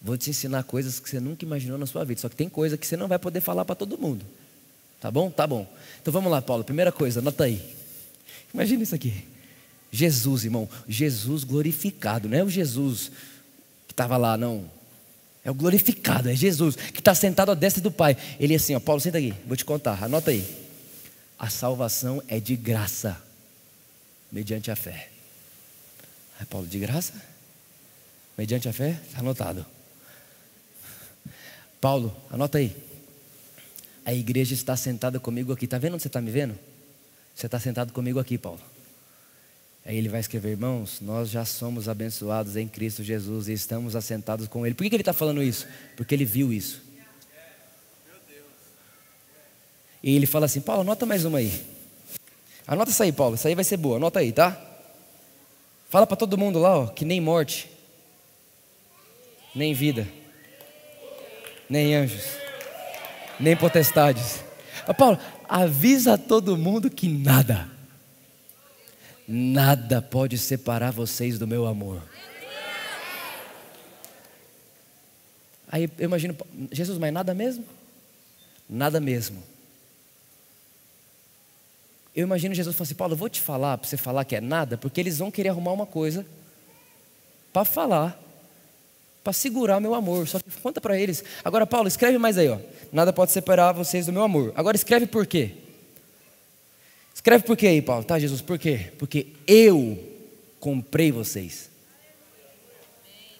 vou 0.00 0.16
te 0.16 0.30
ensinar 0.30 0.62
coisas 0.62 1.00
que 1.00 1.10
você 1.10 1.18
nunca 1.18 1.44
imaginou 1.44 1.76
na 1.76 1.86
sua 1.86 2.04
vida. 2.04 2.20
Só 2.20 2.28
que 2.28 2.36
tem 2.36 2.48
coisa 2.48 2.76
que 2.76 2.86
você 2.86 2.96
não 2.96 3.08
vai 3.08 3.18
poder 3.18 3.40
falar 3.40 3.64
para 3.64 3.74
todo 3.74 3.98
mundo. 3.98 4.24
Tá 5.00 5.10
bom? 5.10 5.30
Tá 5.30 5.46
bom. 5.46 5.66
Então 6.00 6.12
vamos 6.12 6.30
lá, 6.30 6.40
Paulo. 6.40 6.64
Primeira 6.64 6.92
coisa, 6.92 7.20
anota 7.20 7.44
aí. 7.44 7.60
Imagina 8.52 8.82
isso 8.82 8.94
aqui. 8.94 9.24
Jesus, 9.90 10.44
irmão. 10.44 10.68
Jesus 10.88 11.44
glorificado. 11.44 12.28
Não 12.28 12.38
é 12.38 12.44
o 12.44 12.50
Jesus 12.50 13.10
que 13.86 13.92
estava 13.92 14.16
lá, 14.16 14.36
não. 14.36 14.64
É 15.48 15.50
o 15.50 15.54
glorificado, 15.54 16.28
é 16.28 16.36
Jesus, 16.36 16.76
que 16.76 16.98
está 16.98 17.14
sentado 17.14 17.50
à 17.50 17.54
destra 17.54 17.82
do 17.82 17.90
Pai. 17.90 18.14
Ele 18.38 18.52
é 18.52 18.56
assim, 18.58 18.74
ó, 18.74 18.80
Paulo, 18.80 19.00
senta 19.00 19.16
aqui, 19.16 19.34
vou 19.46 19.56
te 19.56 19.64
contar, 19.64 20.04
anota 20.04 20.30
aí. 20.30 20.46
A 21.38 21.48
salvação 21.48 22.22
é 22.28 22.38
de 22.38 22.54
graça, 22.54 23.16
mediante 24.30 24.70
a 24.70 24.76
fé. 24.76 25.08
Aí 26.38 26.44
Paulo, 26.44 26.66
de 26.66 26.78
graça? 26.78 27.14
Mediante 28.36 28.68
a 28.68 28.74
fé? 28.74 29.00
Está 29.06 29.20
anotado. 29.20 29.64
Paulo, 31.80 32.14
anota 32.30 32.58
aí. 32.58 32.76
A 34.04 34.12
igreja 34.12 34.52
está 34.52 34.76
sentada 34.76 35.18
comigo 35.18 35.50
aqui. 35.50 35.64
Está 35.64 35.78
vendo 35.78 35.94
onde 35.94 36.02
você 36.02 36.08
está 36.08 36.20
me 36.20 36.30
vendo? 36.30 36.58
Você 37.34 37.46
está 37.46 37.58
sentado 37.58 37.90
comigo 37.90 38.20
aqui, 38.20 38.36
Paulo. 38.36 38.60
Aí 39.84 39.96
ele 39.96 40.08
vai 40.08 40.20
escrever, 40.20 40.50
irmãos, 40.50 41.00
nós 41.00 41.30
já 41.30 41.44
somos 41.44 41.88
abençoados 41.88 42.56
em 42.56 42.68
Cristo 42.68 43.02
Jesus 43.02 43.48
e 43.48 43.52
estamos 43.52 43.96
assentados 43.96 44.46
com 44.46 44.66
Ele. 44.66 44.74
Por 44.74 44.82
que, 44.82 44.90
que 44.90 44.96
ele 44.96 45.02
está 45.02 45.14
falando 45.14 45.42
isso? 45.42 45.66
Porque 45.96 46.14
ele 46.14 46.24
viu 46.24 46.52
isso. 46.52 46.82
E 50.02 50.14
ele 50.14 50.26
fala 50.26 50.46
assim: 50.46 50.60
Paulo, 50.60 50.82
anota 50.82 51.06
mais 51.06 51.24
uma 51.24 51.38
aí. 51.38 51.64
Anota 52.66 52.90
essa 52.90 53.04
aí, 53.04 53.12
Paulo. 53.12 53.34
Essa 53.34 53.48
aí 53.48 53.54
vai 53.54 53.64
ser 53.64 53.78
boa. 53.78 53.96
Anota 53.96 54.20
aí, 54.20 54.30
tá? 54.30 54.68
Fala 55.88 56.06
para 56.06 56.18
todo 56.18 56.36
mundo 56.36 56.58
lá, 56.58 56.80
ó, 56.80 56.86
que 56.86 57.02
nem 57.02 57.18
morte, 57.18 57.70
nem 59.54 59.72
vida, 59.72 60.06
nem 61.68 61.94
anjos, 61.94 62.24
nem 63.40 63.56
potestades. 63.56 64.44
Paulo, 64.98 65.18
avisa 65.48 66.18
todo 66.18 66.58
mundo 66.58 66.90
que 66.90 67.08
nada, 67.08 67.70
nada 69.28 70.00
pode 70.00 70.38
separar 70.38 70.90
vocês 70.90 71.38
do 71.38 71.46
meu 71.46 71.66
amor. 71.66 72.02
Aí 75.70 75.90
eu 75.98 76.06
imagino, 76.06 76.34
Jesus, 76.72 76.96
mas 76.96 77.12
nada 77.12 77.34
mesmo? 77.34 77.64
Nada 78.66 78.98
mesmo. 78.98 79.42
Eu 82.16 82.22
imagino 82.22 82.54
Jesus 82.54 82.74
falando 82.74 82.86
assim: 82.86 82.94
Paulo, 82.94 83.12
eu 83.12 83.18
vou 83.18 83.28
te 83.28 83.40
falar 83.40 83.76
para 83.76 83.86
você 83.86 83.98
falar 83.98 84.24
que 84.24 84.34
é 84.34 84.40
nada, 84.40 84.78
porque 84.78 84.98
eles 84.98 85.18
vão 85.18 85.30
querer 85.30 85.50
arrumar 85.50 85.72
uma 85.72 85.86
coisa 85.86 86.24
para 87.52 87.66
falar, 87.66 88.18
para 89.22 89.34
segurar 89.34 89.78
meu 89.78 89.94
amor. 89.94 90.26
Só 90.26 90.38
que 90.38 90.50
conta 90.62 90.80
para 90.80 90.98
eles. 90.98 91.22
Agora, 91.44 91.66
Paulo, 91.66 91.86
escreve 91.86 92.16
mais 92.16 92.38
aí, 92.38 92.48
ó. 92.48 92.58
Nada 92.90 93.12
pode 93.12 93.30
separar 93.30 93.72
vocês 93.72 94.06
do 94.06 94.12
meu 94.12 94.22
amor. 94.22 94.54
Agora 94.56 94.74
escreve 94.74 95.06
por 95.06 95.26
quê? 95.26 95.67
Escreve 97.18 97.42
por 97.42 97.56
quê 97.56 97.66
aí, 97.66 97.82
Paulo? 97.82 98.04
Tá, 98.04 98.16
Jesus, 98.16 98.40
por 98.40 98.56
quê? 98.56 98.92
Porque 98.96 99.26
eu 99.44 99.98
comprei 100.60 101.10
vocês. 101.10 101.68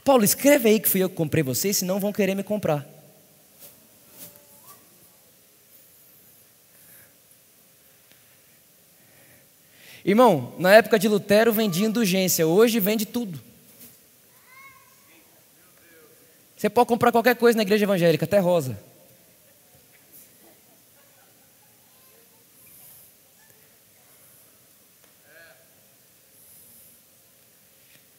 Paulo, 0.05 0.25
escreve 0.25 0.69
aí 0.69 0.81
que 0.81 0.89
fui 0.89 1.01
eu 1.01 1.09
que 1.09 1.15
comprei 1.15 1.45
vocês, 1.45 1.77
senão 1.77 2.01
vão 2.01 2.13
querer 2.13 2.35
me 2.35 2.43
comprar. 2.43 2.85
Irmão, 10.05 10.55
na 10.59 10.75
época 10.75 10.99
de 10.99 11.07
Lutero 11.07 11.53
vendia 11.53 11.87
indulgência, 11.87 12.49
hoje 12.49 12.81
vende 12.81 13.07
tudo. 13.07 13.41
Você 16.57 16.69
pode 16.69 16.89
comprar 16.89 17.13
qualquer 17.13 17.37
coisa 17.37 17.57
na 17.57 17.63
igreja 17.63 17.85
evangélica, 17.85 18.25
até 18.25 18.41
rosa. 18.41 18.77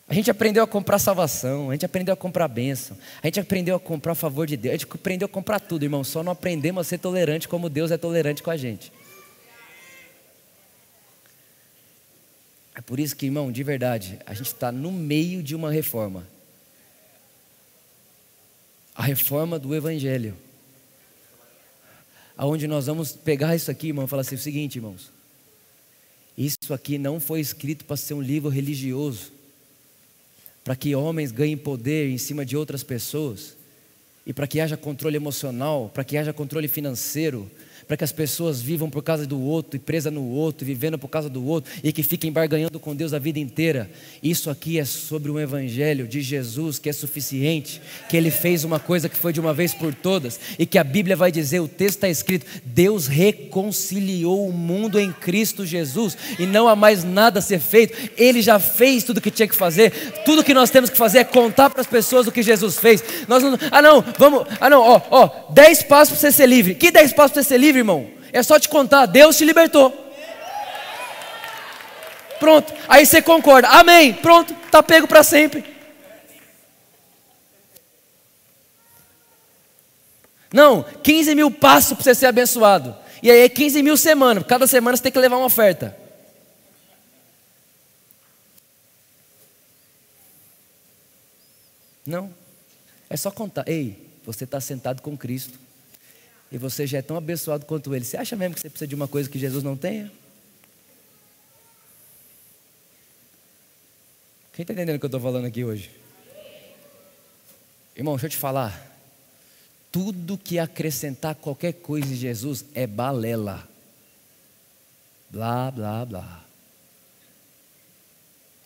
A 0.10 0.14
gente 0.16 0.32
aprendeu 0.32 0.64
a 0.64 0.68
comprar 0.68 0.97
salvação, 0.97 1.70
a 1.70 1.74
gente 1.74 1.86
aprendeu 1.86 2.16
a 2.16 2.18
comprar 2.18 2.47
bênção, 2.47 2.97
a 3.22 3.28
gente 3.28 3.39
aprendeu 3.39 3.76
a 3.76 3.80
comprar 3.80 4.16
favor 4.16 4.47
de 4.47 4.57
Deus, 4.57 4.74
a 4.74 4.78
gente 4.78 4.91
aprendeu 4.91 5.28
a 5.28 5.30
comprar 5.30 5.60
tudo, 5.60 5.84
irmão. 5.84 6.03
Só 6.03 6.24
não 6.24 6.32
aprendemos 6.32 6.82
a 6.82 6.84
ser 6.84 6.97
tolerante 6.97 7.47
como 7.47 7.70
Deus 7.70 7.91
é 7.91 7.97
tolerante 7.97 8.41
com 8.41 8.49
a 8.49 8.57
gente. 8.57 8.91
É 12.74 12.82
por 12.82 12.99
isso 12.99 13.16
que, 13.16 13.28
irmão, 13.28 13.51
de 13.51 13.62
verdade, 13.62 14.18
a 14.26 14.34
gente 14.34 14.47
está 14.47 14.72
no 14.72 14.91
meio 14.91 15.43
de 15.43 15.55
uma 15.55 15.70
reforma. 15.70 16.28
A 18.95 19.03
reforma 19.03 19.60
do 19.60 19.76
Evangelho. 19.76 20.36
Aonde 22.36 22.68
nós 22.68 22.88
vamos 22.88 23.12
pegar 23.12 23.55
isso 23.55 23.70
aqui, 23.70 23.89
irmão, 23.89 24.05
e 24.05 24.07
falar 24.07 24.22
assim: 24.22 24.36
o 24.36 24.39
seguinte, 24.39 24.78
irmãos. 24.78 25.12
Isso 26.36 26.74
aqui 26.74 26.97
não 26.97 27.20
foi 27.20 27.41
escrito 27.41 27.86
para 27.86 27.95
ser 27.95 28.16
um 28.16 28.22
livro 28.22 28.49
religioso, 28.49 29.39
para 30.64 30.76
que 30.76 30.95
homens 30.95 31.32
ganhem 31.32 31.57
poder 31.57 32.10
em 32.10 32.18
cima 32.18 32.45
de 32.45 32.55
outras 32.55 32.84
pessoas, 32.84 33.57
e 34.26 34.34
para 34.34 34.47
que 34.47 34.60
haja 34.60 34.78
controle 34.78 35.18
emocional, 35.18 35.89
para 35.93 36.03
que 36.03 36.18
haja 36.18 36.32
controle 36.32 36.68
financeiro, 36.68 37.49
para 37.90 37.98
que 37.98 38.04
as 38.04 38.12
pessoas 38.12 38.62
vivam 38.62 38.88
por 38.88 39.02
causa 39.02 39.26
do 39.26 39.42
outro 39.42 39.76
e 39.76 39.80
presa 39.80 40.12
no 40.12 40.24
outro, 40.30 40.64
vivendo 40.64 41.00
por 41.00 41.08
causa 41.08 41.28
do 41.28 41.44
outro 41.44 41.72
e 41.84 41.92
que 41.92 42.04
fiquem 42.04 42.32
barganhando 42.32 42.80
com 42.80 42.96
Deus 42.96 43.14
a 43.14 43.18
vida 43.18 43.40
inteira. 43.40 43.90
Isso 44.22 44.52
aqui 44.52 44.78
é 44.78 44.86
sobre 44.86 45.32
o 45.32 45.40
evangelho 45.40 46.08
de 46.08 46.22
Jesus 46.22 46.78
que 46.78 46.88
é 46.88 46.94
suficiente, 46.94 47.82
que 48.08 48.16
ele 48.16 48.30
fez 48.30 48.64
uma 48.64 48.80
coisa 48.80 49.10
que 49.10 49.18
foi 49.18 49.34
de 49.34 49.40
uma 49.40 49.56
vez 49.56 49.74
por 49.74 49.92
todas 49.92 50.40
e 50.60 50.68
que 50.68 50.78
a 50.78 50.84
Bíblia 50.84 51.16
vai 51.16 51.32
dizer, 51.32 51.62
o 51.62 51.68
texto 51.68 51.96
está 51.96 52.08
escrito: 52.08 52.46
Deus 52.64 53.08
reconciliou 53.08 54.48
o 54.48 54.54
mundo 54.54 55.00
em 55.00 55.12
Cristo 55.12 55.66
Jesus 55.66 56.16
e 56.38 56.46
não 56.46 56.68
há 56.68 56.76
mais 56.76 57.04
nada 57.04 57.40
a 57.40 57.42
ser 57.42 57.60
feito. 57.60 58.12
Ele 58.16 58.44
já 58.44 58.60
fez 58.60 59.04
tudo 59.04 59.18
o 59.18 59.22
que 59.22 59.32
tinha 59.32 59.48
que 59.48 59.56
fazer. 59.56 59.90
Tudo 60.26 60.44
que 60.44 60.54
nós 60.54 60.70
temos 60.70 60.92
que 60.92 60.98
fazer 60.98 61.18
é 61.18 61.24
contar 61.24 61.72
para 61.72 61.82
as 61.82 61.88
pessoas 61.88 62.28
o 62.28 62.32
que 62.32 62.44
Jesus 62.44 62.78
fez. 62.78 63.04
Nós 63.28 63.42
não, 63.42 63.58
ah 63.72 63.82
não, 63.82 64.06
vamos, 64.20 64.46
ah 64.62 64.70
não, 64.70 64.80
ó, 64.84 65.02
ó, 65.10 65.52
dez 65.52 65.82
passos 65.82 66.20
para 66.20 66.30
você 66.30 66.32
ser 66.32 66.46
livre. 66.46 66.76
Que 66.76 66.92
dez 66.92 67.12
passos 67.12 67.32
para 67.32 67.42
você 67.42 67.50
ser 67.50 67.58
livre? 67.58 67.79
Irmão. 67.80 68.10
É 68.32 68.44
só 68.44 68.60
te 68.60 68.70
contar, 68.70 69.06
Deus 69.06 69.38
te 69.38 69.46
libertou. 69.46 69.92
Pronto, 72.40 72.74
aí 72.88 73.06
você 73.06 73.22
concorda, 73.22 73.68
amém, 73.68 74.14
pronto, 74.14 74.54
está 74.66 74.82
pego 74.82 75.08
para 75.08 75.24
sempre. 75.24 75.64
Não, 80.52 80.84
15 80.84 81.36
mil 81.36 81.52
passos 81.52 81.94
para 81.94 82.04
você 82.04 82.16
ser 82.16 82.26
abençoado. 82.28 82.96
E 83.22 83.30
aí 83.30 83.42
é 83.42 83.50
15 83.50 83.84
mil 83.84 83.98
semanas, 83.98 84.46
cada 84.48 84.66
semana 84.66 84.96
você 84.96 85.04
tem 85.04 85.12
que 85.12 85.20
levar 85.20 85.36
uma 85.36 85.46
oferta. 85.46 85.96
Não, 92.06 92.34
é 93.10 93.18
só 93.18 93.30
contar, 93.30 93.68
ei, 93.68 94.10
você 94.26 94.46
está 94.46 94.60
sentado 94.62 95.02
com 95.02 95.18
Cristo 95.18 95.68
e 96.52 96.58
você 96.58 96.88
já 96.88 96.97
é 96.97 97.02
tão 97.02 97.16
abençoado 97.16 97.66
quanto 97.66 97.93
ele, 97.93 98.04
você 98.04 98.18
acha 98.18 98.36
mesmo 98.36 98.56
que 98.56 98.62
você 98.62 98.70
precisa 98.70 98.88
de 98.88 98.95
uma 98.95 99.08
coisa 99.08 99.30
que 99.30 99.38
Jesus 99.38 99.64
não 99.64 99.78
tenha? 99.78 100.12
Quem 104.54 104.64
está 104.64 104.74
entendendo 104.74 104.97
o 104.97 105.00
que 105.00 105.06
eu 105.06 105.08
estou 105.08 105.22
falando 105.22 105.45
aqui 105.45 105.64
hoje? 105.64 105.89
Irmão, 107.95 108.16
deixa 108.16 108.26
eu 108.28 108.32
te 108.32 108.38
falar. 108.38 108.88
Tudo 109.91 110.38
que 110.38 110.60
acrescentar 110.60 111.36
qualquer 111.36 111.74
coisa 111.74 112.12
em 112.12 112.16
Jesus 112.16 112.66
é 112.74 112.86
balela. 112.86 113.68
Blá, 115.30 115.72
blá, 115.72 116.06
blá. 116.06 116.49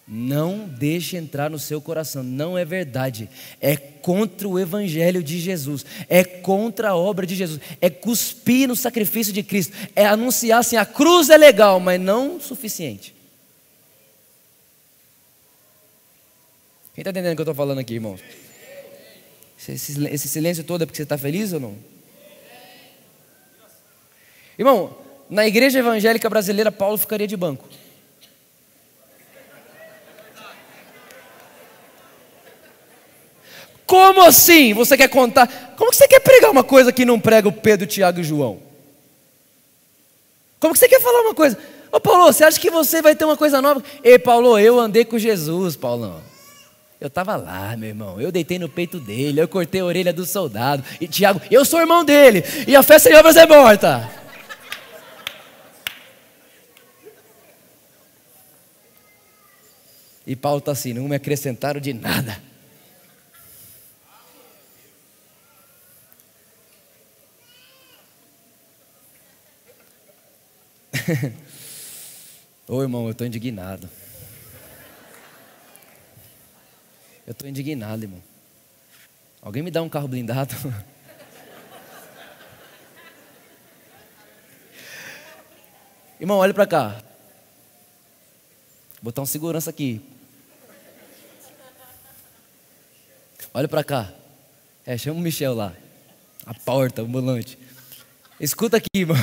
Não 0.05 0.67
deixe 0.67 1.15
entrar 1.15 1.49
no 1.49 1.57
seu 1.57 1.79
coração, 1.79 2.23
não 2.23 2.57
é 2.57 2.65
verdade. 2.65 3.29
É 3.61 3.77
contra 3.77 4.47
o 4.47 4.59
Evangelho 4.59 5.23
de 5.23 5.39
Jesus, 5.39 5.85
é 6.09 6.25
contra 6.25 6.89
a 6.89 6.95
obra 6.95 7.25
de 7.25 7.35
Jesus, 7.35 7.61
é 7.79 7.89
cuspir 7.89 8.67
no 8.67 8.75
sacrifício 8.75 9.31
de 9.31 9.41
Cristo, 9.41 9.73
é 9.95 10.05
anunciar 10.05 10.59
assim: 10.59 10.75
a 10.75 10.85
cruz 10.85 11.29
é 11.29 11.37
legal, 11.37 11.79
mas 11.79 12.01
não 12.01 12.39
suficiente. 12.39 13.15
Quem 16.93 17.01
está 17.01 17.09
entendendo 17.09 17.31
o 17.31 17.35
que 17.35 17.41
eu 17.41 17.43
estou 17.43 17.55
falando 17.55 17.79
aqui, 17.79 17.95
irmãos? 17.95 18.19
Esse, 19.57 20.05
esse 20.07 20.27
silêncio 20.27 20.65
todo 20.65 20.83
é 20.83 20.85
porque 20.85 20.97
você 20.97 21.03
está 21.03 21.17
feliz 21.17 21.53
ou 21.53 21.59
não? 21.59 21.75
Irmão, 24.59 24.95
na 25.29 25.47
igreja 25.47 25.79
evangélica 25.79 26.29
brasileira, 26.29 26.71
Paulo 26.71 26.97
ficaria 26.97 27.25
de 27.25 27.37
banco. 27.37 27.67
Como 33.93 34.23
assim? 34.23 34.73
Você 34.73 34.97
quer 34.97 35.07
contar? 35.07 35.75
Como 35.77 35.91
que 35.91 35.97
você 35.97 36.07
quer 36.07 36.19
pregar 36.19 36.49
uma 36.49 36.63
coisa 36.63 36.91
que 36.91 37.05
não 37.05 37.19
prega 37.19 37.47
o 37.47 37.51
Pedro, 37.51 37.85
Tiago 37.85 38.21
e 38.21 38.23
João? 38.23 38.59
Como 40.59 40.73
que 40.73 40.79
você 40.79 40.89
quer 40.89 40.99
falar 40.99 41.21
uma 41.21 41.35
coisa? 41.35 41.59
Ô 41.91 41.99
Paulo, 41.99 42.23
você 42.23 42.43
acha 42.43 42.59
que 42.59 42.71
você 42.71 43.03
vai 43.03 43.15
ter 43.15 43.23
uma 43.23 43.37
coisa 43.37 43.61
nova? 43.61 43.83
Ei, 44.03 44.17
Paulo, 44.17 44.57
eu 44.57 44.79
andei 44.79 45.05
com 45.05 45.19
Jesus, 45.19 45.75
Paulão. 45.75 46.23
Eu 46.99 47.05
estava 47.05 47.35
lá, 47.35 47.77
meu 47.77 47.89
irmão. 47.89 48.19
Eu 48.19 48.31
deitei 48.31 48.57
no 48.57 48.67
peito 48.67 48.99
dele, 48.99 49.39
eu 49.39 49.47
cortei 49.47 49.81
a 49.81 49.85
orelha 49.85 50.11
do 50.11 50.25
soldado. 50.25 50.83
E 50.99 51.07
Tiago, 51.07 51.39
eu 51.51 51.63
sou 51.63 51.79
irmão 51.79 52.03
dele. 52.03 52.43
E 52.67 52.75
a 52.75 52.81
festa 52.81 53.11
de 53.11 53.15
obras 53.15 53.35
é 53.35 53.45
morta. 53.45 54.09
E 60.25 60.35
Paulo 60.35 60.57
está 60.57 60.71
assim, 60.71 60.93
não 60.93 61.07
me 61.07 61.15
acrescentaram 61.15 61.79
de 61.79 61.93
nada. 61.93 62.52
Ô 72.67 72.81
irmão, 72.81 73.05
eu 73.05 73.11
estou 73.11 73.27
indignado. 73.27 73.89
Eu 77.25 77.31
estou 77.31 77.47
indignado, 77.47 78.03
irmão. 78.03 78.21
Alguém 79.41 79.63
me 79.63 79.71
dá 79.71 79.81
um 79.81 79.89
carro 79.89 80.07
blindado? 80.07 80.53
irmão, 86.19 86.37
olha 86.37 86.53
para 86.53 86.67
cá. 86.67 87.01
Vou 88.95 89.03
botar 89.03 89.21
um 89.21 89.25
segurança 89.25 89.69
aqui. 89.69 90.01
Olha 93.53 93.67
para 93.67 93.83
cá. 93.83 94.11
É, 94.85 94.97
chama 94.97 95.19
o 95.19 95.21
Michel 95.21 95.53
lá. 95.53 95.73
A 96.45 96.53
porta, 96.53 97.01
o 97.03 97.05
ambulante. 97.05 97.57
Escuta 98.39 98.77
aqui, 98.77 98.87
irmão. 98.95 99.17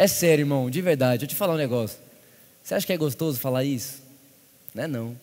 É 0.00 0.06
sério, 0.06 0.44
irmão, 0.44 0.70
de 0.70 0.80
verdade. 0.80 1.26
Eu 1.26 1.28
te 1.28 1.34
falar 1.34 1.52
um 1.52 1.58
negócio. 1.58 1.98
Você 2.64 2.74
acha 2.74 2.86
que 2.86 2.92
é 2.94 2.96
gostoso 2.96 3.38
falar 3.38 3.64
isso? 3.64 4.02
Não 4.74 4.84
é 4.84 4.86
não. 4.86 5.20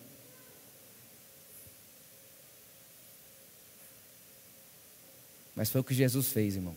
Mas 5.56 5.68
foi 5.68 5.80
o 5.80 5.84
que 5.84 5.92
Jesus 5.92 6.28
fez, 6.28 6.54
irmão. 6.54 6.76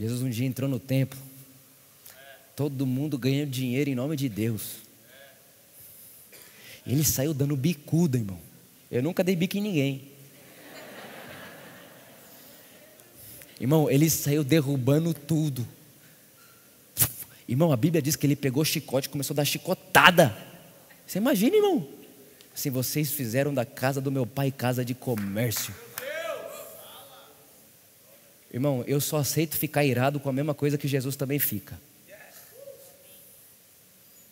Jesus 0.00 0.22
um 0.22 0.30
dia 0.30 0.46
entrou 0.46 0.66
no 0.66 0.78
templo. 0.78 1.18
Todo 2.56 2.86
mundo 2.86 3.18
ganhando 3.18 3.50
dinheiro 3.50 3.90
em 3.90 3.94
nome 3.94 4.16
de 4.16 4.30
Deus. 4.30 4.76
Ele 6.86 7.04
saiu 7.04 7.34
dando 7.34 7.54
bicuda, 7.56 8.16
irmão. 8.16 8.40
Eu 8.90 9.02
nunca 9.02 9.22
dei 9.22 9.36
bico 9.36 9.58
em 9.58 9.60
ninguém. 9.60 10.12
Irmão, 13.60 13.90
ele 13.90 14.08
saiu 14.08 14.42
derrubando 14.42 15.12
tudo. 15.12 15.68
Irmão, 17.48 17.72
a 17.72 17.76
Bíblia 17.76 18.00
diz 18.00 18.16
que 18.16 18.26
ele 18.26 18.36
pegou 18.36 18.64
chicote 18.64 19.08
e 19.08 19.10
começou 19.10 19.34
a 19.34 19.36
dar 19.36 19.44
chicotada. 19.44 20.36
Você 21.06 21.18
imagina, 21.18 21.56
irmão? 21.56 21.86
Assim, 22.54 22.70
vocês 22.70 23.10
fizeram 23.10 23.52
da 23.52 23.66
casa 23.66 24.00
do 24.00 24.10
meu 24.10 24.26
pai 24.26 24.50
casa 24.50 24.84
de 24.84 24.94
comércio. 24.94 25.74
Irmão, 28.52 28.84
eu 28.86 29.00
só 29.00 29.16
aceito 29.16 29.58
ficar 29.58 29.84
irado 29.84 30.20
com 30.20 30.28
a 30.28 30.32
mesma 30.32 30.54
coisa 30.54 30.78
que 30.78 30.86
Jesus 30.86 31.16
também 31.16 31.38
fica. 31.38 31.78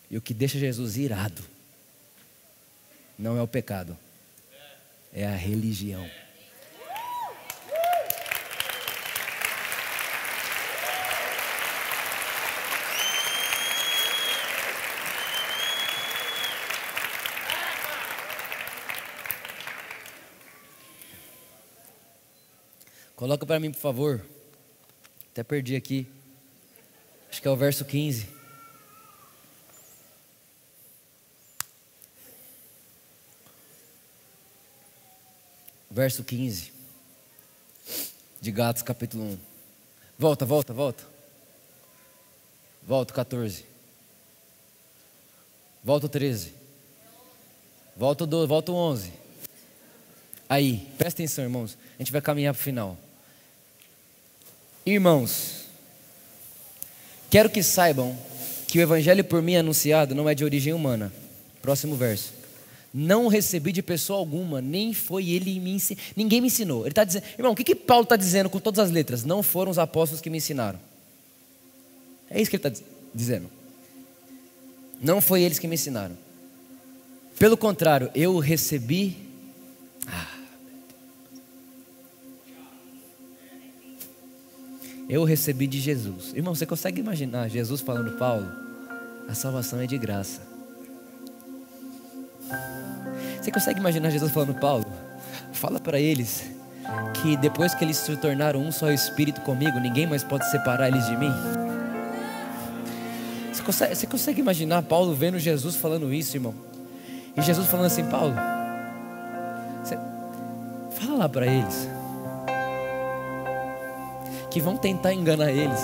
E 0.09 0.17
o 0.17 0.21
que 0.21 0.33
deixa 0.33 0.57
Jesus 0.57 0.95
irado 0.95 1.43
não 3.19 3.37
é 3.37 3.41
o 3.41 3.47
pecado, 3.47 3.97
é 5.11 5.25
a 5.25 5.35
religião. 5.35 6.09
Coloca 23.23 23.45
para 23.45 23.57
mim, 23.57 23.71
por 23.71 23.79
favor. 23.79 24.21
Até 25.31 25.45
perdi 25.45 25.77
aqui. 25.77 26.05
Acho 27.31 27.41
que 27.41 27.47
é 27.47 27.51
o 27.51 27.55
verso 27.55 27.85
15. 27.85 28.27
Verso 35.89 36.21
15. 36.25 36.73
De 38.41 38.51
Gatos, 38.51 38.83
capítulo 38.83 39.23
1. 39.23 39.37
Volta, 40.19 40.45
volta, 40.45 40.73
volta. 40.73 41.05
Volta 42.85 43.13
o 43.13 43.15
14. 43.15 43.65
Volta 45.81 46.07
o 46.07 46.09
13. 46.09 46.53
Volta 47.95 48.25
o 48.25 48.27
12, 48.27 48.47
volta 48.49 48.71
o 48.73 48.75
11. 48.75 49.13
Aí, 50.49 50.91
presta 50.97 51.21
atenção, 51.21 51.45
irmãos. 51.45 51.77
A 51.97 52.03
gente 52.03 52.11
vai 52.11 52.21
caminhar 52.21 52.53
para 52.53 52.59
o 52.59 52.63
final. 52.63 52.97
Irmãos, 54.85 55.65
quero 57.29 57.49
que 57.49 57.63
saibam 57.63 58.17
que 58.67 58.79
o 58.79 58.81
evangelho 58.81 59.23
por 59.23 59.41
mim 59.41 59.55
anunciado 59.55 60.13
não 60.13 60.27
é 60.27 60.35
de 60.35 60.43
origem 60.43 60.73
humana. 60.73 61.11
Próximo 61.61 61.95
verso. 61.95 62.33
Não 62.93 63.27
recebi 63.27 63.71
de 63.71 63.81
pessoa 63.81 64.19
alguma, 64.19 64.61
nem 64.61 64.93
foi 64.93 65.29
ele 65.29 65.59
me 65.59 65.71
ensinou. 65.71 66.03
Ninguém 66.15 66.41
me 66.41 66.47
ensinou. 66.47 66.81
Ele 66.81 66.89
está 66.89 67.03
dizendo, 67.03 67.23
irmão, 67.37 67.53
o 67.53 67.55
que, 67.55 67.63
que 67.63 67.75
Paulo 67.75 68.03
está 68.03 68.15
dizendo 68.15 68.49
com 68.49 68.59
todas 68.59 68.79
as 68.79 68.91
letras? 68.91 69.23
Não 69.23 69.41
foram 69.41 69.71
os 69.71 69.79
apóstolos 69.79 70.21
que 70.21 70.29
me 70.29 70.37
ensinaram. 70.37 70.79
É 72.29 72.41
isso 72.41 72.51
que 72.51 72.57
ele 72.57 72.67
está 72.67 72.85
dizendo. 73.13 73.49
Não 75.01 75.21
foi 75.21 75.41
eles 75.41 75.57
que 75.59 75.67
me 75.67 75.75
ensinaram. 75.75 76.17
Pelo 77.39 77.57
contrário, 77.57 78.11
eu 78.13 78.37
recebi. 78.37 79.17
Ah, 80.07 80.27
eu 85.13 85.23
recebi 85.23 85.67
de 85.67 85.79
Jesus. 85.79 86.33
Irmão, 86.33 86.55
você 86.55 86.65
consegue 86.65 86.99
imaginar 86.99 87.47
Jesus 87.47 87.81
falando, 87.81 88.17
Paulo? 88.17 88.51
A 89.29 89.35
salvação 89.35 89.79
é 89.79 89.85
de 89.85 89.95
graça. 89.95 90.41
Você 93.39 93.51
consegue 93.51 93.79
imaginar 93.79 94.09
Jesus 94.09 94.31
falando, 94.31 94.55
Paulo? 94.55 94.85
Fala 95.51 95.79
para 95.79 95.99
eles 95.99 96.49
que 97.21 97.37
depois 97.37 97.75
que 97.75 97.85
eles 97.85 97.97
se 97.97 98.17
tornaram 98.17 98.59
um 98.59 98.71
só 98.71 98.91
espírito 98.91 99.41
comigo, 99.41 99.79
ninguém 99.79 100.07
mais 100.07 100.23
pode 100.23 100.49
separar 100.49 100.87
eles 100.87 101.05
de 101.05 101.15
mim. 101.15 101.31
Você 103.53 103.61
consegue, 103.61 103.95
você 103.95 104.07
consegue 104.07 104.41
imaginar 104.41 104.81
Paulo 104.81 105.13
vendo 105.13 105.37
Jesus 105.37 105.75
falando 105.75 106.11
isso, 106.11 106.35
irmão? 106.35 106.55
E 107.37 107.41
Jesus 107.43 107.67
falando 107.67 107.85
assim, 107.85 108.05
Paulo, 108.05 108.33
você, 109.83 109.95
fala 110.99 111.17
lá 111.19 111.29
para 111.29 111.45
eles 111.45 111.92
que 114.53 114.61
vão 114.61 114.77
tentar 114.77 115.15
enganar 115.15 115.49
eles, 115.49 115.79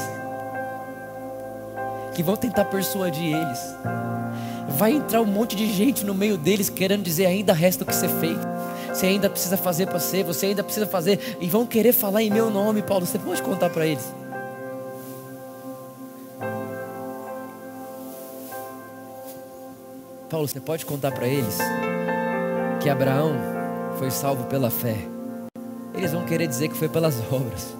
que 2.13 2.21
vão 2.21 2.35
tentar 2.35 2.65
persuadir 2.65 3.35
eles. 3.35 3.59
Vai 4.77 4.91
entrar 4.91 5.21
um 5.21 5.25
monte 5.25 5.55
de 5.55 5.65
gente 5.73 6.05
no 6.05 6.13
meio 6.13 6.37
deles 6.37 6.69
querendo 6.69 7.01
dizer 7.01 7.25
ainda 7.25 7.51
resta 7.51 7.83
o 7.83 7.87
que 7.87 7.95
ser 7.95 8.09
feito. 8.09 8.47
Você 8.93 9.07
ainda 9.07 9.27
precisa 9.27 9.57
fazer 9.57 9.87
para 9.87 9.99
ser, 9.99 10.23
você 10.23 10.45
ainda 10.45 10.63
precisa 10.63 10.85
fazer 10.85 11.37
e 11.41 11.47
vão 11.47 11.65
querer 11.65 11.93
falar 11.93 12.21
em 12.21 12.29
meu 12.29 12.51
nome, 12.51 12.83
Paulo. 12.83 13.07
Você 13.07 13.17
pode 13.17 13.41
contar 13.41 13.71
para 13.71 13.87
eles? 13.87 14.13
Paulo, 20.29 20.47
você 20.47 20.59
pode 20.59 20.85
contar 20.85 21.11
para 21.11 21.27
eles 21.27 21.57
que 22.83 22.87
Abraão 22.87 23.33
foi 23.97 24.11
salvo 24.11 24.43
pela 24.43 24.69
fé. 24.69 24.95
Eles 25.91 26.11
vão 26.11 26.23
querer 26.23 26.45
dizer 26.45 26.67
que 26.67 26.77
foi 26.77 26.87
pelas 26.87 27.19
obras. 27.33 27.78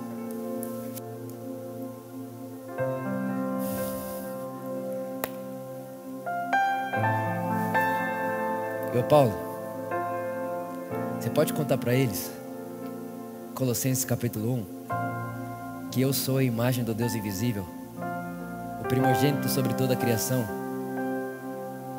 Meu 9.00 9.08
Paulo, 9.08 9.34
você 11.18 11.30
pode 11.30 11.54
contar 11.54 11.78
para 11.78 11.94
eles, 11.94 12.30
Colossenses 13.56 14.04
capítulo 14.04 14.56
1, 14.56 15.90
que 15.90 16.02
eu 16.02 16.12
sou 16.12 16.36
a 16.36 16.44
imagem 16.44 16.84
do 16.84 16.94
Deus 16.94 17.16
invisível, 17.16 17.66
o 18.82 18.84
primogênito 18.90 19.48
sobre 19.48 19.74
toda 19.74 19.94
a 19.94 19.96
criação 19.96 20.46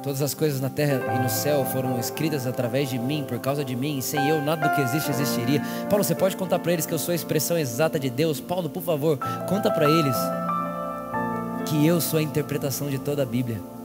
Todas 0.03 0.21
as 0.21 0.35
coisas 0.35 0.61
na 0.61 0.69
terra 0.69 1.15
e 1.17 1.23
no 1.23 1.31
céu 1.31 1.65
foram 1.65 1.99
escritas 1.99 2.47
através 2.47 2.91
de 2.91 2.99
mim, 2.99 3.25
por 3.27 3.39
causa 3.39 3.65
de 3.65 3.75
mim, 3.75 3.97
e 3.97 4.03
sem 4.03 4.29
eu 4.29 4.43
nada 4.43 4.69
do 4.69 4.75
que 4.75 4.83
existe 4.83 5.11
existiria. 5.11 5.63
Paulo, 5.89 6.05
você 6.05 6.15
pode 6.15 6.37
contar 6.37 6.59
para 6.59 6.73
eles 6.73 6.85
que 6.85 6.93
eu 6.93 6.99
sou 6.99 7.13
a 7.13 7.15
expressão 7.15 7.57
exata 7.57 7.99
de 7.99 8.11
Deus? 8.11 8.41
Paulo, 8.41 8.69
por 8.69 8.83
favor, 8.83 9.19
conta 9.49 9.71
para 9.71 9.89
eles 9.89 10.17
que 11.65 11.87
eu 11.87 11.99
sou 11.99 12.19
a 12.19 12.23
interpretação 12.23 12.91
de 12.91 12.99
toda 12.99 13.23
a 13.23 13.27
Bíblia. 13.27 13.80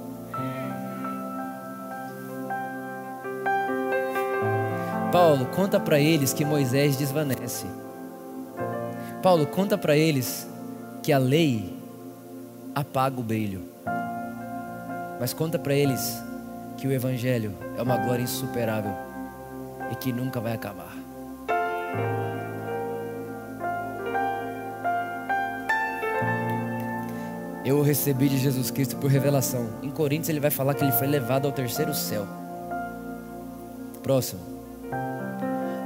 Paulo, 5.15 5.45
conta 5.45 5.79
para 5.79 5.97
eles 5.97 6.33
que 6.33 6.43
Moisés 6.43 6.97
desvanece. 6.97 7.65
Paulo, 9.23 9.47
conta 9.47 9.77
para 9.77 9.95
eles 9.95 10.45
que 11.01 11.13
a 11.13 11.17
lei 11.17 11.73
apaga 12.75 13.17
o 13.21 13.23
brilho. 13.23 13.61
Mas 15.17 15.33
conta 15.33 15.57
para 15.57 15.73
eles 15.73 16.21
que 16.75 16.85
o 16.85 16.91
Evangelho 16.91 17.53
é 17.77 17.81
uma 17.81 17.95
glória 17.95 18.23
insuperável 18.23 18.91
e 19.89 19.95
que 19.95 20.11
nunca 20.11 20.41
vai 20.41 20.51
acabar. 20.51 20.93
Eu 27.63 27.81
recebi 27.81 28.27
de 28.27 28.37
Jesus 28.37 28.69
Cristo 28.69 28.97
por 28.97 29.09
revelação. 29.09 29.65
Em 29.81 29.91
Coríntios 29.91 30.27
ele 30.27 30.41
vai 30.41 30.51
falar 30.51 30.73
que 30.73 30.83
ele 30.83 30.91
foi 30.91 31.07
levado 31.07 31.45
ao 31.45 31.53
terceiro 31.53 31.93
céu. 31.93 32.27
Próximo. 34.03 34.54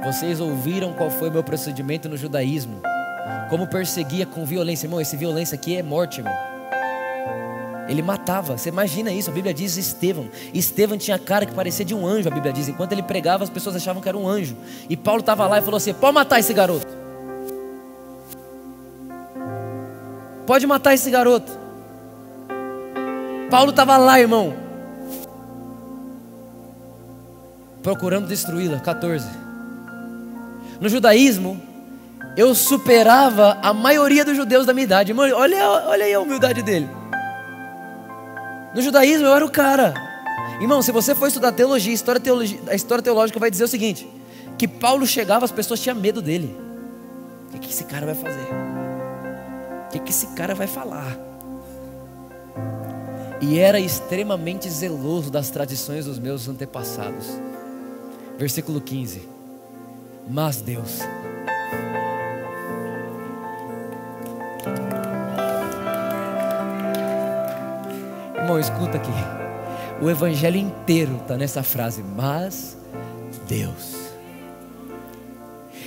Vocês 0.02 0.40
ouviram 0.40 0.94
qual 0.94 1.10
foi 1.10 1.28
meu 1.28 1.44
procedimento 1.44 2.08
no 2.08 2.16
judaísmo? 2.16 2.80
Como 3.50 3.66
perseguia 3.66 4.24
com 4.24 4.44
violência. 4.46 4.86
Irmão, 4.86 5.00
esse 5.00 5.16
violência 5.16 5.54
aqui 5.54 5.76
é 5.76 5.82
morte, 5.82 6.20
irmão. 6.20 6.32
Ele 7.86 8.00
matava. 8.00 8.56
Você 8.56 8.68
imagina 8.68 9.10
isso? 9.10 9.30
A 9.30 9.32
Bíblia 9.32 9.52
diz 9.52 9.76
Estevão. 9.76 10.28
Estevão 10.54 10.96
tinha 10.96 11.18
cara 11.18 11.44
que 11.44 11.52
parecia 11.52 11.84
de 11.84 11.94
um 11.94 12.06
anjo, 12.06 12.28
a 12.28 12.30
Bíblia 12.30 12.52
diz. 12.52 12.68
Enquanto 12.68 12.92
ele 12.92 13.02
pregava, 13.02 13.44
as 13.44 13.50
pessoas 13.50 13.76
achavam 13.76 14.00
que 14.00 14.08
era 14.08 14.16
um 14.16 14.26
anjo. 14.26 14.56
E 14.88 14.96
Paulo 14.96 15.20
estava 15.20 15.46
lá 15.46 15.58
e 15.58 15.62
falou 15.62 15.76
assim: 15.76 15.92
pode 15.92 16.14
matar 16.14 16.38
esse 16.38 16.54
garoto. 16.54 16.86
Pode 20.46 20.66
matar 20.66 20.94
esse 20.94 21.10
garoto. 21.10 21.52
Paulo 23.50 23.70
estava 23.70 23.96
lá, 23.96 24.18
irmão. 24.18 24.54
Procurando 27.82 28.28
destruí-la. 28.28 28.78
14. 28.78 29.49
No 30.80 30.88
judaísmo, 30.88 31.60
eu 32.36 32.54
superava 32.54 33.58
a 33.62 33.74
maioria 33.74 34.24
dos 34.24 34.36
judeus 34.36 34.64
da 34.64 34.72
minha 34.72 34.84
idade. 34.84 35.10
Irmão, 35.10 35.30
olha, 35.34 35.68
olha 35.86 36.04
aí 36.04 36.14
a 36.14 36.20
humildade 36.20 36.62
dele. 36.62 36.88
No 38.74 38.80
judaísmo 38.80 39.26
eu 39.26 39.34
era 39.34 39.44
o 39.44 39.50
cara. 39.50 39.92
Irmão, 40.60 40.80
se 40.80 40.90
você 40.90 41.14
for 41.14 41.26
estudar 41.26 41.52
teologia, 41.52 41.92
história 41.92 42.20
teologia, 42.20 42.58
a 42.68 42.74
história 42.74 43.02
teológica 43.02 43.38
vai 43.38 43.50
dizer 43.50 43.64
o 43.64 43.68
seguinte: 43.68 44.08
que 44.56 44.66
Paulo 44.66 45.06
chegava, 45.06 45.44
as 45.44 45.52
pessoas 45.52 45.80
tinham 45.80 45.96
medo 45.96 46.22
dele. 46.22 46.56
O 47.52 47.58
que, 47.58 47.70
esse 47.70 47.84
cara 47.84 48.06
vai 48.06 48.14
fazer? 48.14 48.46
O 49.86 49.88
que, 49.90 49.98
que 49.98 50.10
esse 50.10 50.28
cara 50.28 50.54
vai 50.54 50.66
falar? 50.66 51.18
E 53.40 53.58
era 53.58 53.80
extremamente 53.80 54.70
zeloso 54.70 55.30
das 55.30 55.50
tradições 55.50 56.04
dos 56.04 56.18
meus 56.18 56.48
antepassados. 56.48 57.26
Versículo 58.38 58.80
15. 58.80 59.39
Mas 60.30 60.60
Deus 60.60 61.00
irmão, 68.50 68.58
escuta 68.58 68.96
aqui. 68.96 69.12
O 70.02 70.10
evangelho 70.10 70.56
inteiro 70.56 71.16
está 71.22 71.36
nessa 71.36 71.62
frase, 71.62 72.02
mas 72.02 72.76
Deus. 73.46 74.00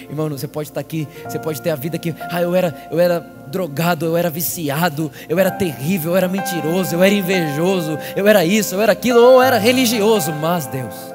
Irmão, 0.01 0.29
você 0.29 0.47
pode 0.47 0.69
estar 0.69 0.79
aqui, 0.79 1.07
você 1.27 1.39
pode 1.39 1.61
ter 1.61 1.71
a 1.71 1.75
vida 1.75 1.97
que, 1.97 2.13
ah, 2.31 2.41
eu 2.41 2.55
era, 2.55 2.87
eu 2.91 2.99
era 2.99 3.19
drogado, 3.47 4.05
eu 4.05 4.15
era 4.15 4.29
viciado, 4.29 5.11
eu 5.27 5.39
era 5.39 5.49
terrível, 5.49 6.11
eu 6.11 6.17
era 6.17 6.27
mentiroso, 6.27 6.95
eu 6.95 7.03
era 7.03 7.13
invejoso, 7.13 7.97
eu 8.15 8.27
era 8.27 8.45
isso, 8.45 8.75
eu 8.75 8.81
era 8.81 8.91
aquilo, 8.91 9.19
ou 9.19 9.33
eu 9.33 9.41
era 9.41 9.57
religioso, 9.57 10.31
mas 10.33 10.67
Deus. 10.67 11.12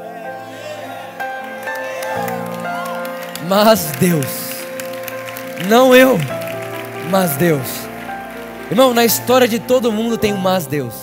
Mas 3.49 3.92
Deus. 3.99 4.26
Não 5.68 5.94
eu, 5.94 6.18
mas 7.11 7.36
Deus. 7.36 7.66
Irmão, 8.70 8.92
na 8.92 9.05
história 9.05 9.49
de 9.49 9.59
todo 9.59 9.90
mundo 9.90 10.18
tem 10.18 10.34
um 10.34 10.36
mas 10.36 10.66
Deus. 10.66 10.94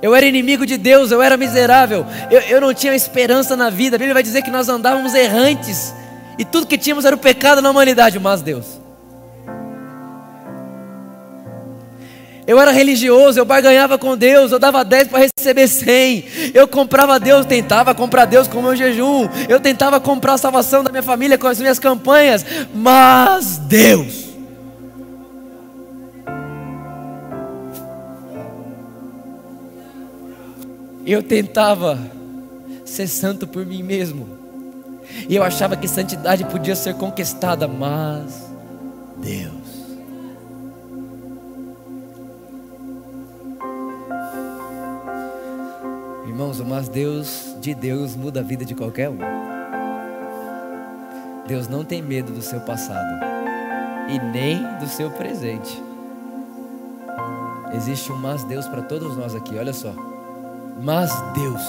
Eu 0.00 0.14
era 0.14 0.24
inimigo 0.24 0.64
de 0.64 0.76
Deus, 0.76 1.10
eu 1.10 1.22
era 1.22 1.36
miserável, 1.36 2.06
eu, 2.30 2.40
eu 2.40 2.60
não 2.60 2.72
tinha 2.72 2.94
esperança 2.94 3.56
na 3.56 3.70
vida. 3.70 3.96
A 3.96 3.98
Bíblia 3.98 4.14
vai 4.14 4.22
dizer 4.22 4.42
que 4.42 4.50
nós 4.50 4.68
andávamos 4.68 5.14
errantes 5.14 5.94
e 6.38 6.44
tudo 6.44 6.66
que 6.66 6.78
tínhamos 6.78 7.04
era 7.04 7.14
o 7.14 7.18
pecado 7.18 7.60
na 7.60 7.70
humanidade, 7.70 8.18
mas 8.18 8.40
Deus. 8.42 8.81
Eu 12.46 12.58
era 12.58 12.72
religioso, 12.72 13.38
eu 13.38 13.44
barganhava 13.44 13.96
com 13.96 14.16
Deus, 14.16 14.50
eu 14.50 14.58
dava 14.58 14.84
10 14.84 15.08
para 15.08 15.28
receber 15.38 15.68
100. 15.68 16.24
Eu 16.54 16.66
comprava 16.66 17.20
Deus, 17.20 17.46
tentava 17.46 17.94
comprar 17.94 18.24
Deus 18.24 18.48
com 18.48 18.58
o 18.58 18.62
meu 18.62 18.74
jejum. 18.74 19.28
Eu 19.48 19.60
tentava 19.60 20.00
comprar 20.00 20.34
a 20.34 20.38
salvação 20.38 20.82
da 20.82 20.90
minha 20.90 21.02
família 21.02 21.38
com 21.38 21.46
as 21.46 21.60
minhas 21.60 21.78
campanhas. 21.78 22.44
Mas 22.74 23.58
Deus 23.58 24.32
Eu 31.04 31.22
tentava 31.22 31.98
ser 32.84 33.08
santo 33.08 33.46
por 33.46 33.66
mim 33.66 33.82
mesmo. 33.82 34.28
E 35.28 35.34
eu 35.34 35.42
achava 35.42 35.76
que 35.76 35.88
santidade 35.88 36.44
podia 36.44 36.76
ser 36.76 36.94
conquistada, 36.94 37.66
mas 37.66 38.48
Deus. 39.18 39.61
Irmãos, 46.32 46.62
mas 46.62 46.88
Deus 46.88 47.54
de 47.60 47.74
Deus 47.74 48.16
muda 48.16 48.40
a 48.40 48.42
vida 48.42 48.64
de 48.64 48.74
qualquer 48.74 49.10
um. 49.10 49.18
Deus 51.46 51.68
não 51.68 51.84
tem 51.84 52.00
medo 52.00 52.32
do 52.32 52.40
seu 52.40 52.58
passado 52.60 53.22
e 54.08 54.18
nem 54.18 54.56
do 54.78 54.86
seu 54.86 55.10
presente. 55.10 55.78
Existe 57.74 58.10
um 58.10 58.16
mas 58.16 58.44
Deus 58.44 58.66
para 58.66 58.80
todos 58.80 59.14
nós 59.14 59.34
aqui, 59.34 59.58
olha 59.58 59.74
só. 59.74 59.92
Mas 60.80 61.12
Deus 61.34 61.60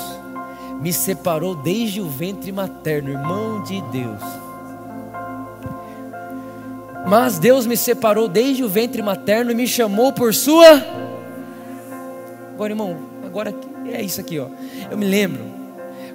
me 0.80 0.93
separou 0.93 1.55
desde 1.55 1.99
o 1.99 2.07
ventre 2.07 2.53
materno, 2.53 3.09
irmão 3.09 3.61
de 3.64 3.82
Deus. 3.91 4.22
Mas 7.05 7.38
Deus 7.38 7.66
me 7.66 7.76
separou 7.76 8.30
desde 8.30 8.64
o 8.64 8.70
ventre 8.70 9.01
materno 9.01 9.51
e 9.51 9.55
me 9.55 9.68
chamou 9.68 10.14
por 10.14 10.34
sua. 10.34 10.82
Agora, 12.53 12.72
irmão, 12.72 12.97
agora 13.26 13.53
é 13.96 14.02
isso 14.02 14.20
aqui, 14.20 14.39
ó. 14.39 14.48
Eu 14.89 14.98
me 14.98 15.06
lembro 15.06 15.64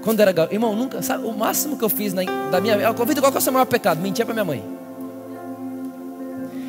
quando 0.02 0.20
era 0.20 0.32
irmão, 0.50 0.74
nunca, 0.74 1.02
sabe, 1.02 1.26
o 1.26 1.32
máximo 1.32 1.76
que 1.76 1.84
eu 1.84 1.88
fiz 1.88 2.14
na, 2.14 2.22
da 2.50 2.60
minha 2.60 2.76
vida, 2.76 3.20
qual 3.20 3.30
que 3.30 3.36
é 3.36 3.40
o 3.40 3.42
seu 3.42 3.52
maior 3.52 3.66
pecado? 3.66 4.00
Mentir 4.00 4.24
para 4.24 4.32
minha 4.32 4.44
mãe. 4.44 4.64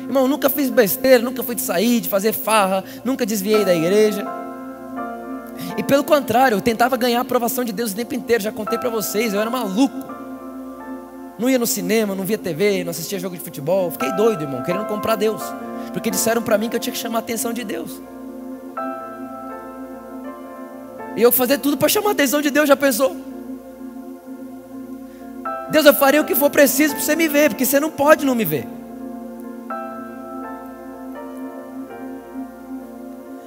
Irmão, 0.02 0.26
nunca 0.26 0.50
fiz 0.50 0.68
besteira, 0.68 1.22
nunca 1.22 1.42
fui 1.42 1.54
de 1.54 1.60
sair, 1.60 2.00
de 2.00 2.08
fazer 2.08 2.32
farra, 2.32 2.84
nunca 3.04 3.24
desviei 3.24 3.64
da 3.64 3.74
igreja. 3.74 4.26
E 5.78 5.82
pelo 5.82 6.02
contrário, 6.02 6.56
eu 6.56 6.60
tentava 6.60 6.96
ganhar 6.96 7.18
a 7.18 7.22
aprovação 7.22 7.64
de 7.64 7.72
Deus 7.72 7.92
o 7.92 7.96
tempo 7.96 8.14
inteiro, 8.14 8.42
já 8.42 8.50
contei 8.50 8.76
para 8.76 8.90
vocês, 8.90 9.32
eu 9.32 9.40
era 9.40 9.48
maluco. 9.48 10.10
Não 11.38 11.48
ia 11.48 11.58
no 11.58 11.66
cinema, 11.66 12.14
não 12.14 12.24
via 12.24 12.36
TV, 12.36 12.84
não 12.84 12.90
assistia 12.90 13.18
jogo 13.18 13.36
de 13.36 13.42
futebol. 13.42 13.90
Fiquei 13.90 14.12
doido, 14.12 14.42
irmão, 14.42 14.62
querendo 14.62 14.84
comprar 14.84 15.16
Deus. 15.16 15.40
Porque 15.92 16.10
disseram 16.10 16.42
para 16.42 16.58
mim 16.58 16.68
que 16.68 16.76
eu 16.76 16.80
tinha 16.80 16.92
que 16.92 16.98
chamar 16.98 17.18
a 17.18 17.20
atenção 17.20 17.52
de 17.52 17.64
Deus. 17.64 18.02
E 21.16 21.22
eu 21.22 21.32
fazer 21.32 21.58
tudo 21.58 21.76
para 21.76 21.88
chamar 21.88 22.10
a 22.10 22.12
atenção 22.12 22.40
de 22.40 22.50
Deus, 22.50 22.68
já 22.68 22.76
pensou? 22.76 23.16
Deus, 25.70 25.86
eu 25.86 25.94
farei 25.94 26.18
o 26.20 26.24
que 26.24 26.34
for 26.34 26.50
preciso 26.50 26.94
para 26.94 27.02
você 27.02 27.14
me 27.14 27.28
ver, 27.28 27.50
porque 27.50 27.64
você 27.64 27.78
não 27.78 27.90
pode 27.90 28.26
não 28.26 28.34
me 28.34 28.44
ver. 28.44 28.66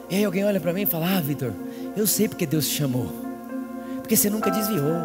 E 0.10 0.16
aí 0.16 0.24
alguém 0.24 0.46
olha 0.46 0.60
para 0.60 0.72
mim 0.72 0.84
e 0.84 0.86
fala: 0.86 1.18
Ah, 1.18 1.22
Vitor, 1.22 1.52
eu 1.98 2.06
sei 2.08 2.28
porque 2.28 2.46
Deus 2.46 2.68
te 2.68 2.76
chamou. 2.76 3.08
Porque 3.98 4.16
você 4.16 4.30
nunca 4.30 4.52
desviou. 4.52 5.02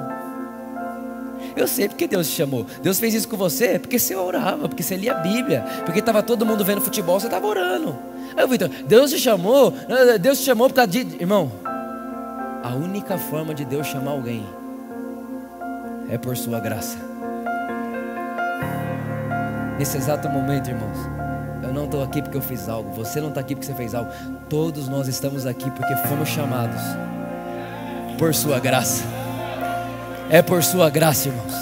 Eu 1.57 1.67
sei 1.67 1.89
porque 1.89 2.07
Deus 2.07 2.29
te 2.29 2.37
chamou. 2.37 2.67
Deus 2.83 3.01
fez 3.01 3.15
isso 3.15 3.29
com 3.29 3.37
você 3.37 3.79
porque 3.79 3.99
você 3.99 4.15
orava, 4.15 4.69
porque 4.69 4.83
você 4.83 4.97
lia 4.97 5.13
a 5.13 5.21
Bíblia, 5.21 5.65
porque 5.85 6.01
estava 6.01 6.23
todo 6.23 6.45
mundo 6.45 6.65
vendo 6.65 6.81
futebol, 6.81 7.19
você 7.19 7.27
estava 7.27 7.47
orando. 7.47 7.99
Aí, 8.37 8.47
Vitor, 8.47 8.69
Deus 8.87 9.11
te 9.11 9.19
chamou, 9.19 9.75
eh, 9.89 10.19
Deus 10.19 10.39
te 10.39 10.45
chamou 10.45 10.69
por 10.69 10.75
causa 10.75 10.91
de. 10.91 11.01
Irmão, 11.21 11.51
a 12.69 12.75
única 12.75 13.17
forma 13.17 13.55
de 13.55 13.65
Deus 13.65 13.87
chamar 13.87 14.11
alguém 14.11 14.47
é 16.11 16.19
por 16.19 16.37
sua 16.37 16.61
graça. 16.61 16.99
Nesse 19.79 19.97
exato 19.97 20.29
momento, 20.29 20.69
irmãos. 20.69 20.99
Eu 21.63 21.73
não 21.73 21.87
estou 21.87 22.03
aqui 22.03 22.21
porque 22.21 22.37
eu 22.37 22.43
fiz 22.43 22.69
algo. 22.69 22.93
Você 22.93 23.23
não 23.23 23.31
está 23.31 23.41
aqui 23.41 23.55
porque 23.55 23.67
você 23.67 23.75
fez 23.75 23.95
algo. 23.95 24.11
Todos 24.51 24.87
nós 24.87 25.09
estamos 25.09 25.47
aqui 25.47 25.71
porque 25.71 25.97
fomos 26.09 26.29
chamados 26.29 26.81
por 28.19 28.35
Sua 28.35 28.61
graça. 28.61 29.03
É 30.29 30.43
por 30.43 30.63
Sua 30.63 30.91
graça, 30.91 31.29
irmãos. 31.29 31.55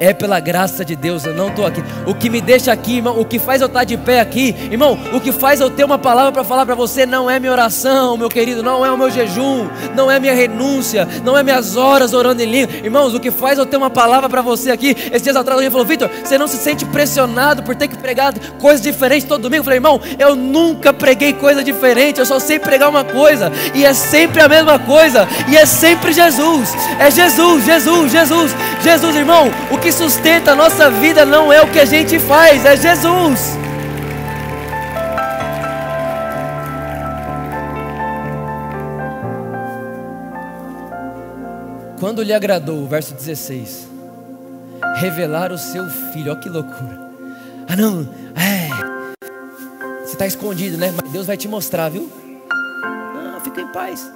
É 0.00 0.14
pela 0.14 0.40
graça 0.40 0.82
de 0.82 0.96
Deus, 0.96 1.26
eu 1.26 1.34
não 1.34 1.48
estou 1.48 1.66
aqui. 1.66 1.84
O 2.06 2.14
que 2.14 2.30
me 2.30 2.40
deixa 2.40 2.72
aqui, 2.72 2.96
irmão, 2.96 3.20
o 3.20 3.24
que 3.24 3.38
faz 3.38 3.60
eu 3.60 3.66
estar 3.66 3.84
de 3.84 3.98
pé 3.98 4.20
aqui, 4.20 4.56
irmão, 4.70 4.98
o 5.12 5.20
que 5.20 5.30
faz 5.30 5.60
eu 5.60 5.68
ter 5.68 5.84
uma 5.84 5.98
palavra 5.98 6.32
para 6.32 6.42
falar 6.42 6.64
para 6.64 6.74
você 6.74 7.04
não 7.04 7.30
é 7.30 7.38
minha 7.38 7.52
oração, 7.52 8.16
meu 8.16 8.30
querido, 8.30 8.62
não 8.62 8.84
é 8.84 8.90
o 8.90 8.96
meu 8.96 9.10
jejum, 9.10 9.68
não 9.94 10.10
é 10.10 10.18
minha 10.18 10.34
renúncia, 10.34 11.06
não 11.22 11.36
é 11.36 11.42
minhas 11.42 11.76
horas 11.76 12.14
orando 12.14 12.42
em 12.42 12.46
língua. 12.46 12.74
Irmãos, 12.82 13.12
o 13.12 13.20
que 13.20 13.30
faz 13.30 13.58
eu 13.58 13.66
ter 13.66 13.76
uma 13.76 13.90
palavra 13.90 14.26
para 14.26 14.40
você 14.40 14.70
aqui, 14.70 14.96
esses 15.12 15.20
dias 15.20 15.36
atrás 15.36 15.56
alguém 15.56 15.70
falou, 15.70 15.84
Vitor, 15.84 16.08
você 16.24 16.38
não 16.38 16.48
se 16.48 16.56
sente 16.56 16.86
pressionado 16.86 17.62
por 17.62 17.76
ter 17.76 17.86
que 17.86 17.98
pregar 17.98 18.32
coisas 18.58 18.80
diferentes 18.80 19.28
todo 19.28 19.42
domingo? 19.42 19.60
Eu 19.60 19.64
falei, 19.64 19.76
irmão, 19.76 20.00
eu 20.18 20.34
nunca 20.34 20.94
preguei 20.94 21.34
coisa 21.34 21.62
diferente, 21.62 22.20
eu 22.20 22.26
só 22.26 22.38
sei 22.38 22.58
pregar 22.58 22.88
uma 22.88 23.04
coisa, 23.04 23.52
e 23.74 23.84
é 23.84 23.92
sempre 23.92 24.40
a 24.40 24.48
mesma 24.48 24.78
coisa, 24.78 25.28
e 25.46 25.58
é 25.58 25.66
sempre 25.66 26.10
Jesus, 26.10 26.74
é 26.98 27.10
Jesus, 27.10 27.66
Jesus, 27.66 28.10
Jesus, 28.10 28.56
Jesus, 28.82 29.14
irmão, 29.14 29.50
o 29.70 29.76
que 29.76 29.89
que 29.90 29.92
sustenta 29.92 30.52
a 30.52 30.54
nossa 30.54 30.88
vida 30.88 31.26
não 31.26 31.52
é 31.52 31.60
o 31.60 31.66
que 31.66 31.80
a 31.80 31.84
gente 31.84 32.16
faz, 32.20 32.64
é 32.64 32.76
Jesus. 32.76 33.58
Quando 41.98 42.22
lhe 42.22 42.32
agradou, 42.32 42.86
verso 42.86 43.14
16, 43.14 43.88
revelar 44.94 45.50
o 45.50 45.58
seu 45.58 45.84
filho, 46.12 46.30
olha 46.30 46.40
que 46.40 46.48
loucura. 46.48 47.10
Ah, 47.68 47.74
não, 47.74 48.08
é, 48.36 48.68
você 50.04 50.12
está 50.12 50.24
escondido, 50.24 50.78
né? 50.78 50.94
Mas 50.96 51.10
Deus 51.10 51.26
vai 51.26 51.36
te 51.36 51.48
mostrar, 51.48 51.88
viu? 51.88 52.08
Ah, 52.48 53.40
fica 53.42 53.60
em 53.60 53.72
paz. 53.72 54.08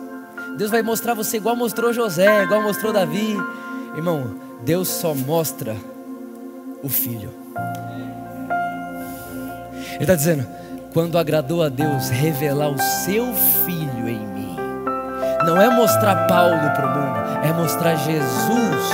Deus 0.57 0.71
vai 0.71 0.83
mostrar 0.83 1.15
você 1.15 1.39
igual 1.39 1.57
mostrou 1.57 1.93
José, 1.93 2.45
igual 2.45 2.63
mostrou 2.63 2.93
Davi. 2.93 3.37
Irmão, 3.97 4.44
Deus 4.65 4.89
só 4.89 5.15
mostra 5.15 5.77
o 6.83 6.89
Filho. 6.89 7.31
Ele 9.95 10.03
está 10.03 10.15
dizendo: 10.15 10.47
quando 10.93 11.19
agradou 11.19 11.63
a 11.63 11.69
Deus 11.69 12.09
revelar 12.09 12.69
o 12.69 12.79
seu 12.79 13.27
Filho 13.65 14.09
em 14.09 14.27
mim, 14.27 14.57
não 15.47 15.61
é 15.61 15.69
mostrar 15.69 16.27
Paulo 16.27 16.71
para 16.75 16.87
o 16.87 16.91
mundo, 16.91 17.47
é 17.47 17.53
mostrar 17.53 17.95
Jesus 17.97 18.91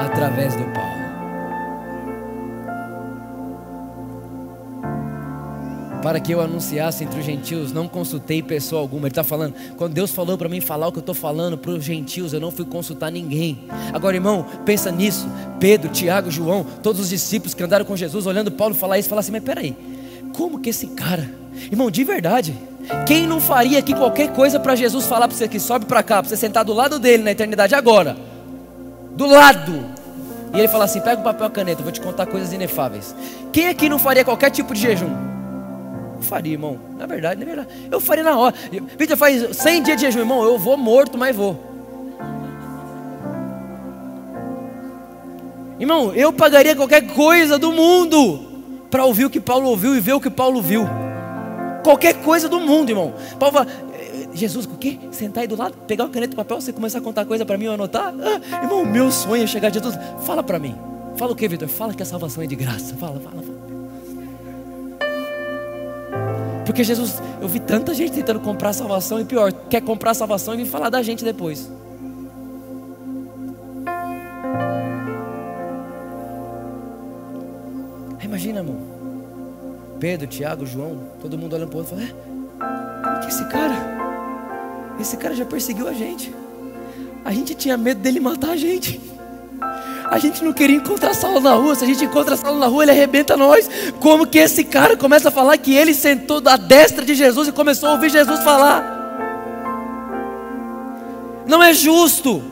através 0.00 0.54
do 0.56 0.64
Paulo. 0.72 0.93
Para 6.04 6.20
que 6.20 6.32
eu 6.32 6.42
anunciasse 6.42 7.02
entre 7.02 7.18
os 7.18 7.24
gentios, 7.24 7.72
não 7.72 7.88
consultei 7.88 8.42
pessoa 8.42 8.82
alguma. 8.82 9.06
Ele 9.06 9.12
está 9.12 9.24
falando, 9.24 9.54
quando 9.78 9.94
Deus 9.94 10.10
falou 10.10 10.36
para 10.36 10.50
mim 10.50 10.60
falar 10.60 10.86
o 10.86 10.92
que 10.92 10.98
eu 10.98 11.00
estou 11.00 11.14
falando 11.14 11.56
para 11.56 11.70
os 11.70 11.82
gentios, 11.82 12.34
eu 12.34 12.40
não 12.40 12.50
fui 12.50 12.66
consultar 12.66 13.10
ninguém. 13.10 13.64
Agora, 13.90 14.14
irmão, 14.14 14.44
pensa 14.66 14.90
nisso. 14.90 15.26
Pedro, 15.58 15.88
Tiago, 15.88 16.30
João, 16.30 16.62
todos 16.82 17.00
os 17.00 17.08
discípulos 17.08 17.54
que 17.54 17.62
andaram 17.62 17.86
com 17.86 17.96
Jesus, 17.96 18.26
olhando 18.26 18.52
Paulo 18.52 18.74
falar 18.74 18.98
isso, 18.98 19.08
falar 19.08 19.20
assim: 19.20 19.32
mas 19.32 19.42
peraí, 19.42 19.74
como 20.36 20.60
que 20.60 20.68
esse 20.68 20.88
cara, 20.88 21.26
irmão, 21.72 21.90
de 21.90 22.04
verdade, 22.04 22.54
quem 23.06 23.26
não 23.26 23.40
faria 23.40 23.78
aqui 23.78 23.94
qualquer 23.94 24.30
coisa 24.34 24.60
para 24.60 24.76
Jesus 24.76 25.06
falar 25.06 25.26
para 25.26 25.34
você 25.34 25.48
que 25.48 25.58
sobe 25.58 25.86
para 25.86 26.02
cá, 26.02 26.20
para 26.22 26.28
você 26.28 26.36
sentar 26.36 26.66
do 26.66 26.74
lado 26.74 26.98
dele 26.98 27.22
na 27.22 27.30
eternidade 27.30 27.74
agora? 27.74 28.14
Do 29.16 29.24
lado. 29.24 29.86
E 30.52 30.58
ele 30.58 30.68
fala 30.68 30.84
assim: 30.84 31.00
pega 31.00 31.22
o 31.22 31.24
papel 31.24 31.46
e 31.46 31.48
a 31.48 31.50
caneta, 31.50 31.80
eu 31.80 31.84
vou 31.84 31.92
te 31.92 32.02
contar 32.02 32.26
coisas 32.26 32.52
inefáveis. 32.52 33.16
Quem 33.50 33.68
aqui 33.68 33.88
não 33.88 33.98
faria 33.98 34.22
qualquer 34.22 34.50
tipo 34.50 34.74
de 34.74 34.82
jejum? 34.82 35.33
Faria, 36.20 36.52
irmão. 36.52 36.78
Na 36.98 37.06
verdade, 37.06 37.40
na 37.40 37.46
verdade. 37.46 37.68
Eu 37.90 38.00
faria 38.00 38.24
na 38.24 38.36
hora. 38.36 38.54
Vitor 38.98 39.16
faz 39.16 39.56
100 39.56 39.82
dias 39.82 39.96
de 39.96 40.02
jejum, 40.02 40.20
irmão. 40.20 40.42
Eu 40.42 40.58
vou 40.58 40.76
morto, 40.76 41.18
mas 41.18 41.34
vou. 41.34 41.74
Irmão, 45.78 46.12
eu 46.14 46.32
pagaria 46.32 46.76
qualquer 46.76 47.02
coisa 47.14 47.58
do 47.58 47.72
mundo 47.72 48.40
para 48.90 49.04
ouvir 49.04 49.24
o 49.24 49.30
que 49.30 49.40
Paulo 49.40 49.68
ouviu 49.68 49.96
e 49.96 50.00
ver 50.00 50.12
o 50.12 50.20
que 50.20 50.30
Paulo 50.30 50.62
viu. 50.62 50.86
Qualquer 51.82 52.14
coisa 52.22 52.48
do 52.48 52.60
mundo, 52.60 52.90
irmão. 52.90 53.12
Paulo 53.38 53.54
fala, 53.54 53.66
eh, 53.92 54.28
Jesus, 54.32 54.66
o 54.66 54.78
quê? 54.78 54.98
Sentar 55.10 55.42
aí 55.42 55.48
do 55.48 55.56
lado, 55.56 55.74
pegar 55.86 56.04
uma 56.04 56.10
caneta 56.10 56.32
e 56.32 56.36
papel, 56.36 56.60
você 56.60 56.72
começar 56.72 56.98
a 56.98 57.02
contar 57.02 57.24
coisa 57.24 57.44
para 57.44 57.58
mim, 57.58 57.64
eu 57.64 57.72
anotar? 57.72 58.14
Ah, 58.14 58.62
irmão, 58.62 58.84
meu 58.84 59.10
sonho 59.10 59.42
é 59.42 59.46
chegar 59.46 59.68
a 59.68 59.70
Jesus. 59.72 59.94
Fala 60.24 60.42
para 60.42 60.58
mim. 60.58 60.76
Fala 61.16 61.32
o 61.32 61.36
que, 61.36 61.46
Vitor? 61.46 61.68
Fala 61.68 61.92
que 61.92 62.02
a 62.02 62.06
salvação 62.06 62.42
é 62.42 62.46
de 62.46 62.56
graça. 62.56 62.94
Fala, 62.94 63.20
fala, 63.20 63.42
fala. 63.42 63.73
Porque 66.64 66.82
Jesus, 66.82 67.22
eu 67.40 67.48
vi 67.48 67.60
tanta 67.60 67.92
gente 67.92 68.12
tentando 68.12 68.40
comprar 68.40 68.72
salvação 68.72 69.20
e 69.20 69.24
pior, 69.24 69.52
quer 69.52 69.82
comprar 69.82 70.14
salvação 70.14 70.54
e 70.54 70.58
vir 70.58 70.66
falar 70.66 70.88
da 70.88 71.02
gente 71.02 71.24
depois. 71.24 71.70
Imagina, 78.22 78.60
irmão. 78.60 78.76
Pedro, 80.00 80.26
Tiago, 80.26 80.66
João, 80.66 80.98
todo 81.20 81.38
mundo 81.38 81.54
olhando 81.54 81.68
para 81.68 81.76
o 81.76 81.80
outro 81.80 81.96
e 81.96 82.06
falando: 82.06 83.18
é, 83.18 83.20
que 83.20 83.28
esse 83.28 83.44
cara, 83.48 83.74
esse 85.00 85.16
cara 85.16 85.34
já 85.34 85.44
perseguiu 85.44 85.86
a 85.86 85.92
gente. 85.92 86.34
A 87.24 87.32
gente 87.32 87.54
tinha 87.54 87.76
medo 87.76 88.00
dele 88.00 88.20
matar 88.20 88.50
a 88.50 88.56
gente. 88.56 89.00
A 90.10 90.18
gente 90.18 90.44
não 90.44 90.52
queria 90.52 90.76
encontrar 90.76 91.14
Saulo 91.14 91.40
na 91.40 91.54
rua. 91.54 91.74
Se 91.74 91.84
a 91.84 91.86
gente 91.86 92.04
encontra 92.04 92.36
Saulo 92.36 92.58
na 92.58 92.66
rua, 92.66 92.84
ele 92.84 92.92
arrebenta 92.92 93.36
nós. 93.36 93.68
Como 94.00 94.26
que 94.26 94.38
esse 94.38 94.64
cara 94.64 94.96
começa 94.96 95.28
a 95.28 95.32
falar 95.32 95.56
que 95.56 95.74
ele 95.74 95.94
sentou 95.94 96.40
da 96.40 96.56
destra 96.56 97.04
de 97.04 97.14
Jesus 97.14 97.48
e 97.48 97.52
começou 97.52 97.88
a 97.88 97.92
ouvir 97.92 98.10
Jesus 98.10 98.40
falar? 98.40 99.02
Não 101.46 101.62
é 101.62 101.72
justo. 101.72 102.42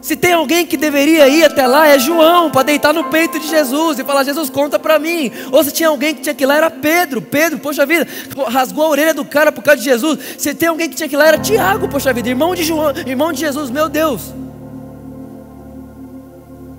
Se 0.00 0.14
tem 0.14 0.34
alguém 0.34 0.66
que 0.66 0.76
deveria 0.76 1.26
ir 1.28 1.44
até 1.44 1.66
lá, 1.66 1.88
é 1.88 1.98
João, 1.98 2.50
para 2.50 2.64
deitar 2.64 2.92
no 2.92 3.04
peito 3.04 3.40
de 3.40 3.48
Jesus 3.48 3.98
e 3.98 4.04
falar: 4.04 4.22
Jesus, 4.22 4.50
conta 4.50 4.78
para 4.78 4.98
mim. 4.98 5.32
Ou 5.50 5.64
se 5.64 5.72
tinha 5.72 5.88
alguém 5.88 6.14
que 6.14 6.20
tinha 6.20 6.34
que 6.34 6.44
ir 6.44 6.46
lá, 6.46 6.56
era 6.56 6.70
Pedro. 6.70 7.22
Pedro, 7.22 7.58
poxa 7.58 7.86
vida, 7.86 8.06
rasgou 8.48 8.84
a 8.84 8.88
orelha 8.90 9.14
do 9.14 9.24
cara 9.24 9.50
por 9.50 9.64
causa 9.64 9.78
de 9.78 9.84
Jesus. 9.84 10.18
Se 10.36 10.52
tem 10.52 10.68
alguém 10.68 10.90
que 10.90 10.96
tinha 10.96 11.08
que 11.08 11.14
ir 11.14 11.16
lá, 11.16 11.28
era 11.28 11.38
Tiago, 11.38 11.88
poxa 11.88 12.12
vida, 12.12 12.28
irmão 12.28 12.54
de 12.54 12.62
João, 12.62 12.92
irmão 13.06 13.32
de 13.32 13.40
Jesus, 13.40 13.70
meu 13.70 13.88
Deus. 13.88 14.43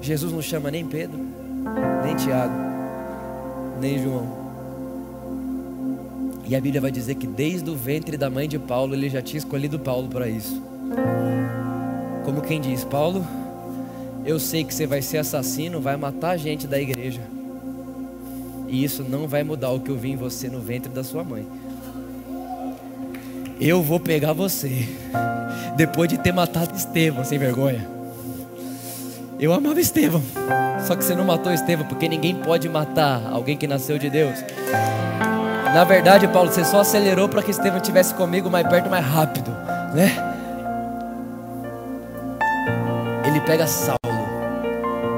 Jesus 0.05 0.31
não 0.31 0.41
chama 0.41 0.69
nem 0.69 0.85
Pedro, 0.85 1.17
nem 2.05 2.15
Tiago, 2.15 2.53
nem 3.81 4.01
João. 4.01 4.45
E 6.47 6.55
a 6.55 6.61
Bíblia 6.61 6.79
vai 6.79 6.91
dizer 6.91 7.15
que 7.15 7.25
desde 7.25 7.67
o 7.71 7.75
ventre 7.75 8.15
da 8.15 8.29
mãe 8.29 8.47
de 8.47 8.59
Paulo, 8.59 8.93
ele 8.93 9.09
já 9.09 9.19
tinha 9.19 9.39
escolhido 9.39 9.79
Paulo 9.79 10.07
para 10.07 10.29
isso. 10.29 10.61
Como 12.23 12.39
quem 12.41 12.61
diz, 12.61 12.83
Paulo, 12.83 13.25
eu 14.23 14.39
sei 14.39 14.63
que 14.63 14.75
você 14.75 14.85
vai 14.85 15.01
ser 15.01 15.17
assassino, 15.17 15.81
vai 15.81 15.97
matar 15.97 16.37
gente 16.37 16.67
da 16.67 16.79
igreja. 16.79 17.21
E 18.67 18.83
isso 18.83 19.03
não 19.03 19.27
vai 19.27 19.43
mudar 19.43 19.71
o 19.71 19.79
que 19.79 19.89
eu 19.89 19.97
vi 19.97 20.11
em 20.11 20.15
você 20.15 20.49
no 20.49 20.59
ventre 20.59 20.91
da 20.91 21.03
sua 21.03 21.23
mãe. 21.23 21.47
Eu 23.59 23.81
vou 23.81 23.99
pegar 23.99 24.33
você. 24.33 24.87
Depois 25.75 26.07
de 26.07 26.19
ter 26.19 26.31
matado 26.31 26.75
Estevão, 26.75 27.25
sem 27.25 27.39
vergonha. 27.39 27.94
Eu 29.39 29.53
amava 29.53 29.79
Estevão. 29.79 30.21
Só 30.85 30.95
que 30.95 31.03
você 31.03 31.15
não 31.15 31.25
matou 31.25 31.51
Estevão, 31.53 31.85
porque 31.85 32.07
ninguém 32.07 32.35
pode 32.35 32.69
matar 32.69 33.21
alguém 33.31 33.57
que 33.57 33.67
nasceu 33.67 33.97
de 33.97 34.09
Deus. 34.09 34.43
Na 35.73 35.83
verdade, 35.83 36.27
Paulo, 36.27 36.51
você 36.51 36.63
só 36.63 36.79
acelerou 36.79 37.27
para 37.27 37.41
que 37.41 37.51
Estevão 37.51 37.77
estivesse 37.77 38.13
comigo 38.13 38.49
mais 38.49 38.67
perto, 38.67 38.89
mais 38.89 39.05
rápido, 39.05 39.51
né? 39.93 40.33
ele 43.35 43.41
pega 43.41 43.67
Saulo, 43.67 43.99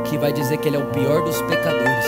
que 0.06 0.18
vai 0.18 0.34
dizer 0.34 0.58
que 0.58 0.68
ele 0.68 0.78
é 0.78 0.80
o 0.80 0.88
pior 0.88 1.24
dos 1.24 1.40
pecadores. 1.44 2.06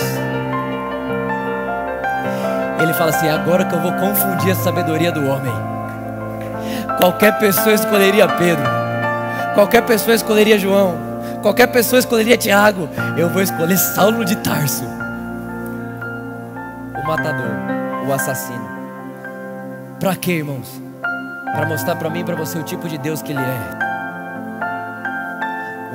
Ele 2.81 2.93
fala 2.93 3.11
assim: 3.11 3.29
agora 3.29 3.65
que 3.65 3.75
eu 3.75 3.79
vou 3.79 3.91
confundir 3.93 4.51
a 4.51 4.55
sabedoria 4.55 5.11
do 5.11 5.27
homem. 5.29 5.53
Qualquer 6.97 7.37
pessoa 7.37 7.75
escolheria 7.75 8.27
Pedro, 8.27 8.65
qualquer 9.53 9.83
pessoa 9.83 10.15
escolheria 10.15 10.57
João, 10.57 10.97
qualquer 11.41 11.67
pessoa 11.67 11.99
escolheria 11.99 12.37
Tiago. 12.37 12.89
Eu 13.17 13.29
vou 13.29 13.41
escolher 13.41 13.77
Saulo 13.77 14.23
de 14.23 14.35
Tarso, 14.37 14.83
o 16.95 17.07
matador, 17.07 18.07
o 18.07 18.13
assassino. 18.13 18.67
Para 19.99 20.15
quê, 20.15 20.33
irmãos? 20.33 20.81
Para 21.53 21.67
mostrar 21.67 21.95
para 21.95 22.09
mim 22.09 22.19
e 22.21 22.23
para 22.23 22.35
você 22.35 22.57
o 22.57 22.63
tipo 22.63 22.87
de 22.87 22.97
Deus 22.97 23.21
que 23.21 23.31
Ele 23.31 23.41
é. 23.41 23.89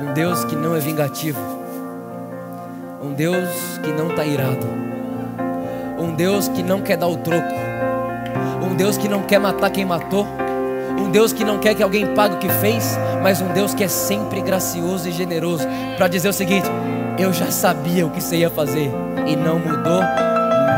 Um 0.01 0.13
Deus 0.13 0.43
que 0.45 0.55
não 0.55 0.75
é 0.75 0.79
vingativo. 0.79 1.39
Um 3.01 3.13
Deus 3.13 3.49
que 3.81 3.91
não 3.91 4.09
está 4.09 4.25
irado. 4.25 4.67
Um 5.97 6.13
Deus 6.13 6.47
que 6.49 6.61
não 6.61 6.81
quer 6.81 6.97
dar 6.97 7.07
o 7.07 7.17
troco. 7.17 7.53
Um 8.61 8.75
Deus 8.75 8.97
que 8.97 9.07
não 9.07 9.23
quer 9.23 9.39
matar 9.39 9.69
quem 9.69 9.85
matou. 9.85 10.27
Um 10.97 11.11
Deus 11.11 11.33
que 11.33 11.43
não 11.43 11.59
quer 11.59 11.75
que 11.75 11.83
alguém 11.83 12.13
pague 12.13 12.35
o 12.35 12.39
que 12.39 12.49
fez, 12.49 12.97
mas 13.21 13.41
um 13.41 13.47
Deus 13.53 13.73
que 13.73 13.83
é 13.83 13.87
sempre 13.87 14.41
gracioso 14.41 15.07
e 15.07 15.11
generoso 15.11 15.65
para 15.97 16.07
dizer 16.07 16.29
o 16.29 16.33
seguinte: 16.33 16.67
eu 17.17 17.31
já 17.31 17.51
sabia 17.51 18.05
o 18.05 18.09
que 18.09 18.21
você 18.21 18.37
ia 18.37 18.49
fazer 18.49 18.91
e 19.27 19.35
não 19.35 19.59
mudou 19.59 20.01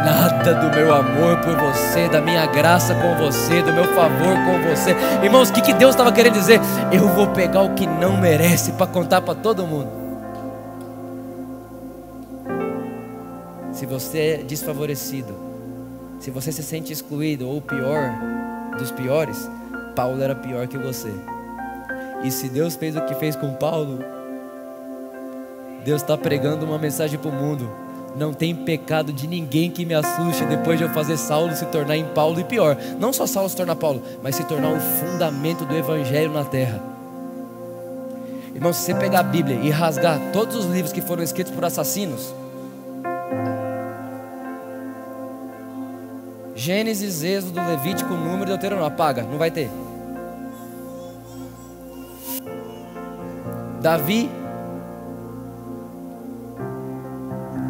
nada 0.08 0.54
do 0.54 0.76
meu 0.76 0.94
amor 0.94 1.38
por 1.42 1.56
você, 1.58 2.08
da 2.08 2.22
minha 2.22 2.46
graça 2.46 2.96
com 2.96 3.16
você, 3.16 3.62
do 3.62 3.74
meu 3.74 3.84
favor 3.94 4.36
com 4.46 4.70
você. 4.70 4.96
Irmãos, 5.24 5.50
o 5.50 5.54
que, 5.54 5.62
que 5.62 5.74
Deus 5.74 5.92
estava 5.92 6.12
querendo 6.12 6.34
dizer? 6.34 6.62
Eu 6.92 7.08
vou 7.10 7.28
pegar 7.28 7.62
o 7.62 7.74
que 7.74 7.86
não 7.86 8.18
merece 8.18 8.72
para 8.74 8.88
contar 8.88 9.22
para 9.22 9.36
todo 9.36 9.68
mundo. 9.68 9.90
Se 13.74 13.86
você 13.86 14.20
é 14.20 14.38
desfavorecido, 14.38 15.36
se 16.20 16.32
você 16.32 16.52
se 16.52 16.64
sente 16.64 16.94
excluído 16.94 17.48
ou 17.48 17.62
pior 17.62 18.12
dos 18.78 18.92
piores, 18.92 19.50
Paulo 19.98 20.22
era 20.22 20.36
pior 20.36 20.68
que 20.68 20.78
você. 20.78 21.12
E 22.24 22.32
se 22.32 22.48
Deus 22.48 22.76
fez 22.76 22.96
o 22.96 23.02
que 23.02 23.16
fez 23.16 23.36
com 23.36 23.54
Paulo, 23.56 24.00
Deus 25.84 26.02
está 26.02 26.16
pregando 26.16 26.66
uma 26.66 26.78
mensagem 26.78 27.20
para 27.20 27.30
o 27.30 27.34
mundo 27.34 27.70
não 28.18 28.34
tem 28.34 28.56
pecado 28.56 29.14
de 29.14 29.28
ninguém 29.28 29.70
que 29.70 29.86
me 29.86 29.94
assuste 29.94 30.44
depois 30.46 30.80
de 30.80 30.84
eu 30.84 30.90
fazer 30.90 31.18
Saulo 31.18 31.56
se 31.56 31.66
tornar 31.68 31.96
em 31.96 32.06
Paulo 32.06 32.40
e 32.40 32.44
pior. 32.44 32.76
Não 33.00 33.14
só 33.14 33.28
Saulo 33.28 33.48
se 33.48 33.56
tornar 33.56 33.76
Paulo, 33.76 34.02
mas 34.24 34.36
se 34.36 34.44
tornar 34.44 34.74
o 34.74 34.80
fundamento 34.80 35.66
do 35.66 35.76
evangelho 35.76 36.32
na 36.32 36.44
terra. 36.44 36.82
Irmão, 38.56 38.74
se 38.74 38.82
você 38.82 38.96
pegar 38.96 39.20
a 39.20 39.24
Bíblia 39.24 39.60
e 39.62 39.70
rasgar 39.70 40.20
todos 40.34 40.56
os 40.56 40.66
livros 40.66 40.92
que 40.92 41.02
foram 41.02 41.22
escritos 41.22 41.54
por 41.54 41.64
assassinos, 41.64 42.34
Gênesis, 46.56 47.24
Êxodo, 47.24 47.62
Levítico, 47.62 48.16
Número, 48.16 48.46
Deuteronômio, 48.46 48.92
apaga, 48.92 49.22
não 49.22 49.38
vai 49.38 49.52
ter. 49.52 49.70
Davi 53.88 54.30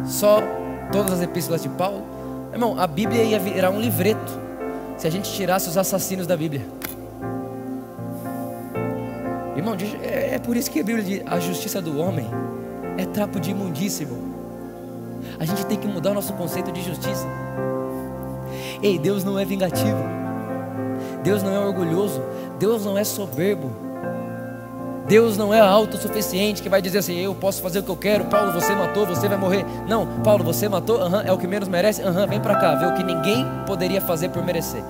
só 0.04 0.42
todas 0.90 1.12
as 1.12 1.22
epístolas 1.22 1.62
de 1.62 1.68
Paulo. 1.68 2.02
Irmão, 2.52 2.74
a 2.76 2.88
Bíblia 2.88 3.22
ia 3.22 3.38
virar 3.38 3.70
um 3.70 3.80
livreto 3.80 4.32
se 4.96 5.06
a 5.06 5.10
gente 5.10 5.32
tirasse 5.32 5.68
os 5.68 5.78
assassinos 5.78 6.26
da 6.26 6.36
Bíblia. 6.36 6.66
Irmão, 9.54 9.76
é, 10.02 10.34
é 10.34 10.38
por 10.40 10.56
isso 10.56 10.68
que 10.68 10.80
a 10.80 10.82
Bíblia 10.82 11.04
diz: 11.04 11.22
a 11.24 11.38
justiça 11.38 11.80
do 11.80 11.96
homem 12.00 12.26
é 12.96 13.06
trapo 13.06 13.38
de 13.38 13.52
imundícia, 13.52 14.02
irmão. 14.02 14.18
A 15.38 15.44
gente 15.44 15.64
tem 15.66 15.78
que 15.78 15.86
mudar 15.86 16.10
o 16.10 16.14
nosso 16.14 16.32
conceito 16.32 16.72
de 16.72 16.82
justiça. 16.82 17.28
Ei, 18.82 18.98
Deus 18.98 19.22
não 19.22 19.38
é 19.38 19.44
vingativo. 19.44 20.02
Deus 21.22 21.44
não 21.44 21.52
é 21.52 21.60
orgulhoso. 21.60 22.20
Deus 22.58 22.84
não 22.84 22.98
é 22.98 23.04
soberbo. 23.04 23.87
Deus 25.08 25.38
não 25.38 25.54
é 25.54 25.58
autossuficiente 25.58 26.62
que 26.62 26.68
vai 26.68 26.82
dizer 26.82 26.98
assim: 26.98 27.16
eu 27.18 27.34
posso 27.34 27.62
fazer 27.62 27.78
o 27.78 27.82
que 27.82 27.88
eu 27.88 27.96
quero. 27.96 28.26
Paulo, 28.26 28.52
você 28.52 28.74
matou, 28.74 29.06
você 29.06 29.26
vai 29.26 29.38
morrer. 29.38 29.64
Não, 29.88 30.06
Paulo, 30.22 30.44
você 30.44 30.68
matou, 30.68 31.00
uhum, 31.00 31.20
é 31.22 31.32
o 31.32 31.38
que 31.38 31.46
menos 31.46 31.66
merece. 31.66 32.02
Uhum, 32.02 32.26
vem 32.26 32.40
para 32.40 32.56
cá, 32.56 32.74
vê 32.74 32.86
o 32.86 32.94
que 32.94 33.02
ninguém 33.02 33.46
poderia 33.66 34.02
fazer 34.02 34.28
por 34.28 34.44
merecer. 34.44 34.82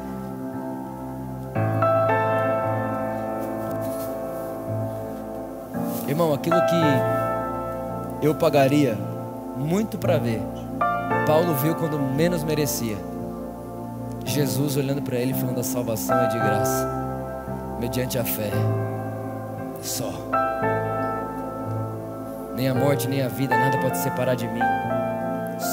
Irmão, 6.08 6.34
aquilo 6.34 6.56
que 6.66 8.26
eu 8.26 8.34
pagaria 8.34 8.98
muito 9.56 9.98
para 9.98 10.18
ver, 10.18 10.42
Paulo 11.26 11.54
viu 11.54 11.76
quando 11.76 11.96
menos 11.96 12.42
merecia. 12.42 12.96
Jesus 14.24 14.76
olhando 14.76 15.00
para 15.00 15.16
ele 15.16 15.32
falando: 15.32 15.60
a 15.60 15.64
salvação 15.64 16.16
é 16.16 16.26
de 16.26 16.38
graça, 16.38 16.88
mediante 17.78 18.18
a 18.18 18.24
fé 18.24 18.50
só. 19.82 20.12
Nem 22.54 22.68
a 22.68 22.74
morte, 22.74 23.08
nem 23.08 23.22
a 23.22 23.28
vida, 23.28 23.56
nada 23.56 23.78
pode 23.78 23.98
separar 23.98 24.34
de 24.34 24.48
mim. 24.48 24.60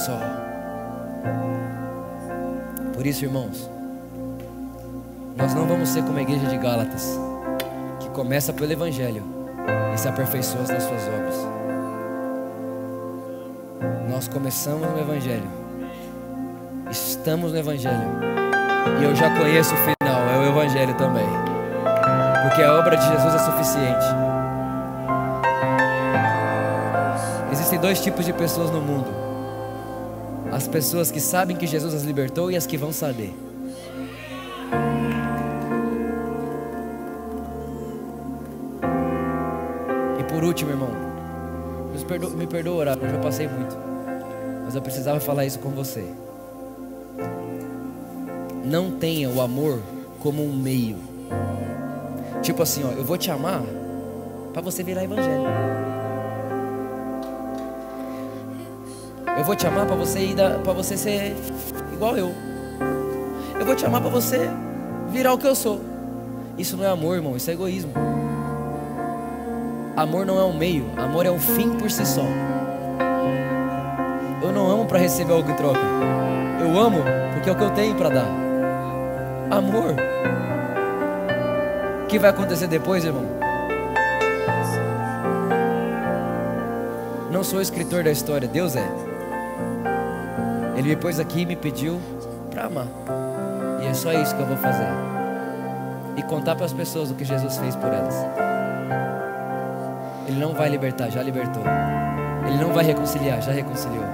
Só. 0.05 0.19
Por 2.93 3.05
isso, 3.05 3.25
irmãos, 3.25 3.69
nós 5.35 5.53
não 5.53 5.65
vamos 5.65 5.89
ser 5.89 6.03
como 6.03 6.17
a 6.17 6.21
igreja 6.21 6.47
de 6.47 6.57
Gálatas, 6.57 7.19
que 7.99 8.09
começa 8.09 8.53
pelo 8.53 8.71
Evangelho 8.71 9.23
e 9.93 9.97
se 9.97 10.07
aperfeiçoa 10.07 10.61
nas 10.61 10.83
suas 10.83 11.07
obras. 11.07 11.35
Nós 14.09 14.27
começamos 14.27 14.87
no 14.87 14.99
Evangelho, 14.99 15.49
estamos 16.89 17.51
no 17.51 17.57
Evangelho, 17.57 18.19
e 19.01 19.03
eu 19.03 19.15
já 19.15 19.35
conheço 19.35 19.73
o 19.73 19.77
final, 19.77 20.21
é 20.29 20.37
o 20.37 20.49
Evangelho 20.49 20.93
também 20.95 21.54
porque 22.47 22.61
a 22.61 22.77
obra 22.77 22.95
de 22.95 23.03
Jesus 23.03 23.33
é 23.33 23.39
suficiente. 23.39 24.05
Existem 27.51 27.79
dois 27.79 27.99
tipos 27.99 28.23
de 28.23 28.31
pessoas 28.33 28.69
no 28.69 28.79
mundo: 28.79 29.07
as 30.51 30.67
pessoas 30.67 31.09
que 31.09 31.19
sabem 31.19 31.57
que 31.57 31.65
Jesus 31.65 31.95
as 31.95 32.03
libertou 32.03 32.51
e 32.51 32.55
as 32.55 32.67
que 32.67 32.77
vão 32.77 32.93
saber. 32.93 33.33
E 40.19 40.23
por 40.25 40.43
último, 40.43 40.69
irmão, 40.69 40.91
me 41.91 42.05
perdoa, 42.05 42.29
me 42.29 42.45
perdoa 42.45 42.75
orar, 42.75 42.97
eu 43.01 43.09
já 43.09 43.17
passei 43.17 43.47
muito, 43.47 43.75
mas 44.65 44.75
eu 44.75 44.83
precisava 44.83 45.19
falar 45.19 45.45
isso 45.45 45.57
com 45.57 45.71
você. 45.71 46.05
Não 48.63 48.91
tenha 48.91 49.31
o 49.31 49.41
amor 49.41 49.81
como 50.19 50.43
um 50.43 50.55
meio 50.55 51.15
Tipo 52.45 52.61
assim, 52.61 52.83
ó, 52.85 52.91
eu 52.91 53.03
vou 53.03 53.17
te 53.17 53.31
amar 53.31 53.63
para 54.53 54.61
você 54.61 54.83
virar 54.83 55.03
evangelho. 55.03 55.45
Eu 59.35 59.43
vou 59.43 59.55
te 59.55 59.65
amar 59.65 59.87
para 59.87 59.95
você 59.95 60.19
ir 60.19 60.35
para 60.63 60.71
você 60.73 60.95
ser 60.95 61.35
igual 61.91 62.15
eu. 62.15 62.31
Eu 63.59 63.65
vou 63.65 63.75
te 63.75 63.83
amar 63.83 63.99
para 63.99 64.11
você 64.11 64.47
virar 65.09 65.33
o 65.33 65.39
que 65.39 65.47
eu 65.47 65.55
sou. 65.55 65.81
Isso 66.55 66.77
não 66.77 66.85
é 66.85 66.87
amor, 66.87 67.15
irmão, 67.15 67.35
isso 67.35 67.49
é 67.49 67.53
egoísmo. 67.53 67.91
Amor 69.97 70.23
não 70.23 70.39
é 70.39 70.43
um 70.43 70.55
meio, 70.55 70.85
amor 70.97 71.25
é 71.25 71.31
um 71.31 71.39
fim 71.39 71.71
por 71.71 71.89
si 71.89 72.05
só. 72.05 72.27
Eu 74.43 74.51
não 74.51 74.69
amo 74.69 74.85
para 74.85 74.99
receber 74.99 75.33
algo 75.33 75.49
em 75.49 75.55
troca. 75.55 75.79
Eu 76.61 76.79
amo 76.79 76.99
porque 77.33 77.49
é 77.49 77.53
o 77.53 77.55
que 77.55 77.63
eu 77.63 77.71
tenho 77.71 77.95
para 77.95 78.09
dar. 78.09 78.27
Amor. 79.49 79.95
O 82.05 82.07
que 82.07 82.19
vai 82.19 82.29
acontecer 82.29 82.67
depois, 82.67 83.03
irmão? 83.03 83.25
Não 87.31 87.43
sou 87.43 87.59
escritor 87.59 88.03
da 88.03 88.11
história, 88.11 88.47
Deus 88.47 88.75
é. 88.75 88.87
Ele 90.77 90.89
me 90.89 90.95
pôs 90.95 91.19
aqui 91.19 91.41
e 91.41 91.45
me 91.47 91.55
pediu 91.55 91.99
para 92.51 92.65
amar. 92.65 92.85
E 93.81 93.87
é 93.87 93.93
só 93.95 94.13
isso 94.13 94.35
que 94.35 94.41
eu 94.43 94.45
vou 94.45 94.55
fazer. 94.55 94.87
E 96.15 96.21
contar 96.21 96.55
para 96.55 96.65
as 96.65 96.73
pessoas 96.73 97.09
o 97.09 97.15
que 97.15 97.25
Jesus 97.25 97.57
fez 97.57 97.75
por 97.75 97.91
elas. 97.91 98.15
Ele 100.27 100.39
não 100.39 100.53
vai 100.53 100.69
libertar, 100.69 101.09
já 101.09 101.23
libertou. 101.23 101.63
Ele 102.47 102.63
não 102.63 102.71
vai 102.71 102.85
reconciliar, 102.85 103.41
já 103.41 103.51
reconciliou. 103.51 104.05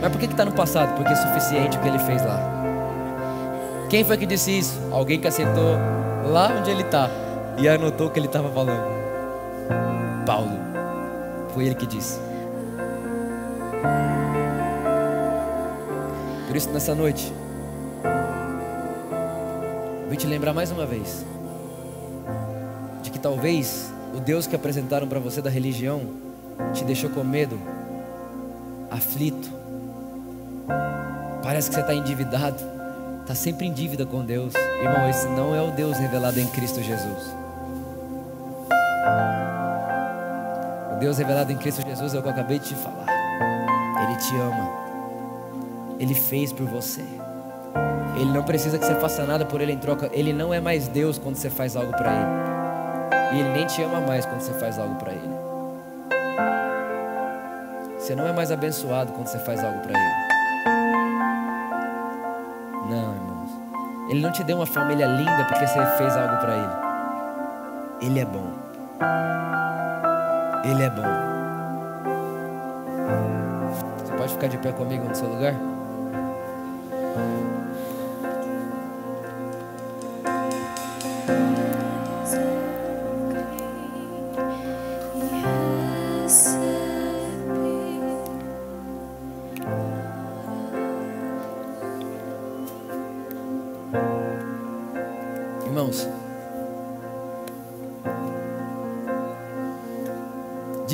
Mas 0.00 0.12
por 0.12 0.20
que 0.20 0.26
está 0.26 0.44
no 0.44 0.52
passado? 0.52 0.94
Porque 0.94 1.12
é 1.12 1.16
suficiente 1.16 1.76
o 1.78 1.80
que 1.80 1.88
ele 1.88 1.98
fez 1.98 2.24
lá. 2.24 2.38
Quem 3.90 4.04
foi 4.04 4.16
que 4.16 4.24
disse 4.24 4.56
isso? 4.56 4.80
Alguém 4.92 5.18
que 5.18 5.26
aceitou 5.26 5.76
lá 6.24 6.52
onde 6.56 6.70
ele 6.70 6.82
está 6.82 7.10
e 7.58 7.68
anotou 7.68 8.08
o 8.08 8.10
que 8.10 8.18
ele 8.18 8.26
estava 8.26 8.50
falando. 8.50 9.04
Paulo. 10.26 10.58
Foi 11.52 11.66
ele 11.66 11.74
que 11.74 11.86
disse. 11.86 12.18
Por 16.46 16.56
isso, 16.56 16.70
nessa 16.70 16.94
noite, 16.94 17.32
vou 20.06 20.16
te 20.16 20.26
lembrar 20.26 20.52
mais 20.52 20.70
uma 20.70 20.86
vez 20.86 21.24
de 23.02 23.10
que 23.10 23.18
talvez 23.18 23.92
o 24.16 24.20
Deus 24.20 24.46
que 24.46 24.56
apresentaram 24.56 25.06
para 25.06 25.18
você 25.18 25.42
da 25.42 25.50
religião 25.50 26.02
te 26.72 26.84
deixou 26.84 27.10
com 27.10 27.22
medo, 27.22 27.58
aflito. 28.90 29.50
Parece 31.42 31.68
que 31.68 31.74
você 31.74 31.80
está 31.80 31.94
endividado, 31.94 32.62
está 33.22 33.34
sempre 33.34 33.66
em 33.66 33.72
dívida 33.72 34.06
com 34.06 34.24
Deus. 34.24 34.54
Irmão, 34.54 35.08
esse 35.08 35.26
não 35.28 35.54
é 35.54 35.60
o 35.60 35.70
Deus 35.72 35.98
revelado 35.98 36.38
em 36.40 36.46
Cristo 36.46 36.82
Jesus. 36.82 37.43
Deus 41.04 41.18
revelado 41.18 41.52
em 41.52 41.56
Cristo 41.58 41.82
Jesus 41.86 42.14
é 42.14 42.18
o 42.18 42.22
que 42.22 42.28
eu 42.28 42.32
acabei 42.32 42.58
de 42.58 42.68
te 42.68 42.74
falar. 42.76 43.04
Ele 44.02 44.16
te 44.16 44.34
ama. 44.36 44.70
Ele 45.98 46.14
fez 46.14 46.50
por 46.50 46.64
você. 46.64 47.04
Ele 48.16 48.32
não 48.32 48.42
precisa 48.42 48.78
que 48.78 48.86
você 48.86 48.94
faça 48.94 49.22
nada 49.26 49.44
por 49.44 49.60
ele 49.60 49.72
em 49.72 49.76
troca. 49.76 50.08
Ele 50.14 50.32
não 50.32 50.54
é 50.54 50.60
mais 50.60 50.88
Deus 50.88 51.18
quando 51.18 51.36
você 51.36 51.50
faz 51.50 51.76
algo 51.76 51.92
para 51.92 52.10
ele. 52.10 53.36
E 53.36 53.40
ele 53.40 53.50
nem 53.50 53.66
te 53.66 53.82
ama 53.82 54.00
mais 54.00 54.24
quando 54.24 54.40
você 54.40 54.54
faz 54.54 54.78
algo 54.78 54.94
para 54.94 55.12
ele. 55.12 55.34
Você 57.98 58.14
não 58.14 58.26
é 58.26 58.32
mais 58.32 58.50
abençoado 58.50 59.12
quando 59.12 59.26
você 59.26 59.38
faz 59.40 59.62
algo 59.62 59.80
para 59.80 59.90
ele. 59.90 60.14
Não, 62.88 63.14
irmãos. 63.14 63.50
Ele 64.08 64.22
não 64.22 64.32
te 64.32 64.42
deu 64.42 64.56
uma 64.56 64.66
família 64.66 65.04
linda 65.04 65.44
porque 65.44 65.66
você 65.66 65.84
fez 65.98 66.16
algo 66.16 66.38
para 66.38 66.56
ele. 66.56 68.06
Ele 68.08 68.20
é 68.20 68.24
bom. 68.24 68.64
Ele 70.64 70.82
é 70.82 70.88
bom. 70.88 71.02
Você 73.98 74.12
pode 74.16 74.32
ficar 74.32 74.46
de 74.46 74.56
pé 74.58 74.72
comigo 74.72 75.04
no 75.06 75.14
seu 75.14 75.28
lugar? 75.28 75.54
Irmãos, 95.66 96.08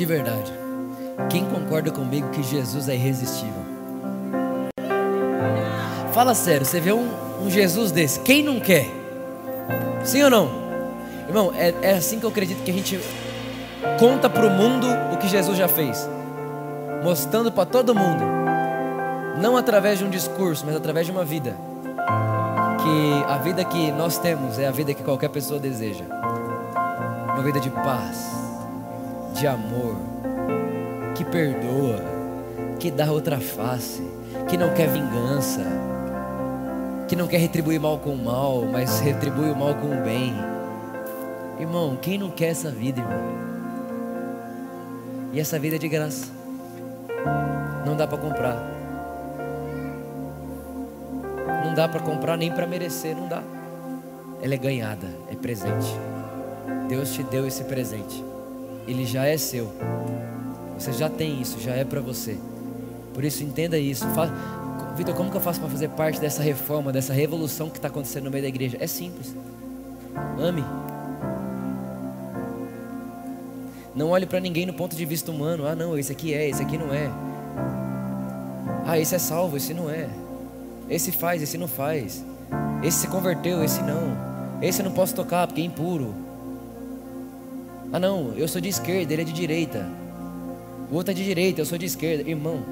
de 0.01 0.05
verdade, 0.05 0.51
quem 1.29 1.45
concorda 1.45 1.91
comigo 1.91 2.31
que 2.31 2.41
Jesus 2.41 2.89
é 2.89 2.95
irresistível? 2.95 3.61
Fala 6.11 6.33
sério, 6.33 6.65
você 6.65 6.79
vê 6.79 6.91
um, 6.91 7.07
um 7.39 7.51
Jesus 7.51 7.91
desse, 7.91 8.19
quem 8.21 8.41
não 8.41 8.59
quer? 8.59 8.89
Sim 10.03 10.23
ou 10.23 10.29
não? 10.31 10.49
Irmão, 11.27 11.53
é, 11.55 11.75
é 11.83 11.91
assim 11.93 12.19
que 12.19 12.25
eu 12.25 12.31
acredito 12.31 12.63
que 12.63 12.71
a 12.71 12.73
gente 12.73 12.99
conta 13.99 14.27
para 14.27 14.43
o 14.43 14.49
mundo 14.49 14.87
o 15.13 15.17
que 15.17 15.27
Jesus 15.27 15.55
já 15.55 15.67
fez, 15.67 16.09
mostrando 17.03 17.51
para 17.51 17.67
todo 17.67 17.93
mundo, 17.93 18.23
não 19.39 19.55
através 19.55 19.99
de 19.99 20.05
um 20.05 20.09
discurso, 20.09 20.65
mas 20.65 20.75
através 20.75 21.05
de 21.05 21.11
uma 21.11 21.23
vida. 21.23 21.55
Que 22.81 23.31
a 23.31 23.37
vida 23.37 23.63
que 23.63 23.91
nós 23.91 24.17
temos 24.17 24.57
é 24.57 24.67
a 24.67 24.71
vida 24.71 24.95
que 24.95 25.03
qualquer 25.03 25.29
pessoa 25.29 25.59
deseja, 25.59 26.05
uma 27.35 27.43
vida 27.43 27.59
de 27.59 27.69
paz, 27.69 28.40
de 29.41 29.47
amor, 29.47 29.95
que 31.15 31.25
perdoa, 31.25 31.99
que 32.79 32.91
dá 32.91 33.11
outra 33.11 33.39
face, 33.39 34.07
que 34.47 34.55
não 34.55 34.71
quer 34.71 34.87
vingança, 34.87 35.65
que 37.07 37.15
não 37.15 37.25
quer 37.25 37.39
retribuir 37.39 37.81
mal 37.81 37.97
com 37.97 38.15
mal, 38.15 38.63
mas 38.71 38.99
retribui 38.99 39.49
o 39.49 39.55
mal 39.55 39.73
com 39.73 39.87
o 39.87 40.03
bem. 40.03 40.35
Irmão, 41.59 41.97
quem 41.99 42.19
não 42.19 42.29
quer 42.29 42.49
essa 42.49 42.69
vida, 42.69 42.99
irmão? 42.99 43.19
E 45.33 45.39
essa 45.39 45.57
vida 45.57 45.77
é 45.77 45.79
de 45.79 45.89
graça. 45.89 46.27
Não 47.83 47.97
dá 47.97 48.05
para 48.05 48.19
comprar. 48.19 48.57
Não 51.65 51.73
dá 51.73 51.87
para 51.87 52.01
comprar 52.01 52.37
nem 52.37 52.51
para 52.51 52.67
merecer, 52.67 53.15
não 53.15 53.27
dá. 53.27 53.41
Ela 54.39 54.53
é 54.53 54.57
ganhada, 54.57 55.07
é 55.31 55.35
presente. 55.35 55.97
Deus 56.87 57.11
te 57.11 57.23
deu 57.23 57.47
esse 57.47 57.63
presente. 57.63 58.23
Ele 58.87 59.05
já 59.05 59.25
é 59.25 59.37
seu. 59.37 59.71
Você 60.77 60.93
já 60.93 61.09
tem 61.09 61.41
isso, 61.41 61.59
já 61.59 61.73
é 61.73 61.83
para 61.83 62.01
você. 62.01 62.37
Por 63.13 63.23
isso 63.23 63.43
entenda 63.43 63.77
isso. 63.77 64.05
Vitor, 64.95 65.15
como 65.15 65.29
que 65.29 65.37
eu 65.37 65.41
faço 65.41 65.59
para 65.59 65.69
fazer 65.69 65.89
parte 65.89 66.19
dessa 66.19 66.41
reforma, 66.41 66.91
dessa 66.91 67.13
revolução 67.13 67.69
que 67.69 67.77
está 67.77 67.87
acontecendo 67.87 68.25
no 68.25 68.31
meio 68.31 68.43
da 68.43 68.49
igreja? 68.49 68.77
É 68.79 68.87
simples. 68.87 69.35
Ame. 70.39 70.63
Não 73.93 74.09
olhe 74.09 74.25
para 74.25 74.39
ninguém 74.39 74.65
no 74.65 74.73
ponto 74.73 74.95
de 74.95 75.05
vista 75.05 75.31
humano. 75.31 75.67
Ah, 75.67 75.75
não, 75.75 75.97
esse 75.97 76.11
aqui 76.11 76.33
é, 76.33 76.49
esse 76.49 76.61
aqui 76.61 76.77
não 76.77 76.93
é. 76.93 77.09
Ah, 78.85 78.97
esse 78.97 79.13
é 79.13 79.19
salvo, 79.19 79.57
esse 79.57 79.73
não 79.73 79.89
é. 79.89 80.09
Esse 80.89 81.11
faz, 81.11 81.41
esse 81.41 81.57
não 81.57 81.67
faz. 81.67 82.23
Esse 82.81 82.99
se 82.99 83.07
converteu, 83.07 83.63
esse 83.63 83.81
não. 83.83 84.17
Esse 84.61 84.81
eu 84.81 84.85
não 84.85 84.91
posso 84.91 85.13
tocar 85.13 85.45
porque 85.47 85.61
é 85.61 85.65
impuro. 85.65 86.13
Ah, 87.93 87.99
não, 87.99 88.33
eu 88.37 88.47
sou 88.47 88.61
de 88.61 88.69
esquerda, 88.69 89.11
ele 89.11 89.21
é 89.21 89.25
de 89.25 89.33
direita. 89.33 89.89
O 90.89 90.95
outro 90.95 91.11
é 91.11 91.13
de 91.13 91.23
direita, 91.23 91.59
eu 91.59 91.65
sou 91.65 91.77
de 91.77 91.85
esquerda. 91.85 92.29
Irmão. 92.29 92.63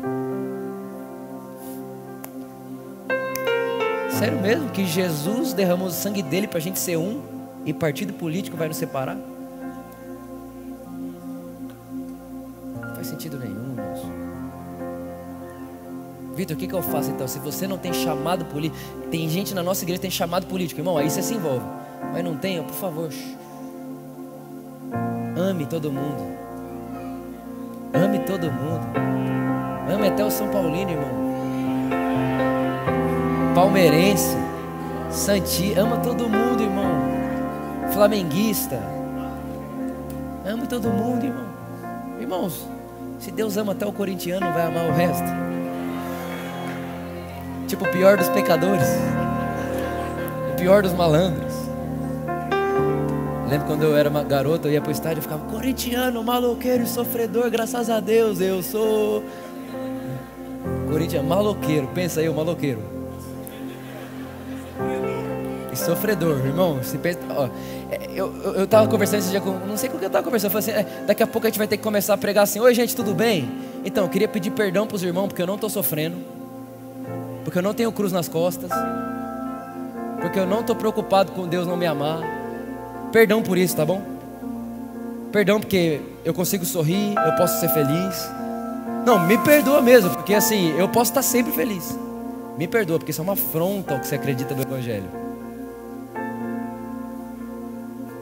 Sério 4.18 4.40
mesmo 4.42 4.70
que 4.70 4.86
Jesus 4.86 5.54
derramou 5.54 5.88
o 5.88 5.92
sangue 5.92 6.22
dele 6.22 6.48
para 6.48 6.58
a 6.58 6.62
gente 6.62 6.80
ser 6.80 6.98
um 6.98 7.22
e 7.66 7.74
partido 7.74 8.14
político 8.14 8.56
vai 8.56 8.70
nos 8.70 8.78
separar? 8.78 9.18
Não 12.82 12.96
faz 12.96 13.08
sentido 13.08 13.38
nenhum, 13.38 13.72
irmãos. 13.72 14.00
Vitor, 16.36 16.56
o 16.56 16.60
que, 16.60 16.68
que 16.68 16.74
eu 16.74 16.82
faço 16.82 17.12
então? 17.12 17.28
Se 17.28 17.40
você 17.40 17.68
não 17.68 17.78
tem 17.78 17.94
chamado 17.94 18.46
político, 18.46 18.82
tem 19.12 19.28
gente 19.28 19.54
na 19.54 19.62
nossa 19.62 19.84
igreja 19.84 19.98
que 19.98 20.04
tem 20.04 20.12
chamado 20.12 20.48
político, 20.48 20.80
irmão, 20.80 20.98
aí 20.98 21.10
você 21.10 21.22
se 21.22 21.34
envolve. 21.34 21.66
Mas 22.14 22.24
não 22.24 22.38
tem, 22.38 22.64
por 22.64 22.76
favor. 22.76 23.10
Ame 25.50 25.66
todo 25.66 25.91
mundo. 25.91 26.38
Ame 27.91 28.20
todo 28.20 28.52
mundo. 28.52 28.86
Ame 29.91 30.10
até 30.10 30.24
o 30.24 30.30
São 30.30 30.47
Paulino, 30.50 30.91
irmão. 30.91 31.10
Palmeirense. 33.56 34.38
Santi, 35.10 35.74
ama 35.74 35.97
todo 35.97 36.30
mundo, 36.30 36.62
irmão. 36.62 36.91
Flamenguista. 37.91 38.80
Ame 40.45 40.68
todo 40.68 40.88
mundo, 40.89 41.26
irmão. 41.26 41.47
Irmãos, 42.20 42.68
se 43.18 43.32
Deus 43.32 43.58
ama 43.58 43.72
até 43.72 43.88
o 43.88 43.91
corintiano, 43.91 44.54
vai 44.54 44.68
amar 44.68 44.88
o 44.88 44.93
resto. 44.93 45.26
Tipo 47.68 47.86
o 47.86 47.91
pior 47.91 48.18
dos 48.18 48.30
pecadores. 48.30 48.88
O 50.54 50.56
pior 50.58 50.84
dos 50.84 50.93
malandros. 50.93 51.69
Lembro 53.50 53.68
quando 53.68 53.84
eu 53.84 53.97
era 53.97 54.10
uma 54.10 54.24
garota, 54.24 54.68
eu 54.68 54.74
ia 54.74 54.82
pro 54.82 54.91
estádio 54.91 55.20
e 55.20 55.22
ficava 55.22 55.43
corintiano, 55.45 56.24
maloqueiro 56.24 56.84
e 56.84 56.88
sofredor, 56.88 57.50
graças 57.50 57.89
a 57.89 58.00
Deus 58.00 58.39
eu 58.39 58.62
sou. 58.62 59.24
Corinthians, 60.91 61.26
maloqueiro, 61.26 61.88
pensa 61.93 62.20
aí, 62.20 62.30
o 62.30 62.34
maloqueiro. 62.34 63.00
sofredor, 65.80 66.38
irmão. 66.45 66.76
Você 66.76 66.97
pensa, 66.97 67.20
ó, 67.30 67.50
é, 67.89 68.10
eu, 68.14 68.36
eu, 68.43 68.54
eu 68.54 68.68
tava 68.68 68.88
conversando 68.88 69.20
esse 69.20 69.30
dia 69.30 69.41
com. 69.41 69.52
Não 69.52 69.78
sei 69.78 69.89
com 69.89 69.97
quem 69.97 70.06
eu 70.06 70.12
tava 70.12 70.24
conversando. 70.24 70.54
Eu 70.54 70.62
falei 70.62 70.82
assim: 70.82 70.88
é, 70.88 71.06
daqui 71.06 71.24
a 71.24 71.28
pouco 71.28 71.47
a 71.47 71.50
gente 71.50 71.58
vai 71.58 71.68
ter 71.68 71.78
que 71.78 71.84
começar 71.84 72.14
a 72.14 72.18
pregar 72.18 72.43
assim: 72.43 72.60
Oi, 72.60 72.74
gente, 72.74 72.95
tudo 72.95 73.14
bem? 73.14 73.50
Então, 73.84 74.04
eu 74.04 74.10
queria 74.10 74.28
pedir 74.28 74.52
perdão 74.52 74.86
para 74.86 74.95
os 74.95 75.04
irmãos, 75.04 75.28
porque 75.28 75.41
eu 75.41 75.47
não 75.47 75.56
estou 75.56 75.70
sofrendo. 75.70 76.18
Porque 77.43 77.58
eu 77.58 77.64
não 77.64 77.74
tenho 77.74 77.91
cruz 77.91 78.12
nas 78.12 78.28
costas. 78.28 78.70
Porque 80.22 80.38
eu 80.38 80.45
não 80.45 80.60
estou 80.60 80.76
preocupado 80.76 81.32
com 81.32 81.47
Deus 81.47 81.66
não 81.66 81.78
me 81.78 81.86
amar. 81.86 82.22
Perdão 83.12 83.41
por 83.41 83.57
isso, 83.57 83.76
tá 83.76 83.86
bom? 83.86 84.01
Perdão 85.32 85.60
porque 85.60 86.01
eu 86.24 86.34
consigo 86.34 86.66
sorrir, 86.66 87.16
eu 87.16 87.36
posso 87.36 87.60
ser 87.60 87.70
feliz. 87.70 88.30
Não, 89.05 89.26
me 89.26 89.38
perdoa 89.38 89.82
mesmo, 89.82 90.10
porque 90.12 90.34
assim, 90.34 90.78
eu 90.78 90.88
posso 90.89 91.12
estar 91.12 91.22
sempre 91.22 91.51
feliz. 91.51 91.97
Me 92.57 92.68
perdoa, 92.68 92.99
porque 92.99 93.12
isso 93.12 93.22
é 93.22 93.24
uma 93.24 93.34
afronta 93.34 93.93
ao 93.93 93.99
que 93.99 94.07
você 94.07 94.16
acredita 94.16 94.53
no 94.53 94.62
Evangelho. 94.62 95.10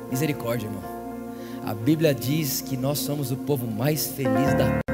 Misericórdia, 0.10 0.68
irmão. 0.68 0.84
A 1.66 1.74
Bíblia 1.74 2.14
diz 2.14 2.62
que 2.62 2.78
nós 2.78 3.00
somos 3.00 3.32
o 3.32 3.36
povo 3.36 3.68
mais 3.68 4.08
feliz 4.08 4.54
da 4.54 4.87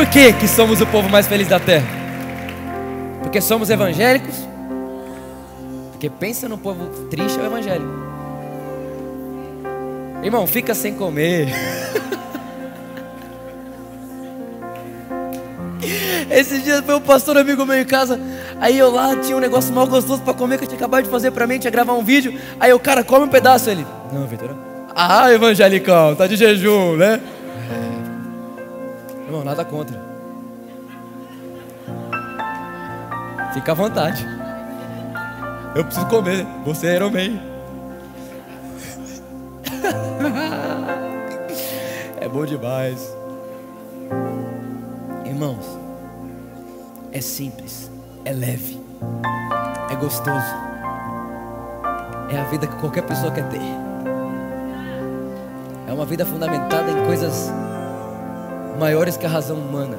por 0.00 0.08
que 0.08 0.32
que 0.32 0.48
somos 0.48 0.80
o 0.80 0.86
povo 0.86 1.10
mais 1.10 1.26
feliz 1.26 1.46
da 1.46 1.60
terra? 1.60 1.86
Porque 3.22 3.38
somos 3.38 3.68
evangélicos? 3.68 4.34
Porque 5.90 6.08
pensa 6.08 6.48
no 6.48 6.56
povo 6.56 6.86
triste 7.10 7.38
é 7.38 7.42
o 7.42 7.44
evangélico. 7.44 7.92
Irmão, 10.22 10.46
fica 10.46 10.74
sem 10.74 10.94
comer. 10.94 11.50
Esses 16.30 16.64
dias 16.64 16.82
foi 16.82 16.94
um 16.94 17.02
pastor 17.02 17.36
amigo 17.36 17.66
meu 17.66 17.78
em 17.78 17.84
casa. 17.84 18.18
Aí 18.58 18.78
eu 18.78 18.90
lá 18.90 19.14
tinha 19.16 19.36
um 19.36 19.40
negócio 19.40 19.74
mal 19.74 19.86
gostoso 19.86 20.22
para 20.22 20.32
comer 20.32 20.56
que 20.56 20.64
eu 20.64 20.68
tinha 20.68 20.78
acabado 20.78 21.04
de 21.04 21.10
fazer 21.10 21.30
para 21.30 21.46
mim, 21.46 21.58
tinha 21.58 21.70
gravar 21.70 21.92
um 21.92 22.02
vídeo. 22.02 22.40
Aí 22.58 22.72
o 22.72 22.80
cara 22.80 23.04
come 23.04 23.26
um 23.26 23.28
pedaço 23.28 23.68
ele. 23.68 23.86
Não, 24.10 24.26
Vitor. 24.26 24.56
Ah, 24.96 25.30
evangelicão, 25.30 26.14
tá 26.14 26.26
de 26.26 26.36
jejum, 26.36 26.96
né? 26.96 27.20
Irmão, 29.30 29.44
nada 29.44 29.64
contra. 29.64 29.96
Fica 33.54 33.70
à 33.70 33.74
vontade. 33.76 34.26
Eu 35.72 35.84
preciso 35.84 36.08
comer. 36.08 36.44
Você 36.64 36.88
é 36.88 36.96
Iron 36.96 37.12
é 42.20 42.28
bom 42.28 42.44
demais. 42.44 43.16
Irmãos, 45.24 45.78
é 47.12 47.20
simples, 47.20 47.88
é 48.24 48.32
leve, 48.32 48.84
é 49.92 49.94
gostoso. 49.94 50.56
É 52.30 52.36
a 52.40 52.44
vida 52.50 52.66
que 52.66 52.74
qualquer 52.80 53.02
pessoa 53.02 53.30
quer 53.30 53.48
ter. 53.48 53.62
É 55.86 55.92
uma 55.92 56.04
vida 56.04 56.26
fundamentada 56.26 56.90
em 56.90 57.06
coisas 57.06 57.52
maiores 58.80 59.18
que 59.18 59.26
a 59.26 59.28
razão 59.28 59.58
humana. 59.58 59.98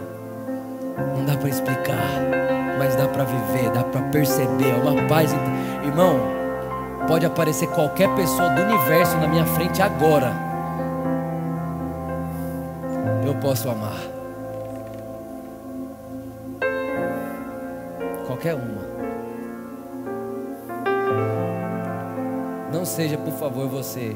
Não 1.15 1.23
dá 1.23 1.38
para 1.38 1.49
explicar, 1.49 2.17
mas 2.79 2.95
dá 2.95 3.07
para 3.07 3.23
viver, 3.23 3.69
dá 3.69 3.84
para 3.84 4.01
perceber. 4.09 4.71
É 4.71 4.75
uma 4.75 5.07
paz. 5.07 5.32
Irmão, 5.86 6.19
pode 7.07 7.23
aparecer 7.23 7.67
qualquer 7.67 8.09
pessoa 8.15 8.49
do 8.49 8.61
universo 8.63 9.15
na 9.17 9.27
minha 9.27 9.45
frente 9.45 9.82
agora. 9.84 10.34
Eu 13.23 13.36
posso 13.36 13.69
amar. 13.69 14.01
Qualquer 18.25 18.55
uma. 18.55 18.82
Não 22.73 22.84
seja, 22.84 23.17
por 23.17 23.34
favor, 23.34 23.67
você 23.67 24.15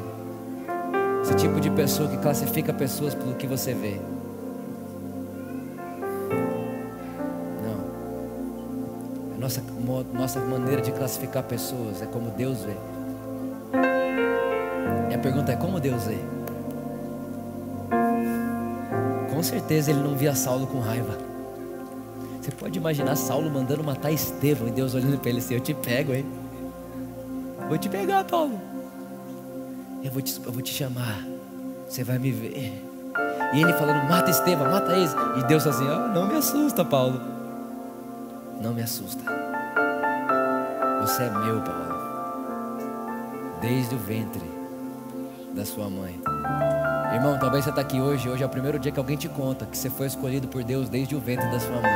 esse 1.22 1.36
tipo 1.36 1.60
de 1.60 1.70
pessoa 1.72 2.08
que 2.08 2.18
classifica 2.18 2.72
pessoas 2.72 3.14
pelo 3.14 3.34
que 3.36 3.48
você 3.48 3.74
vê. 3.74 4.15
Nossa, 9.62 10.06
nossa 10.14 10.40
maneira 10.40 10.82
de 10.82 10.92
classificar 10.92 11.44
pessoas 11.44 12.02
é 12.02 12.06
como 12.06 12.32
Deus 12.32 12.64
vê. 12.64 12.76
E 15.10 15.14
a 15.14 15.20
pergunta 15.20 15.52
é: 15.52 15.56
como 15.56 15.80
Deus 15.80 16.04
vê? 16.06 16.18
Com 19.34 19.44
certeza 19.44 19.92
ele 19.92 20.00
não 20.02 20.16
via 20.16 20.34
Saulo 20.34 20.68
com 20.68 20.80
raiva. 20.80 21.18
Você 22.42 22.52
pode 22.52 22.78
imaginar 22.78 23.16
Saulo 23.16 23.50
mandando 23.50 23.84
matar 23.84 24.12
Estevão 24.12 24.68
e 24.68 24.72
Deus 24.72 24.94
olhando 24.94 25.18
para 25.18 25.30
ele 25.30 25.40
assim: 25.40 25.56
Eu 25.56 25.60
te 25.60 25.74
pego, 25.74 26.14
hein? 26.14 26.26
Vou 27.68 27.78
te 27.78 27.90
pegar, 27.90 28.24
Paulo. 28.24 28.60
Eu 30.04 30.12
vou 30.12 30.22
te, 30.22 30.40
eu 30.46 30.52
vou 30.52 30.62
te 30.62 30.74
chamar. 30.74 31.26
Você 31.88 32.04
vai 32.04 32.20
me 32.20 32.32
ver. 32.32 32.84
E 33.54 33.62
ele 33.62 33.74
falando: 33.74 34.08
Mata 34.10 34.30
Estevão, 34.30 34.72
mata 34.72 34.98
esse. 34.98 35.16
E 35.40 35.44
Deus 35.48 35.66
assim: 35.66 35.86
oh, 35.86 36.14
Não 36.14 36.28
me 36.28 36.36
assusta, 36.36 36.86
Paulo. 36.86 37.20
Não 38.62 38.74
me 38.74 38.82
assusta. 38.82 39.35
Você 41.06 41.22
é 41.22 41.30
meu, 41.30 41.62
Paulo. 41.62 41.96
Desde 43.62 43.94
o 43.94 43.98
ventre 44.00 44.42
da 45.54 45.64
sua 45.64 45.88
mãe. 45.88 46.20
Irmão, 47.14 47.38
talvez 47.38 47.64
você 47.64 47.70
está 47.70 47.82
aqui 47.82 48.02
hoje. 48.02 48.28
Hoje 48.28 48.42
é 48.42 48.46
o 48.48 48.50
primeiro 48.50 48.80
dia 48.80 48.92
que 48.92 48.98
alguém 48.98 49.16
te 49.16 49.30
conta 49.30 49.68
que 49.68 49.78
você 49.78 49.88
foi 49.88 50.08
escolhido 50.08 50.48
por 50.48 50.64
Deus 50.64 50.90
desde 50.90 51.16
o 51.16 51.20
ventre 51.20 51.48
da 51.52 51.60
sua 51.60 51.76
mãe. 51.76 51.92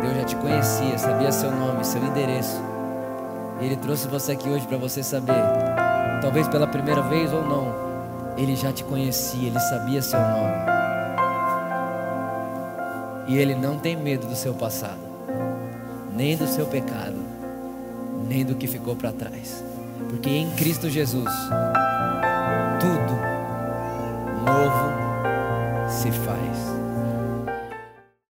Deus 0.00 0.16
já 0.16 0.24
te 0.24 0.36
conhecia, 0.36 0.96
sabia 0.96 1.32
seu 1.32 1.50
nome, 1.50 1.84
seu 1.84 2.00
endereço. 2.00 2.62
E 3.60 3.64
Ele 3.64 3.76
trouxe 3.76 4.06
você 4.06 4.30
aqui 4.30 4.48
hoje 4.48 4.64
para 4.68 4.78
você 4.78 5.02
saber, 5.02 5.42
talvez 6.20 6.46
pela 6.46 6.68
primeira 6.68 7.02
vez 7.02 7.32
ou 7.32 7.42
não, 7.44 7.74
Ele 8.36 8.54
já 8.54 8.72
te 8.72 8.84
conhecia, 8.84 9.48
Ele 9.48 9.58
sabia 9.58 10.00
seu 10.00 10.20
nome. 10.20 10.54
E 13.26 13.36
Ele 13.36 13.56
não 13.56 13.76
tem 13.76 13.96
medo 13.96 14.28
do 14.28 14.36
seu 14.36 14.54
passado, 14.54 15.01
nem 16.22 16.36
do 16.36 16.46
seu 16.46 16.64
pecado, 16.66 17.16
nem 18.28 18.44
do 18.44 18.54
que 18.54 18.68
ficou 18.68 18.94
para 18.94 19.12
trás, 19.12 19.64
porque 20.08 20.30
em 20.30 20.48
Cristo 20.52 20.88
Jesus, 20.88 21.28
tudo 22.78 23.12
novo. 24.46 24.81